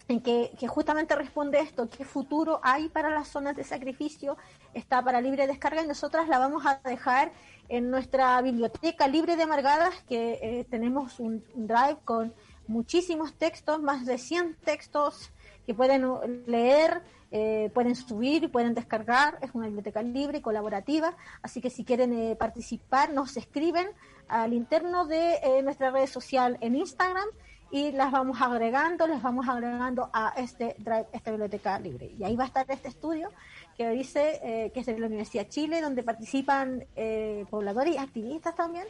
en 0.08 0.20
que, 0.20 0.52
que, 0.58 0.68
justamente 0.68 1.16
responde 1.16 1.60
esto, 1.60 1.88
qué 1.88 2.04
futuro 2.04 2.60
hay 2.62 2.88
para 2.88 3.10
las 3.10 3.28
zonas 3.28 3.56
de 3.56 3.64
sacrificio, 3.64 4.36
está 4.74 5.02
para 5.02 5.20
libre 5.20 5.46
descarga 5.46 5.82
y 5.82 5.86
nosotras 5.86 6.28
la 6.28 6.38
vamos 6.38 6.64
a 6.64 6.80
dejar 6.84 7.32
en 7.68 7.90
nuestra 7.90 8.40
biblioteca 8.42 9.08
libre 9.08 9.36
de 9.36 9.42
amargadas, 9.42 9.94
que 10.08 10.38
eh, 10.40 10.66
tenemos 10.70 11.18
un, 11.18 11.44
un, 11.54 11.66
drive 11.66 11.98
con 12.04 12.32
muchísimos 12.68 13.34
textos, 13.34 13.82
más 13.82 14.06
de 14.06 14.18
100 14.18 14.56
textos 14.64 15.32
que 15.66 15.74
pueden 15.74 16.06
leer, 16.46 17.02
eh, 17.32 17.70
pueden 17.74 17.96
subir, 17.96 18.50
pueden 18.52 18.74
descargar, 18.74 19.38
es 19.42 19.50
una 19.52 19.66
biblioteca 19.66 20.00
libre 20.00 20.38
y 20.38 20.40
colaborativa, 20.40 21.16
así 21.42 21.60
que 21.60 21.70
si 21.70 21.84
quieren 21.84 22.12
eh, 22.12 22.36
participar 22.36 23.12
nos 23.12 23.36
escriben 23.36 23.88
al 24.28 24.52
interno 24.52 25.06
de 25.06 25.34
eh, 25.42 25.62
nuestra 25.62 25.90
red 25.90 26.06
social 26.06 26.56
en 26.60 26.76
Instagram 26.76 27.26
y 27.70 27.92
las 27.92 28.12
vamos 28.12 28.40
agregando, 28.40 29.06
les 29.06 29.20
vamos 29.20 29.48
agregando 29.48 30.08
a 30.12 30.34
este 30.36 30.76
drive, 30.78 31.06
esta 31.12 31.30
biblioteca 31.30 31.78
libre. 31.78 32.12
Y 32.18 32.24
ahí 32.24 32.36
va 32.36 32.44
a 32.44 32.46
estar 32.46 32.66
este 32.70 32.88
estudio 32.88 33.30
que 33.76 33.90
dice 33.90 34.40
eh, 34.42 34.70
que 34.72 34.80
es 34.80 34.86
de 34.86 34.98
la 34.98 35.06
Universidad 35.06 35.44
de 35.44 35.48
Chile, 35.50 35.80
donde 35.80 36.02
participan 36.02 36.84
eh, 36.94 37.44
pobladores 37.50 37.94
y 37.94 37.98
activistas 37.98 38.54
también. 38.54 38.86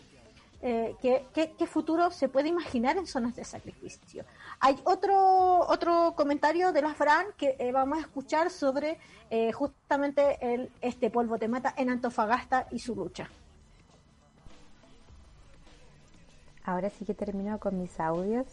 Eh, 0.63 0.97
¿qué, 1.01 1.27
qué, 1.33 1.67
futuro 1.67 2.11
se 2.11 2.29
puede 2.29 2.49
imaginar 2.49 2.97
en 2.97 3.07
zonas 3.07 3.37
de 3.37 3.45
sacrificio? 3.45 4.25
Hay 4.59 4.77
otro 4.85 5.61
otro 5.61 6.15
comentario 6.17 6.73
de 6.73 6.83
la 6.83 6.95
Fran 6.95 7.27
que 7.37 7.57
eh, 7.59 7.73
vamos 7.73 7.99
a 7.99 8.01
escuchar 8.01 8.51
sobre 8.51 8.99
justamente 9.53 10.39
el 10.41 10.71
este 10.81 11.11
polvo 11.11 11.37
te 11.37 11.49
mata 11.49 11.75
en 11.77 11.91
Antofagasta 11.91 12.67
y 12.71 12.79
su 12.79 12.95
lucha. 12.97 13.29
Ahora 16.65 16.91
sí 16.91 17.05
que 17.05 17.15
termino 17.15 17.61
con 17.61 17.79
mis 17.79 18.01
audios. 18.01 18.47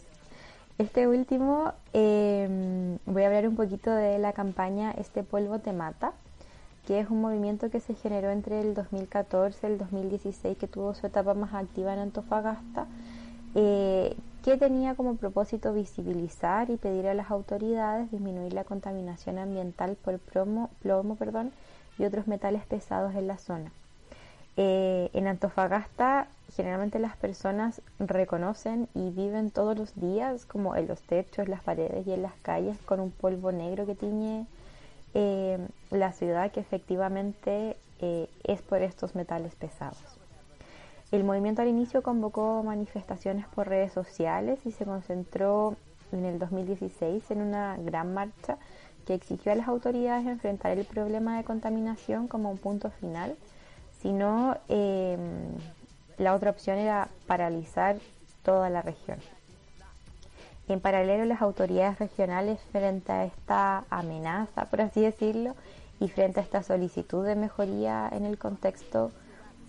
Este 0.76 1.06
último, 1.06 1.72
eh, 1.92 2.98
voy 3.06 3.22
a 3.22 3.26
hablar 3.26 3.46
un 3.46 3.54
poquito 3.54 3.92
de 3.92 4.18
la 4.18 4.32
campaña 4.32 4.90
Este 4.90 5.22
polvo 5.22 5.60
te 5.60 5.72
mata, 5.72 6.14
que 6.84 6.98
es 6.98 7.08
un 7.10 7.20
movimiento 7.20 7.70
que 7.70 7.78
se 7.78 7.94
generó 7.94 8.30
entre 8.30 8.60
el 8.60 8.74
2014 8.74 9.68
y 9.68 9.70
el 9.70 9.78
2016, 9.78 10.58
que 10.58 10.66
tuvo 10.66 10.92
su 10.94 11.06
etapa 11.06 11.34
más 11.34 11.54
activa 11.54 11.92
en 11.94 12.00
Antofagasta, 12.00 12.88
eh, 13.54 14.16
que 14.42 14.56
tenía 14.56 14.96
como 14.96 15.14
propósito 15.14 15.72
visibilizar 15.72 16.68
y 16.70 16.76
pedir 16.76 17.06
a 17.06 17.14
las 17.14 17.30
autoridades 17.30 18.10
disminuir 18.10 18.52
la 18.52 18.64
contaminación 18.64 19.38
ambiental 19.38 19.94
por 19.94 20.18
plomo, 20.18 20.70
plomo 20.82 21.14
perdón, 21.14 21.52
y 21.98 22.04
otros 22.04 22.26
metales 22.26 22.66
pesados 22.66 23.14
en 23.14 23.28
la 23.28 23.38
zona. 23.38 23.70
Eh, 24.56 25.10
en 25.12 25.26
Antofagasta 25.26 26.28
generalmente 26.54 27.00
las 27.00 27.16
personas 27.16 27.82
reconocen 27.98 28.88
y 28.94 29.10
viven 29.10 29.50
todos 29.50 29.76
los 29.76 29.94
días 30.00 30.46
como 30.46 30.76
en 30.76 30.86
los 30.86 31.00
techos, 31.02 31.48
las 31.48 31.62
paredes 31.62 32.06
y 32.06 32.12
en 32.12 32.22
las 32.22 32.34
calles 32.42 32.78
con 32.84 33.00
un 33.00 33.10
polvo 33.10 33.50
negro 33.50 33.86
que 33.86 33.96
tiñe 33.96 34.46
eh, 35.14 35.58
la 35.90 36.12
ciudad 36.12 36.52
que 36.52 36.60
efectivamente 36.60 37.76
eh, 38.00 38.28
es 38.44 38.62
por 38.62 38.82
estos 38.82 39.16
metales 39.16 39.54
pesados. 39.56 39.98
El 41.10 41.24
movimiento 41.24 41.62
al 41.62 41.68
inicio 41.68 42.02
convocó 42.02 42.62
manifestaciones 42.62 43.46
por 43.48 43.68
redes 43.68 43.92
sociales 43.92 44.60
y 44.64 44.70
se 44.70 44.84
concentró 44.84 45.76
en 46.12 46.24
el 46.24 46.38
2016 46.38 47.30
en 47.30 47.42
una 47.42 47.76
gran 47.78 48.14
marcha 48.14 48.58
que 49.06 49.14
exigió 49.14 49.52
a 49.52 49.54
las 49.56 49.68
autoridades 49.68 50.26
enfrentar 50.26 50.78
el 50.78 50.84
problema 50.84 51.36
de 51.36 51.44
contaminación 51.44 52.28
como 52.28 52.50
un 52.50 52.58
punto 52.58 52.90
final 52.90 53.36
sino 54.04 54.58
eh, 54.68 55.16
la 56.18 56.34
otra 56.34 56.50
opción 56.50 56.76
era 56.76 57.08
paralizar 57.26 57.96
toda 58.42 58.68
la 58.68 58.82
región. 58.82 59.18
En 60.68 60.80
paralelo, 60.80 61.24
las 61.24 61.40
autoridades 61.40 61.98
regionales, 61.98 62.60
frente 62.70 63.12
a 63.12 63.24
esta 63.24 63.84
amenaza, 63.88 64.66
por 64.66 64.82
así 64.82 65.00
decirlo, 65.00 65.54
y 66.00 66.08
frente 66.08 66.40
a 66.40 66.42
esta 66.42 66.62
solicitud 66.62 67.24
de 67.24 67.34
mejoría 67.34 68.06
en 68.12 68.26
el 68.26 68.36
contexto 68.36 69.10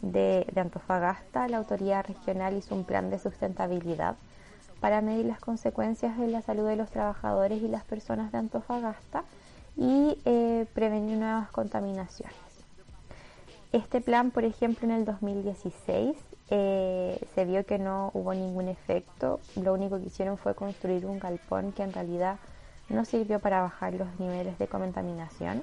de, 0.02 0.46
Antofagasta, 0.58 1.48
la 1.48 1.56
autoridad 1.56 2.06
regional 2.06 2.58
hizo 2.58 2.76
un 2.76 2.84
plan 2.84 3.10
de 3.10 3.20
sustentabilidad 3.20 4.18
para 4.82 5.00
medir 5.00 5.28
las 5.28 5.40
consecuencias 5.40 6.18
de 6.18 6.28
la 6.28 6.42
salud 6.42 6.68
de 6.68 6.76
los 6.76 6.92
trabajadores 6.92 7.64
y 7.64 7.70
las 7.70 7.86
personas 7.86 8.34
de 8.34 8.40
Antofagasta 8.40 9.24
y 9.78 10.18
eh, 10.26 10.66
prevenir 10.74 11.20
nuevas 11.20 11.50
contaminaciones. 11.52 12.45
Este 13.76 14.00
plan, 14.00 14.32
por 14.32 14.46
ejemplo, 14.46 14.88
en 14.88 14.92
el 14.96 15.04
2016 15.04 16.16
eh, 16.50 17.20
se 17.36 17.44
vio 17.44 17.66
que 17.66 17.78
no 17.78 18.10
hubo 18.14 18.34
ningún 18.34 18.70
efecto. 18.70 19.42
Lo 19.62 19.74
único 19.74 20.00
que 20.00 20.06
hicieron 20.06 20.38
fue 20.38 20.56
construir 20.56 21.06
un 21.06 21.20
galpón 21.20 21.74
que 21.74 21.84
en 21.84 21.92
realidad 21.92 22.38
no 22.88 23.04
sirvió 23.04 23.42
para 23.42 23.60
bajar 23.60 23.94
los 23.94 24.08
niveles 24.18 24.58
de 24.60 24.70
contaminación. 24.70 25.62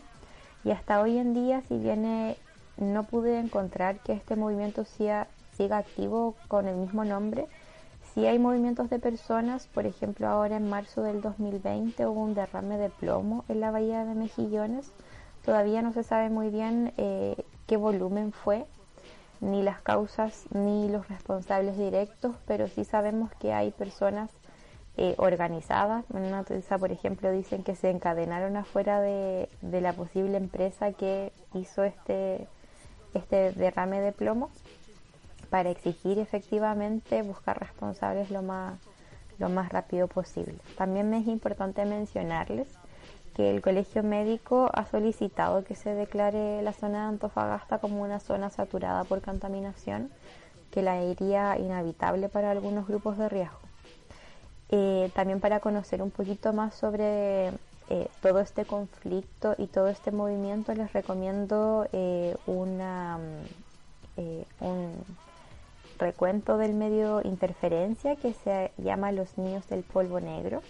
Y 0.62 0.72
hasta 0.72 1.00
hoy 1.00 1.16
en 1.16 1.32
día, 1.32 1.62
si 1.62 1.78
bien 1.78 2.04
eh, 2.04 2.36
no 2.76 3.04
pude 3.04 3.38
encontrar 3.38 3.98
que 4.00 4.12
este 4.12 4.36
movimiento 4.36 4.84
siga, 4.84 5.26
siga 5.56 5.78
activo 5.78 6.34
con 6.48 6.68
el 6.68 6.76
mismo 6.76 7.06
nombre, 7.06 7.46
sí 8.12 8.26
hay 8.26 8.38
movimientos 8.38 8.90
de 8.90 8.98
personas. 8.98 9.68
Por 9.68 9.86
ejemplo, 9.86 10.28
ahora 10.28 10.58
en 10.58 10.68
marzo 10.68 11.02
del 11.02 11.22
2020 11.22 12.04
hubo 12.04 12.20
un 12.20 12.34
derrame 12.34 12.76
de 12.76 12.90
plomo 12.90 13.46
en 13.48 13.60
la 13.60 13.70
bahía 13.70 14.04
de 14.04 14.14
Mejillones. 14.14 14.92
Todavía 15.46 15.80
no 15.80 15.94
se 15.94 16.02
sabe 16.02 16.28
muy 16.28 16.50
bien 16.50 16.92
eh, 16.98 17.36
qué 17.72 17.78
volumen 17.78 18.32
fue, 18.32 18.66
ni 19.40 19.62
las 19.62 19.80
causas, 19.80 20.44
ni 20.50 20.90
los 20.90 21.08
responsables 21.08 21.78
directos, 21.78 22.36
pero 22.46 22.68
sí 22.68 22.84
sabemos 22.84 23.30
que 23.40 23.54
hay 23.54 23.70
personas 23.70 24.28
eh, 24.98 25.14
organizadas. 25.16 26.04
Una 26.10 26.28
noticia, 26.28 26.76
por 26.76 26.92
ejemplo, 26.92 27.32
dicen 27.32 27.62
que 27.62 27.74
se 27.74 27.88
encadenaron 27.88 28.58
afuera 28.58 29.00
de, 29.00 29.48
de 29.62 29.80
la 29.80 29.94
posible 29.94 30.36
empresa 30.36 30.92
que 30.92 31.32
hizo 31.54 31.82
este, 31.82 32.46
este 33.14 33.52
derrame 33.52 34.02
de 34.02 34.12
plomo 34.12 34.50
para 35.48 35.70
exigir 35.70 36.18
efectivamente 36.18 37.22
buscar 37.22 37.58
responsables 37.58 38.30
lo 38.30 38.42
más, 38.42 38.78
lo 39.38 39.48
más 39.48 39.72
rápido 39.72 40.08
posible. 40.08 40.58
También 40.76 41.14
es 41.14 41.26
importante 41.26 41.86
mencionarles 41.86 42.68
que 43.34 43.50
el 43.50 43.62
Colegio 43.62 44.02
Médico 44.02 44.70
ha 44.72 44.84
solicitado 44.86 45.64
que 45.64 45.74
se 45.74 45.94
declare 45.94 46.62
la 46.62 46.72
zona 46.72 47.02
de 47.02 47.08
Antofagasta 47.08 47.78
como 47.78 48.02
una 48.02 48.20
zona 48.20 48.50
saturada 48.50 49.04
por 49.04 49.22
contaminación, 49.22 50.10
que 50.70 50.82
la 50.82 51.02
iría 51.02 51.58
inhabitable 51.58 52.28
para 52.28 52.50
algunos 52.50 52.86
grupos 52.86 53.18
de 53.18 53.28
riesgo. 53.28 53.58
Eh, 54.70 55.10
también 55.14 55.40
para 55.40 55.60
conocer 55.60 56.02
un 56.02 56.10
poquito 56.10 56.52
más 56.52 56.74
sobre 56.74 57.48
eh, 57.90 58.08
todo 58.22 58.40
este 58.40 58.64
conflicto 58.64 59.54
y 59.58 59.66
todo 59.66 59.88
este 59.88 60.10
movimiento, 60.10 60.72
les 60.74 60.92
recomiendo 60.92 61.86
eh, 61.92 62.34
una, 62.46 63.18
un 64.60 64.92
recuento 65.98 66.56
del 66.56 66.72
medio 66.72 67.20
Interferencia 67.22 68.16
que 68.16 68.32
se 68.32 68.72
llama 68.78 69.12
Los 69.12 69.36
Niños 69.36 69.68
del 69.68 69.82
Polvo 69.82 70.20
Negro, 70.20 70.62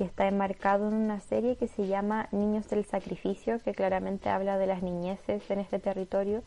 que 0.00 0.06
está 0.06 0.26
enmarcado 0.26 0.88
en 0.88 0.94
una 0.94 1.20
serie 1.20 1.56
que 1.56 1.68
se 1.68 1.86
llama 1.86 2.26
Niños 2.32 2.70
del 2.70 2.86
Sacrificio, 2.86 3.60
que 3.62 3.74
claramente 3.74 4.30
habla 4.30 4.56
de 4.56 4.66
las 4.66 4.82
niñeces 4.82 5.42
en 5.50 5.58
este 5.58 5.78
territorio 5.78 6.42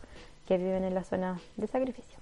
que 0.48 0.58
viven 0.58 0.82
en 0.82 0.92
la 0.92 1.04
zona 1.04 1.38
de 1.56 1.68
sacrificio. 1.68 2.18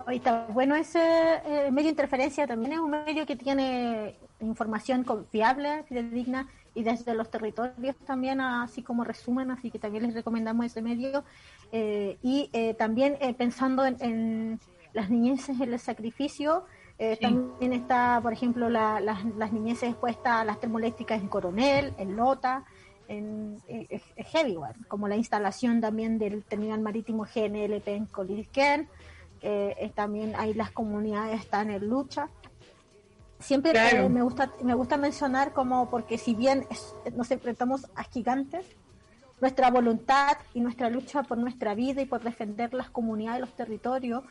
Ahorita, 0.00 0.48
bueno, 0.48 0.74
ese 0.74 0.98
eh, 1.46 1.70
medio 1.70 1.88
interferencia 1.88 2.48
también 2.48 2.72
es 2.72 2.78
un 2.80 2.90
medio 2.90 3.24
que 3.26 3.36
tiene 3.36 4.16
información 4.40 5.04
confiable, 5.04 5.84
fidedigna 5.84 6.48
y 6.74 6.82
desde 6.82 7.14
los 7.14 7.30
territorios 7.30 7.94
también, 8.04 8.40
así 8.40 8.82
como 8.82 9.04
resumen, 9.04 9.52
así 9.52 9.70
que 9.70 9.78
también 9.78 10.02
les 10.02 10.14
recomendamos 10.14 10.66
ese 10.66 10.82
medio. 10.82 11.22
Eh, 11.70 12.18
y 12.24 12.50
eh, 12.54 12.74
también 12.74 13.16
pensando 13.38 13.86
en, 13.86 14.58
las 14.94 15.10
niñeces 15.10 15.60
en 15.60 15.72
el 15.72 15.78
sacrificio, 15.78 16.64
también 17.20 17.72
está, 17.72 18.20
por 18.22 18.32
ejemplo, 18.32 18.68
las 18.68 19.52
niñeces 19.52 19.90
expuestas 19.90 20.32
a 20.40 20.44
las 20.44 20.60
termoeléctricas 20.60 21.20
en 21.20 21.28
Coronel, 21.28 21.94
en 21.98 22.16
Lota, 22.16 22.64
en, 23.08 23.60
Heavy, 24.16 24.56
como 24.88 25.08
la 25.08 25.16
instalación 25.16 25.80
también 25.80 26.18
del 26.18 26.44
terminal 26.44 26.80
marítimo 26.80 27.24
GNLP 27.24 27.88
en 27.88 28.06
Colilquén 28.06 28.88
eh, 29.42 29.90
también 29.96 30.34
ahí 30.36 30.54
las 30.54 30.70
comunidades 30.70 31.40
están 31.40 31.70
en 31.70 31.88
lucha. 31.88 32.28
Siempre 33.40 33.72
eh, 33.72 34.08
me 34.08 34.22
gusta 34.22 34.52
me 34.62 34.74
gusta 34.74 34.96
mencionar 34.96 35.52
como 35.52 35.90
porque 35.90 36.16
si 36.16 36.34
bien 36.34 36.64
nos 37.16 37.28
enfrentamos 37.32 37.88
a 37.96 38.04
gigantes, 38.04 38.64
nuestra 39.40 39.68
voluntad 39.70 40.36
y 40.54 40.60
nuestra 40.60 40.88
lucha 40.90 41.24
por 41.24 41.38
nuestra 41.38 41.74
vida 41.74 42.00
y 42.02 42.06
por 42.06 42.22
defender 42.22 42.72
las 42.72 42.88
comunidades 42.88 43.38
y 43.38 43.40
los 43.40 43.56
territorios 43.56 44.22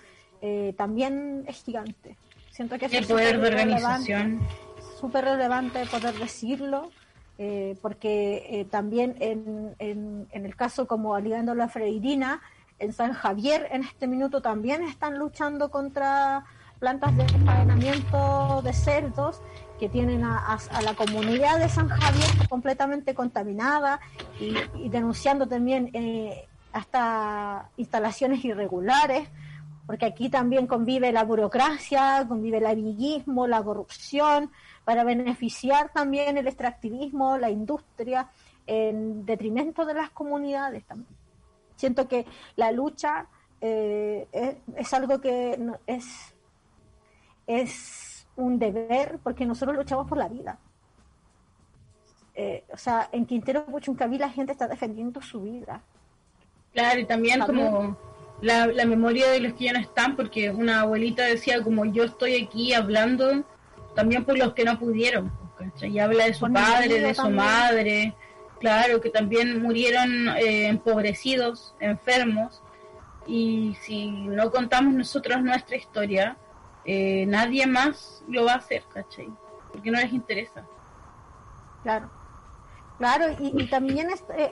eh, 0.41 0.73
también 0.77 1.43
es 1.45 1.61
gigante. 1.61 2.15
Siento 2.61 2.77
que 2.77 2.85
es 2.85 2.93
el 2.93 3.07
poder 3.07 3.39
de 3.39 3.47
organización 3.47 4.39
súper 4.99 5.25
relevante 5.25 5.85
poder 5.87 6.13
decirlo. 6.15 6.91
porque 7.81 8.67
también 8.69 9.15
en, 9.19 9.73
en, 9.79 10.27
en, 10.31 10.45
el 10.45 10.55
caso 10.55 10.85
como 10.85 11.15
aliándolo 11.15 11.63
a 11.63 11.67
Freirina, 11.67 12.41
en 12.77 12.93
San 12.93 13.13
Javier 13.13 13.67
en 13.71 13.83
este 13.83 14.07
minuto 14.07 14.41
también 14.41 14.83
están 14.83 15.17
luchando 15.17 15.69
contra 15.71 16.45
plantas 16.79 17.15
de 17.15 17.23
encadenamiento 17.23 18.61
de 18.63 18.73
cerdos 18.73 19.39
que 19.79 19.87
tienen 19.87 20.23
a, 20.23 20.59
la 20.83 20.93
comunidad 20.95 21.59
de 21.59 21.69
San 21.69 21.87
Javier 21.87 22.47
completamente 22.49 23.13
contaminada 23.13 23.99
y, 24.39 24.89
denunciando 24.89 25.47
también 25.47 25.91
eh, 25.93 26.47
hasta 26.73 27.69
instalaciones 27.77 28.43
irregulares, 28.45 29.29
porque 29.91 30.05
aquí 30.05 30.29
también 30.29 30.67
convive 30.67 31.11
la 31.11 31.25
burocracia, 31.25 32.25
convive 32.25 32.59
el 32.59 32.65
amiguismo, 32.65 33.45
la 33.45 33.61
corrupción, 33.61 34.49
para 34.85 35.03
beneficiar 35.03 35.91
también 35.91 36.37
el 36.37 36.47
extractivismo, 36.47 37.37
la 37.37 37.49
industria, 37.49 38.29
en 38.65 39.25
detrimento 39.25 39.85
de 39.85 39.93
las 39.93 40.09
comunidades 40.11 40.85
también. 40.85 41.13
Siento 41.75 42.07
que 42.07 42.25
la 42.55 42.71
lucha 42.71 43.27
eh, 43.59 44.29
es, 44.77 44.93
algo 44.93 45.19
que 45.19 45.59
es, 45.85 46.35
es 47.45 48.25
un 48.37 48.59
deber 48.59 49.19
porque 49.21 49.45
nosotros 49.45 49.75
luchamos 49.75 50.07
por 50.07 50.17
la 50.17 50.29
vida. 50.29 50.57
Eh, 52.33 52.63
o 52.71 52.77
sea, 52.77 53.09
en 53.11 53.25
Quintero 53.25 53.65
Puchuncaví 53.65 54.17
la 54.17 54.29
gente 54.29 54.53
está 54.53 54.69
defendiendo 54.69 55.21
su 55.21 55.41
vida. 55.41 55.83
Claro, 56.71 56.97
y 56.97 57.05
también 57.05 57.41
como 57.41 58.10
la, 58.41 58.67
la, 58.67 58.85
memoria 58.85 59.29
de 59.29 59.39
los 59.39 59.53
que 59.53 59.65
ya 59.65 59.73
no 59.73 59.79
están, 59.79 60.15
porque 60.15 60.49
una 60.49 60.81
abuelita 60.81 61.23
decía 61.23 61.61
como 61.61 61.85
yo 61.85 62.03
estoy 62.03 62.43
aquí 62.43 62.73
hablando 62.73 63.43
también 63.95 64.25
por 64.25 64.37
los 64.37 64.53
que 64.53 64.63
no 64.63 64.79
pudieron, 64.79 65.31
y 65.81 65.99
habla 65.99 66.25
de 66.25 66.33
su 66.33 66.51
padre, 66.51 66.99
de 66.99 67.13
su 67.13 67.29
madre, 67.29 68.15
Claro, 68.61 69.01
que 69.01 69.09
también 69.09 69.59
murieron 69.59 70.29
eh, 70.37 70.67
empobrecidos, 70.67 71.73
enfermos, 71.79 72.61
y 73.25 73.75
si 73.81 74.11
no 74.11 74.51
contamos 74.51 74.93
nosotros 74.93 75.41
nuestra 75.41 75.77
historia, 75.77 76.37
eh, 76.85 77.25
nadie 77.27 77.65
más 77.65 78.23
lo 78.27 78.45
va 78.45 78.53
a 78.53 78.57
hacer, 78.57 78.83
¿cachai? 78.93 79.29
Porque 79.71 79.89
no 79.89 79.97
les 79.99 80.13
interesa. 80.13 80.63
Claro, 81.81 82.11
claro, 82.99 83.35
y, 83.39 83.65
también 83.65 84.09
eh, 84.11 84.51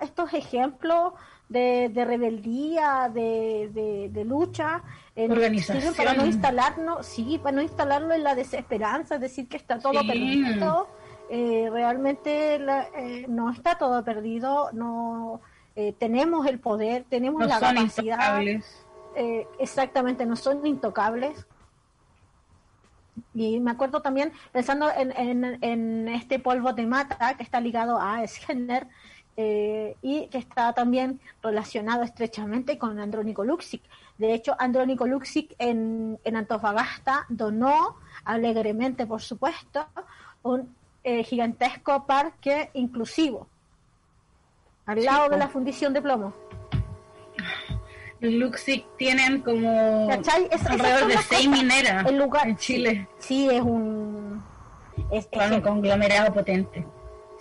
estos 0.00 0.32
ejemplos 0.32 1.12
de, 1.52 2.04
rebeldía, 2.04 3.10
de, 3.12 4.24
lucha, 4.26 4.82
Organización. 5.14 5.94
para 5.94 6.14
no 6.14 6.26
instalarnos, 6.26 7.06
sí, 7.06 7.38
para 7.42 7.56
no 7.56 7.62
instalarlo 7.62 8.14
en 8.14 8.24
la 8.24 8.34
desesperanza, 8.34 9.18
decir 9.18 9.48
que 9.48 9.58
está 9.58 9.78
todo 9.78 10.00
perdido 10.06 10.88
eh, 11.34 11.70
realmente 11.72 12.56
eh, 12.56 13.24
no 13.26 13.50
está 13.50 13.78
todo 13.78 14.04
perdido, 14.04 14.68
no 14.72 15.40
eh, 15.74 15.94
tenemos 15.98 16.46
el 16.46 16.60
poder, 16.60 17.06
tenemos 17.08 17.46
la 17.46 17.58
capacidad. 17.58 18.42
exactamente, 19.58 20.26
no 20.26 20.36
son 20.36 20.66
intocables. 20.66 21.46
Y 23.32 23.60
me 23.60 23.70
acuerdo 23.70 24.02
también, 24.02 24.30
pensando 24.52 24.90
en, 24.94 26.08
este 26.08 26.38
polvo 26.38 26.74
de 26.74 26.84
mata 26.84 27.34
que 27.38 27.42
está 27.42 27.62
ligado 27.62 27.98
a 27.98 28.22
Schenner 29.36 29.96
y 30.02 30.26
que 30.28 30.38
está 30.38 30.72
también 30.72 31.20
relacionado 31.42 32.02
estrechamente 32.02 32.78
con 32.78 32.98
Andrónico 32.98 33.44
Luxic. 33.44 33.82
De 34.18 34.34
hecho, 34.34 34.54
Andrónico 34.58 35.06
Luxic 35.06 35.54
en, 35.58 36.18
en 36.24 36.36
Antofagasta 36.36 37.26
donó 37.28 37.96
alegremente, 38.24 39.06
por 39.06 39.22
supuesto, 39.22 39.86
un 40.42 40.74
eh, 41.04 41.24
gigantesco 41.24 42.06
parque 42.06 42.70
inclusivo 42.74 43.48
al 44.86 45.04
lado 45.04 45.28
de 45.28 45.36
la 45.36 45.48
fundición 45.48 45.92
de 45.92 46.02
plomo. 46.02 46.34
Luxic 48.20 48.84
tienen 48.96 49.40
como 49.40 50.08
alrededor 50.10 51.08
de 51.08 51.18
seis 51.18 51.48
mineras 51.48 52.06
en 52.44 52.56
Chile. 52.56 53.08
Sí, 53.18 53.48
es 53.50 53.60
un 53.60 54.42
es, 55.10 55.28
un 55.50 55.60
conglomerado 55.60 56.32
potente. 56.32 56.86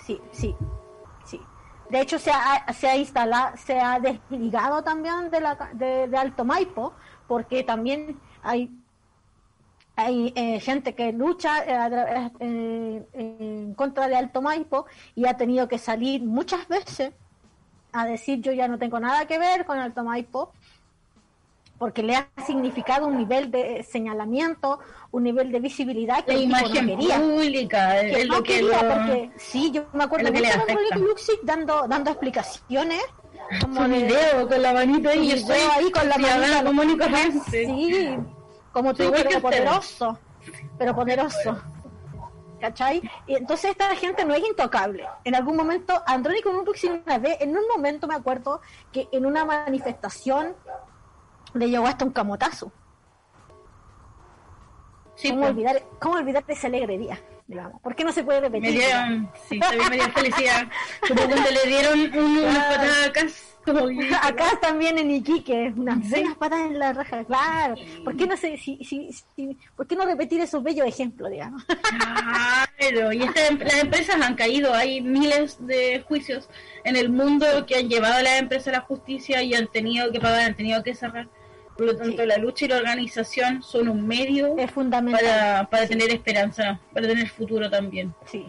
Sí, 0.06 0.20
sí. 0.32 0.56
De 1.92 2.02
hecho 2.02 2.18
se 2.18 2.32
ha, 2.32 2.72
se 2.74 2.88
ha 2.88 2.96
instalado, 2.96 3.56
se 3.58 3.80
ha 3.80 4.00
desligado 4.00 4.82
también 4.82 5.30
de, 5.30 5.42
la, 5.42 5.56
de 5.74 6.18
Alto 6.18 6.46
Maipo, 6.46 6.94
porque 7.28 7.64
también 7.64 8.20
hay 8.42 8.72
hay 9.96 10.34
eh, 10.36 10.60
gente 10.60 10.96
que 10.96 11.12
lucha 11.12 11.64
eh, 11.66 12.32
eh, 12.40 13.08
en 13.14 13.74
contra 13.76 14.08
de 14.08 14.16
Alto 14.16 14.42
Maipo 14.42 14.86
y 15.16 15.26
ha 15.26 15.36
tenido 15.38 15.68
que 15.68 15.78
salir 15.78 16.24
muchas 16.24 16.68
veces 16.68 17.14
a 17.92 18.06
decir 18.06 18.42
yo 18.42 18.52
ya 18.54 18.68
no 18.68 18.78
tengo 18.80 19.00
nada 19.00 19.26
que 19.26 19.38
ver 19.38 19.66
con 19.66 19.78
Alto 19.78 20.04
Maipo 20.04 20.54
porque 21.82 22.04
le 22.04 22.16
ha 22.16 22.30
significado 22.46 23.08
un 23.08 23.18
nivel 23.18 23.50
de 23.50 23.82
señalamiento, 23.82 24.78
un 25.10 25.24
nivel 25.24 25.52
de 25.52 25.60
visibilidad 25.60 26.24
que 26.24 26.34
la 26.34 26.40
imagen 26.40 26.96
pública 26.96 28.02
que 28.02 28.24
no 28.28 28.44
quería, 28.44 28.80
porque 28.82 29.32
sí, 29.36 29.72
yo 29.72 29.86
me 29.94 30.04
acuerdo 30.04 30.32
mucho 30.32 30.44
de 30.68 31.00
Luxic 31.00 31.40
dando 31.42 31.88
dando 31.88 32.12
explicaciones 32.12 33.02
como 33.62 33.88
de, 33.88 34.04
video 34.04 34.48
con 34.48 34.62
la 34.62 34.74
manita 34.74 35.16
y 35.16 35.30
yo 35.30 35.54
ahí 35.76 35.90
con 35.90 36.08
la 36.08 36.20
manita 36.20 36.64
común 36.64 37.00
y 37.50 37.50
Sí, 37.50 38.16
como 38.72 38.94
tú, 38.94 39.12
pero 39.12 39.42
poderoso. 39.42 40.20
Pero 40.78 40.96
poderoso. 40.96 41.60
¿cachai? 42.60 43.02
Y 43.26 43.38
entonces 43.38 43.72
esta 43.72 43.96
gente 43.96 44.24
no 44.24 44.36
es 44.36 44.48
intocable. 44.48 45.08
En 45.24 45.34
algún 45.34 45.58
momento, 45.58 46.00
Andrónico 46.06 46.54
Nurux 46.54 46.84
una 46.84 47.18
vez, 47.18 47.38
en 47.42 47.58
un 47.58 47.68
momento 47.68 48.08
me 48.08 48.14
acuerdo 48.14 48.62
que 48.92 49.10
en 49.12 49.26
una 49.26 49.44
manifestación 49.44 50.56
le 51.54 51.70
llegó 51.70 51.88
hasta 51.88 52.06
un 52.06 52.12
camotazo. 52.12 52.72
¿Cómo, 55.22 55.42
pues. 55.42 55.52
olvidar, 55.52 55.84
¿Cómo 56.00 56.16
olvidar 56.16 56.44
ese 56.48 56.68
alegre 56.68 56.98
día? 56.98 57.20
Digamos? 57.48 57.80
¿Por 57.82 57.96
qué 57.96 58.04
no 58.04 58.12
se 58.12 58.24
puede 58.24 58.40
repetir? 58.42 58.62
Me 58.62 58.72
dieron, 58.72 59.30
sí, 59.48 59.60
también 59.60 59.90
me 59.90 59.96
dio 59.98 60.10
felicidad. 60.12 60.68
Como 61.08 61.22
cuando 61.24 61.52
le 61.52 61.70
dieron 61.70 62.00
un, 62.00 62.38
unas 62.38 62.64
patadas 62.66 63.08
acá. 63.08 63.22
Acá 64.24 64.46
también 64.60 64.98
en 64.98 65.12
Iquique, 65.12 65.72
unas 65.78 66.10
buenas 66.10 66.36
patas 66.36 66.62
en 66.62 66.80
la 66.80 66.94
raja, 66.94 67.24
claro. 67.26 67.76
¿Por 68.04 68.18
qué 68.18 68.26
no 68.26 68.36
se, 68.36 68.58
si, 68.58 68.84
si, 68.84 69.12
si- 69.36 69.56
¿por 69.76 69.86
qué 69.86 69.96
no 69.96 70.04
repetir 70.06 70.42
esos 70.42 70.64
bellos 70.64 70.88
ejemplos, 70.88 71.30
digamos? 71.30 71.64
Claro, 71.66 73.14
y 73.14 73.22
estas 73.22 73.52
em- 73.52 73.60
las 73.60 73.76
empresas 73.76 74.20
han 74.20 74.34
caído. 74.34 74.74
Hay 74.74 75.02
miles 75.02 75.64
de 75.68 76.04
juicios 76.08 76.50
en 76.84 76.96
el 76.96 77.10
mundo 77.10 77.46
que 77.68 77.76
han 77.76 77.88
llevado 77.88 78.16
a 78.16 78.24
las 78.24 78.40
empresas 78.40 78.70
a 78.70 78.78
la 78.78 78.82
justicia 78.82 79.44
y 79.44 79.54
han 79.54 79.68
tenido 79.68 80.12
que 80.12 80.20
pagar, 80.20 80.40
han 80.42 80.56
tenido 80.56 80.82
que 80.82 80.96
cerrar. 80.96 81.28
Por 81.82 81.94
lo 81.94 81.98
tanto, 81.98 82.22
Sí. 82.22 82.28
la 82.28 82.38
lucha 82.38 82.66
y 82.66 82.68
la 82.68 82.78
organización 82.78 83.64
son 83.64 83.90
un 83.90 84.06
medio 84.08 84.56
Es 84.56 84.70
fundamental. 84.70 85.20
para, 85.20 85.68
para 85.68 85.84
Sí. 85.88 85.90
tener 85.90 86.12
esperanza, 86.12 86.80
para 86.94 87.08
tener 87.08 87.28
futuro 87.28 87.72
también. 87.72 88.14
Sí, 88.28 88.46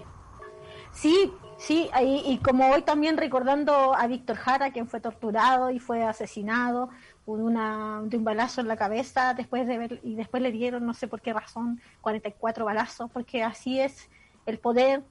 sí, 0.92 1.32
sí, 1.56 1.88
ahí, 1.94 2.22
y 2.26 2.36
como 2.38 2.68
hoy 2.68 2.82
también 2.82 3.16
recordando 3.16 3.94
a 3.94 4.06
Víctor 4.06 4.36
Jara, 4.36 4.70
quien 4.70 4.86
fue 4.86 5.00
torturado 5.00 5.70
y 5.70 5.78
fue 5.78 6.02
asesinado 6.04 6.90
por 7.24 7.40
una, 7.40 8.02
de 8.04 8.18
un 8.18 8.24
balazo 8.24 8.60
en 8.60 8.68
la 8.68 8.76
cabeza, 8.76 9.32
después 9.32 9.66
de 9.66 9.78
ver, 9.78 10.00
y 10.02 10.14
después 10.14 10.42
le 10.42 10.52
dieron, 10.52 10.84
no 10.84 10.92
sé 10.92 11.08
por 11.08 11.22
qué 11.22 11.32
razón, 11.32 11.80
44 12.02 12.66
balazos, 12.66 13.10
porque 13.10 13.42
así 13.42 13.80
es 13.80 14.10
el 14.44 14.58
poder, 14.58 15.02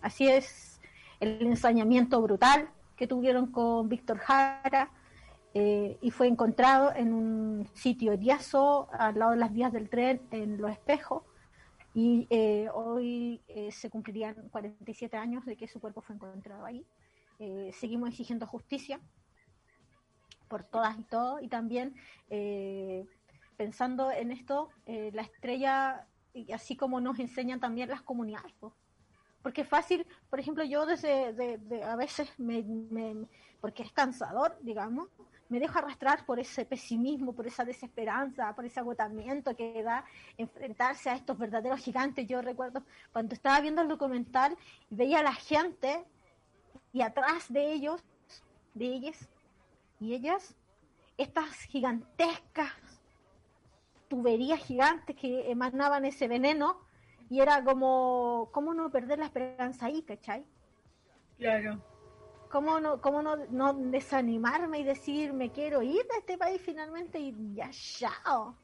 así 0.00 0.26
es 0.26 0.80
el 1.20 1.42
ensañamiento 1.42 2.22
brutal 2.22 2.70
que 2.96 3.06
tuvieron 3.06 3.48
con 3.52 3.90
Víctor 3.90 4.16
Jara, 4.20 4.88
eh, 5.60 5.98
y 6.06 6.10
fue 6.10 6.26
encontrado 6.28 6.92
en 7.02 7.08
un 7.12 7.66
sitio 7.74 8.12
eriazo 8.12 8.88
al 8.92 9.18
lado 9.18 9.32
de 9.32 9.38
las 9.44 9.52
vías 9.52 9.72
del 9.72 9.88
tren 9.94 10.20
en 10.30 10.48
Los 10.62 10.70
Espejos, 10.70 11.22
y 11.94 12.26
eh, 12.30 12.68
hoy 12.72 13.40
eh, 13.48 13.70
se 13.72 13.88
cumplirían 13.90 14.34
47 14.50 15.16
años 15.16 15.44
de 15.46 15.56
que 15.56 15.66
su 15.66 15.80
cuerpo 15.80 16.00
fue 16.00 16.14
encontrado 16.14 16.64
ahí. 16.64 16.86
Eh, 17.40 17.70
seguimos 17.72 18.08
exigiendo 18.10 18.46
justicia 18.46 19.00
por 20.48 20.62
todas 20.64 20.98
y 20.98 21.04
todos 21.04 21.42
y 21.42 21.48
también 21.48 21.94
eh, 22.30 23.04
pensando 23.56 24.10
en 24.10 24.30
esto, 24.30 24.68
eh, 24.86 25.10
la 25.12 25.22
estrella, 25.22 26.06
así 26.54 26.76
como 26.76 27.00
nos 27.00 27.18
enseñan 27.18 27.60
también 27.60 27.88
las 27.88 28.02
comunidades. 28.02 28.52
po. 28.60 28.74
Porque 29.42 29.62
es 29.62 29.68
fácil, 29.68 30.06
por 30.30 30.38
ejemplo, 30.40 30.62
yo 30.64 30.86
desde 30.86 31.32
de, 31.32 31.58
de- 31.58 31.82
a 31.84 31.96
veces, 31.96 32.28
me, 32.38 32.62
me- 32.62 33.26
porque 33.60 33.82
es 33.82 33.92
cansador, 33.92 34.56
digamos, 34.62 35.08
me 35.48 35.60
dejo 35.60 35.78
arrastrar 35.78 36.24
por 36.26 36.38
ese 36.38 36.64
pesimismo, 36.64 37.32
por 37.32 37.46
esa 37.46 37.64
desesperanza, 37.64 38.54
por 38.54 38.64
ese 38.64 38.80
agotamiento 38.80 39.56
que 39.56 39.82
da 39.82 40.04
enfrentarse 40.36 41.10
a 41.10 41.14
estos 41.14 41.38
verdaderos 41.38 41.80
gigantes. 41.80 42.26
Yo 42.26 42.42
recuerdo 42.42 42.82
cuando 43.12 43.34
estaba 43.34 43.60
viendo 43.60 43.82
el 43.82 43.88
documental 43.88 44.56
y 44.90 44.94
veía 44.94 45.20
a 45.20 45.22
la 45.22 45.34
gente 45.34 46.04
y 46.92 47.02
atrás 47.02 47.52
de 47.52 47.72
ellos, 47.72 48.02
de 48.74 48.86
ellas 48.86 49.28
y 50.00 50.14
ellas, 50.14 50.54
estas 51.16 51.60
gigantescas 51.62 52.72
tuberías 54.08 54.60
gigantes 54.60 55.16
que 55.16 55.50
emanaban 55.50 56.04
ese 56.04 56.28
veneno 56.28 56.80
y 57.30 57.40
era 57.40 57.62
como, 57.62 58.48
¿cómo 58.52 58.72
no 58.72 58.90
perder 58.90 59.18
la 59.18 59.26
esperanza 59.26 59.86
ahí, 59.86 60.02
cachai? 60.02 60.44
Claro. 61.36 61.82
¿Cómo 62.50 62.80
no, 62.80 63.00
cómo 63.00 63.22
no, 63.22 63.36
no 63.50 63.74
desanimarme 63.74 64.80
y 64.80 64.84
decir, 64.84 65.32
me 65.32 65.50
quiero 65.50 65.82
ir 65.82 66.02
de 66.06 66.18
este 66.18 66.38
país 66.38 66.60
finalmente 66.64 67.18
y 67.18 67.34
ya 67.54 67.68
chao? 67.70 68.56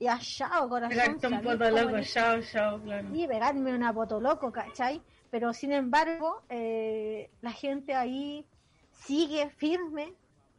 Ya 0.00 0.18
chao, 0.18 0.68
corazón. 0.68 0.96
Pegarte 0.96 1.26
un 1.26 1.32
salir 1.32 1.50
poto 1.58 1.70
como 1.70 1.82
loco, 1.82 1.96
en- 1.96 2.04
chao, 2.04 2.40
chao, 2.42 2.80
claro. 2.82 3.08
y 3.14 3.26
pegarme 3.26 3.74
una 3.74 3.92
poto 3.92 4.20
loco, 4.20 4.52
¿cachai? 4.52 5.02
Pero 5.30 5.52
sin 5.52 5.72
embargo, 5.72 6.42
eh, 6.48 7.30
la 7.40 7.52
gente 7.52 7.94
ahí 7.94 8.46
sigue 8.90 9.50
firme 9.50 10.14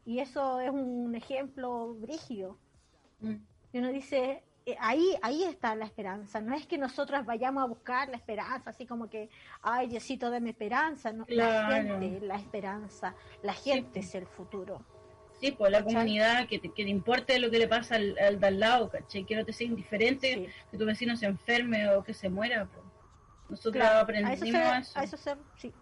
y 0.06 0.20
eso 0.20 0.60
es 0.60 0.70
un 0.72 1.14
ejemplo 1.16 1.94
brígido. 1.96 2.58
Mm. 3.20 3.36
Y 3.74 3.78
uno 3.80 3.90
dice, 3.90 4.44
ahí, 4.80 5.16
ahí 5.22 5.44
está 5.44 5.76
la 5.76 5.86
esperanza. 5.86 6.42
No 6.42 6.54
es 6.56 6.66
que 6.68 6.78
nosotros 6.78 7.26
vayamos 7.26 7.64
a 7.64 7.68
buscar 7.68 8.10
la 8.10 8.18
esperanza, 8.18 8.70
así 8.72 8.86
como 8.86 9.10
que, 9.10 9.30
ay, 9.62 9.88
Diosito, 9.88 10.30
dame 10.30 10.50
esperanza. 10.50 11.12
No, 11.14 11.26
Claro. 11.26 11.70
La 11.70 12.00
gente 12.00 12.26
la 12.26 12.36
esperanza. 12.36 13.16
La 13.44 13.54
gente 13.54 14.00
es 14.00 14.16
el 14.16 14.26
futuro. 14.28 14.82
Sí, 15.40 15.52
pues 15.52 15.72
la 15.72 15.80
¿Cachai? 15.80 15.94
comunidad, 15.94 16.48
que 16.48 16.58
te, 16.60 16.70
que 16.74 16.84
te 16.84 16.90
importe 16.90 17.38
lo 17.40 17.52
que 17.52 17.60
le 17.60 17.68
pasa 17.68 17.96
al, 17.96 18.18
al 18.18 18.40
de 18.40 18.48
al 18.48 18.60
lado, 18.60 18.90
¿cachai? 18.90 19.24
Que 19.24 19.36
no 19.36 19.46
te 19.46 19.54
sea 19.54 19.68
indiferente 19.68 20.34
Sí. 20.34 20.48
que 20.72 20.78
tu 20.78 20.86
vecino 20.86 21.16
se 21.16 21.28
enferme 21.28 21.88
o 21.90 22.04
que 22.04 22.14
se 22.16 22.28
muera. 22.28 22.66
Pues. 22.66 22.84
Nosotros 23.50 23.82
Claro, 23.82 24.00
a 24.00 24.02
aprendimos 24.02 24.42
eso, 24.42 24.46
se, 24.46 24.80
eso. 24.80 25.00
a 25.00 25.04
eso 25.04 25.18
se- 25.18 25.36
sí. 25.58 25.74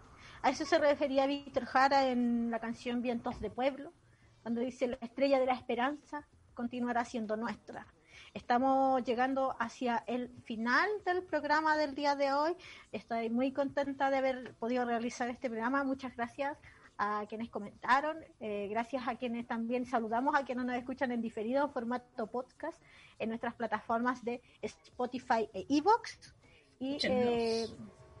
A 0.42 0.50
eso 0.50 0.64
se 0.66 0.78
refería 0.78 1.26
Víctor 1.26 1.64
Jara 1.64 2.06
en 2.08 2.50
la 2.50 2.60
canción 2.60 3.00
Vientos 3.02 3.40
de 3.40 3.50
Pueblo, 3.50 3.92
cuando 4.42 4.60
dice 4.60 4.86
la 4.86 4.98
estrella 5.00 5.40
de 5.40 5.46
la 5.46 5.54
esperanza 5.54 6.24
continuará 6.54 7.04
siendo 7.04 7.36
nuestra. 7.36 7.86
Estamos 8.36 9.02
llegando 9.02 9.56
hacia 9.58 10.04
el 10.06 10.28
final 10.44 10.90
del 11.06 11.22
programa 11.22 11.74
del 11.78 11.94
día 11.94 12.16
de 12.16 12.34
hoy. 12.34 12.54
Estoy 12.92 13.30
muy 13.30 13.50
contenta 13.50 14.10
de 14.10 14.18
haber 14.18 14.52
podido 14.56 14.84
realizar 14.84 15.30
este 15.30 15.48
programa. 15.48 15.84
Muchas 15.84 16.14
gracias 16.14 16.58
a 16.98 17.24
quienes 17.30 17.48
comentaron, 17.48 18.18
eh, 18.40 18.68
gracias 18.68 19.08
a 19.08 19.14
quienes 19.16 19.46
también 19.46 19.86
saludamos 19.86 20.34
a 20.34 20.44
quienes 20.44 20.66
nos 20.66 20.76
escuchan 20.76 21.12
en 21.12 21.22
diferido 21.22 21.66
formato 21.70 22.26
podcast 22.26 22.78
en 23.18 23.30
nuestras 23.30 23.54
plataformas 23.54 24.22
de 24.22 24.42
Spotify 24.60 25.48
e 25.54 25.64
Evox. 25.70 26.34
Y 26.78 26.98
eh, 27.04 27.66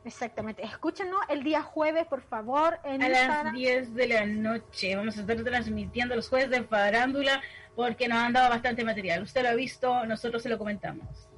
exactamente, 0.02 0.64
escúchenos 0.64 1.20
el 1.28 1.42
día 1.42 1.60
jueves, 1.60 2.06
por 2.06 2.22
favor, 2.22 2.78
en 2.84 3.02
A 3.02 3.10
las 3.10 3.20
Instagram. 3.20 3.54
10 3.54 3.94
de 3.94 4.08
la 4.08 4.24
noche 4.24 4.96
vamos 4.96 5.18
a 5.18 5.20
estar 5.20 5.44
transmitiendo 5.44 6.16
los 6.16 6.30
jueves 6.30 6.48
de 6.48 6.62
farándula 6.62 7.42
porque 7.76 8.08
nos 8.08 8.18
han 8.18 8.32
dado 8.32 8.48
bastante 8.48 8.84
material. 8.84 9.22
Usted 9.22 9.42
lo 9.42 9.50
ha 9.50 9.54
visto, 9.54 10.04
nosotros 10.06 10.42
se 10.42 10.48
lo 10.48 10.58
comentamos. 10.58 11.28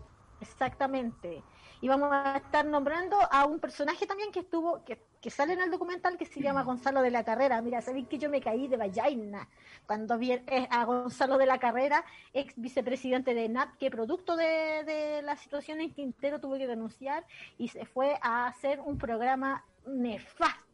Exactamente. 0.41 1.43
Y 1.81 1.89
vamos 1.89 2.11
a 2.13 2.37
estar 2.37 2.65
nombrando 2.65 3.17
a 3.31 3.45
un 3.45 3.61
personaje 3.61 4.07
también 4.07 4.33
que 4.33 4.41
estuvo, 4.41 4.85
que, 4.85 5.01
que 5.21 5.31
sale 5.31 5.53
en 5.53 5.61
el 5.61 5.71
documental 5.71 6.17
que 6.17 6.27
se 6.27 6.41
llama 6.41 6.63
Gonzalo 6.63 7.03
de 7.03 7.11
la 7.11 7.25
Carrera. 7.25 7.61
Mira, 7.61 7.81
sabéis 7.81 8.09
que 8.09 8.19
yo 8.19 8.31
me 8.31 8.41
caí 8.41 8.67
de 8.69 8.77
vallaina 8.77 9.49
cuando 9.87 10.17
vi 10.17 10.33
eh, 10.33 10.69
a 10.71 10.85
Gonzalo 10.85 11.39
de 11.39 11.47
la 11.47 11.59
Carrera, 11.59 12.05
ex 12.33 12.55
vicepresidente 12.57 13.35
de 13.35 13.49
NAT, 13.49 13.77
que 13.77 13.91
producto 13.91 14.37
de, 14.37 14.85
de 14.85 15.23
la 15.23 15.37
situación 15.37 15.81
en 15.81 15.93
Quintero 15.93 16.41
tuvo 16.41 16.57
que 16.57 16.67
denunciar 16.67 17.25
y 17.59 17.69
se 17.69 17.85
fue 17.85 18.19
a 18.23 18.47
hacer 18.47 18.81
un 18.81 18.99
programa 18.99 19.65
nefasto 19.87 20.68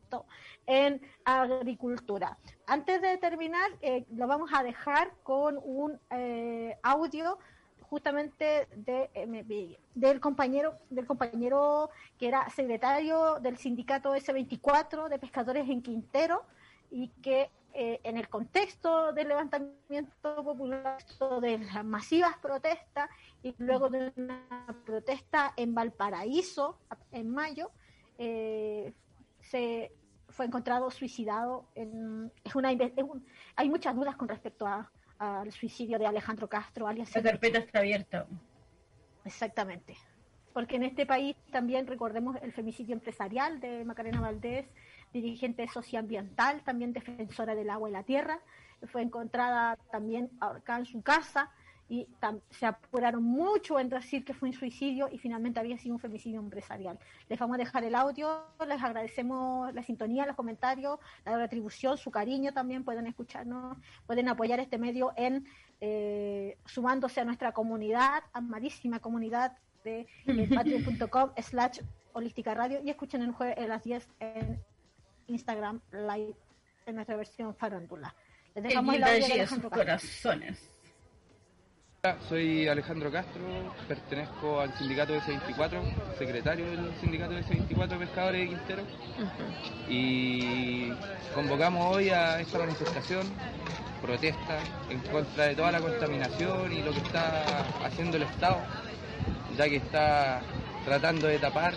en 0.67 1.01
agricultura. 1.25 2.39
Antes 2.67 3.03
de 3.03 3.19
terminar, 3.19 3.71
eh, 3.81 4.05
lo 4.15 4.27
vamos 4.27 4.51
a 4.53 4.63
dejar 4.63 5.13
con 5.23 5.59
un 5.63 5.99
eh, 6.11 6.77
audio 6.83 7.39
justamente 7.83 8.67
eh, 8.87 9.77
del 9.95 10.21
compañero 10.21 10.79
del 10.91 11.07
compañero 11.07 11.91
que 12.19 12.27
era 12.27 12.49
secretario 12.51 13.39
del 13.41 13.57
sindicato 13.59 14.15
S24 14.15 15.09
de 15.09 15.19
pescadores 15.19 15.69
en 15.69 15.83
Quintero 15.83 16.43
y 16.91 17.09
que 17.23 17.51
en 17.77 18.17
el 18.17 18.29
contexto 18.29 19.13
del 19.13 19.27
levantamiento 19.27 20.45
popular 20.45 20.97
de 21.41 21.59
las 21.59 21.85
masivas 21.85 22.39
protestas 22.39 23.11
y 23.43 23.53
luego 23.59 23.89
de 23.89 24.13
una 24.15 24.47
protesta 24.87 25.53
en 25.57 25.75
Valparaíso 25.75 26.79
en 27.11 27.31
mayo 27.31 27.73
se 28.17 29.93
fue 30.35 30.47
encontrado 30.47 30.91
suicidado 30.91 31.65
en, 31.77 32.31
es 32.43 32.55
una 32.57 32.73
es 32.73 32.93
un- 32.99 33.25
hay 33.57 33.71
muchas 33.71 33.95
dudas 33.95 34.17
con 34.17 34.29
respecto 34.29 34.67
a- 34.67 34.91
al 35.19 35.51
suicidio 35.53 35.99
de 35.99 36.07
Alejandro 36.07 36.49
Castro 36.49 36.89
alias 36.89 37.15
La 37.15 37.23
carpeta 37.23 37.59
está 37.59 37.79
abierta. 37.79 38.27
Exactamente. 39.25 39.97
Porque 40.53 40.77
en 40.77 40.83
este 40.85 41.07
país 41.07 41.37
también 41.51 41.87
recordemos 41.87 42.37
el 42.43 42.53
femicidio 42.53 42.95
empresarial 42.95 43.61
de 43.61 43.85
Macarena 43.85 44.21
Valdés, 44.21 44.67
dirigente 45.13 45.67
socioambiental, 45.69 46.63
también 46.63 46.93
defensora 46.93 47.55
del 47.55 47.71
agua 47.71 47.89
y 47.89 47.93
la 47.93 48.03
tierra. 48.03 48.41
Fue 48.89 49.03
encontrada 49.03 49.77
también 49.91 50.31
ahorcada 50.41 50.81
en 50.81 50.87
su 50.87 51.01
casa 51.03 51.51
y 51.89 52.09
se 52.51 52.67
apuraron 52.67 53.23
mucho 53.23 53.79
en 53.79 53.89
decir 53.89 54.25
que 54.25 54.33
fue 54.33 54.49
un 54.49 54.55
suicidio 54.55 55.09
y 55.13 55.19
finalmente 55.19 55.61
había 55.61 55.77
sido 55.79 55.95
un 55.95 56.01
femicidio 56.01 56.41
empresarial. 56.41 56.99
Les 57.29 57.39
vamos 57.39 57.57
a 57.57 57.59
dejar 57.59 57.85
el 57.85 57.95
audio, 57.95 58.43
les 58.67 58.83
agradecemos 58.83 59.73
la 59.75 59.83
sintonía, 59.83 60.27
los 60.27 60.37
comentarios, 60.37 60.99
la 61.25 61.37
retribución, 61.37 61.99
su 61.99 62.11
cariño 62.11 62.53
también, 62.53 62.85
pueden 62.85 63.07
escucharnos, 63.07 63.77
pueden 64.07 64.29
apoyar 64.29 64.61
este 64.61 64.79
medio 64.79 65.13
en 65.17 65.47
eh, 65.81 66.57
sumándose 66.65 67.21
a 67.21 67.25
nuestra 67.25 67.53
comunidad, 67.53 68.23
amadísima 68.33 69.01
comunidad 69.01 69.59
de 69.85 70.07
eh, 70.27 70.49
patreon.com 70.55 71.31
slash 71.37 71.81
Holística 72.15 72.55
Radio 72.55 72.81
y 72.83 72.91
escuchen 72.91 73.23
el 73.23 73.33
jueves 73.33 73.59
a 73.59 73.67
las 73.67 73.83
10 73.83 74.09
en 74.21 74.63
Instagram 75.27 75.81
Live 75.91 76.35
en 76.87 76.95
nuestra 76.95 77.17
versión 77.17 77.55
farándula. 77.55 78.15
Les 78.55 78.65
dejamos 78.65 78.95
el 78.95 79.05
audio 79.05 79.27
de 79.27 79.33
Alejandro 79.33 79.71
corazones. 79.71 80.74
Soy 82.29 82.69
Alejandro 82.69 83.11
Castro, 83.11 83.41
pertenezco 83.89 84.61
al 84.61 84.77
sindicato 84.77 85.15
S24, 85.15 85.81
secretario 86.19 86.67
del 86.67 86.93
sindicato 87.01 87.33
S24 87.33 87.99
Pescadores 87.99 88.43
de 88.43 88.49
Quintero. 88.49 88.83
Y 89.89 90.91
convocamos 91.35 91.97
hoy 91.97 92.11
a 92.11 92.41
esta 92.41 92.59
manifestación, 92.59 93.27
protesta 94.03 94.59
en 94.91 94.99
contra 94.99 95.47
de 95.47 95.55
toda 95.55 95.73
la 95.73 95.81
contaminación 95.81 96.75
y 96.75 96.83
lo 96.83 96.93
que 96.93 96.99
está 96.99 97.43
haciendo 97.83 98.19
el 98.19 98.25
Estado, 98.25 98.59
ya 99.57 99.65
que 99.65 99.77
está 99.77 100.43
tratando 100.85 101.27
de 101.27 101.39
tapar 101.39 101.73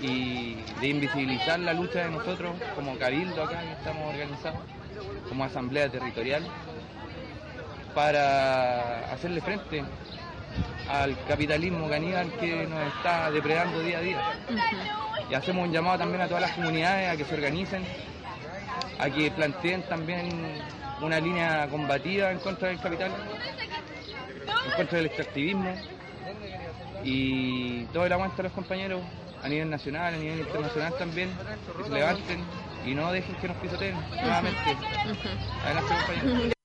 y 0.00 0.58
de 0.80 0.86
invisibilizar 0.86 1.58
la 1.58 1.72
lucha 1.72 2.04
de 2.04 2.10
nosotros 2.12 2.54
como 2.76 2.96
cabildo 2.98 3.42
acá 3.42 3.62
que 3.62 3.72
estamos 3.72 4.14
organizados, 4.14 4.60
como 5.28 5.42
asamblea 5.42 5.90
territorial 5.90 6.44
para 7.96 9.10
hacerle 9.10 9.40
frente 9.40 9.82
al 10.86 11.16
capitalismo 11.26 11.88
caníbal 11.88 12.30
que 12.32 12.66
nos 12.66 12.94
está 12.94 13.30
depredando 13.30 13.80
día 13.80 13.96
a 13.96 14.00
día. 14.02 14.22
Y 15.30 15.34
hacemos 15.34 15.66
un 15.66 15.72
llamado 15.72 15.96
también 15.96 16.20
a 16.20 16.28
todas 16.28 16.42
las 16.42 16.52
comunidades 16.52 17.08
a 17.08 17.16
que 17.16 17.24
se 17.24 17.34
organicen, 17.34 17.86
a 18.98 19.08
que 19.08 19.30
planteen 19.30 19.82
también 19.84 20.28
una 21.00 21.18
línea 21.18 21.66
combativa 21.68 22.30
en 22.30 22.38
contra 22.38 22.68
del 22.68 22.78
capital, 22.80 23.12
en 24.66 24.72
contra 24.76 24.98
del 24.98 25.06
extractivismo 25.06 25.74
y 27.02 27.84
todo 27.86 28.04
el 28.04 28.12
aguante 28.12 28.42
a 28.42 28.44
los 28.44 28.52
compañeros 28.52 29.00
a 29.42 29.48
nivel 29.48 29.70
nacional, 29.70 30.12
a 30.12 30.18
nivel 30.18 30.40
internacional 30.40 30.92
también, 30.98 31.30
que 31.78 31.84
se 31.84 31.90
levanten 31.90 32.44
y 32.84 32.94
no 32.94 33.10
dejen 33.10 33.36
que 33.36 33.48
nos 33.48 33.56
pisoteen 33.56 33.96
nuevamente. 34.10 34.76
Adelante 35.64 35.94
compañeros. 35.94 36.55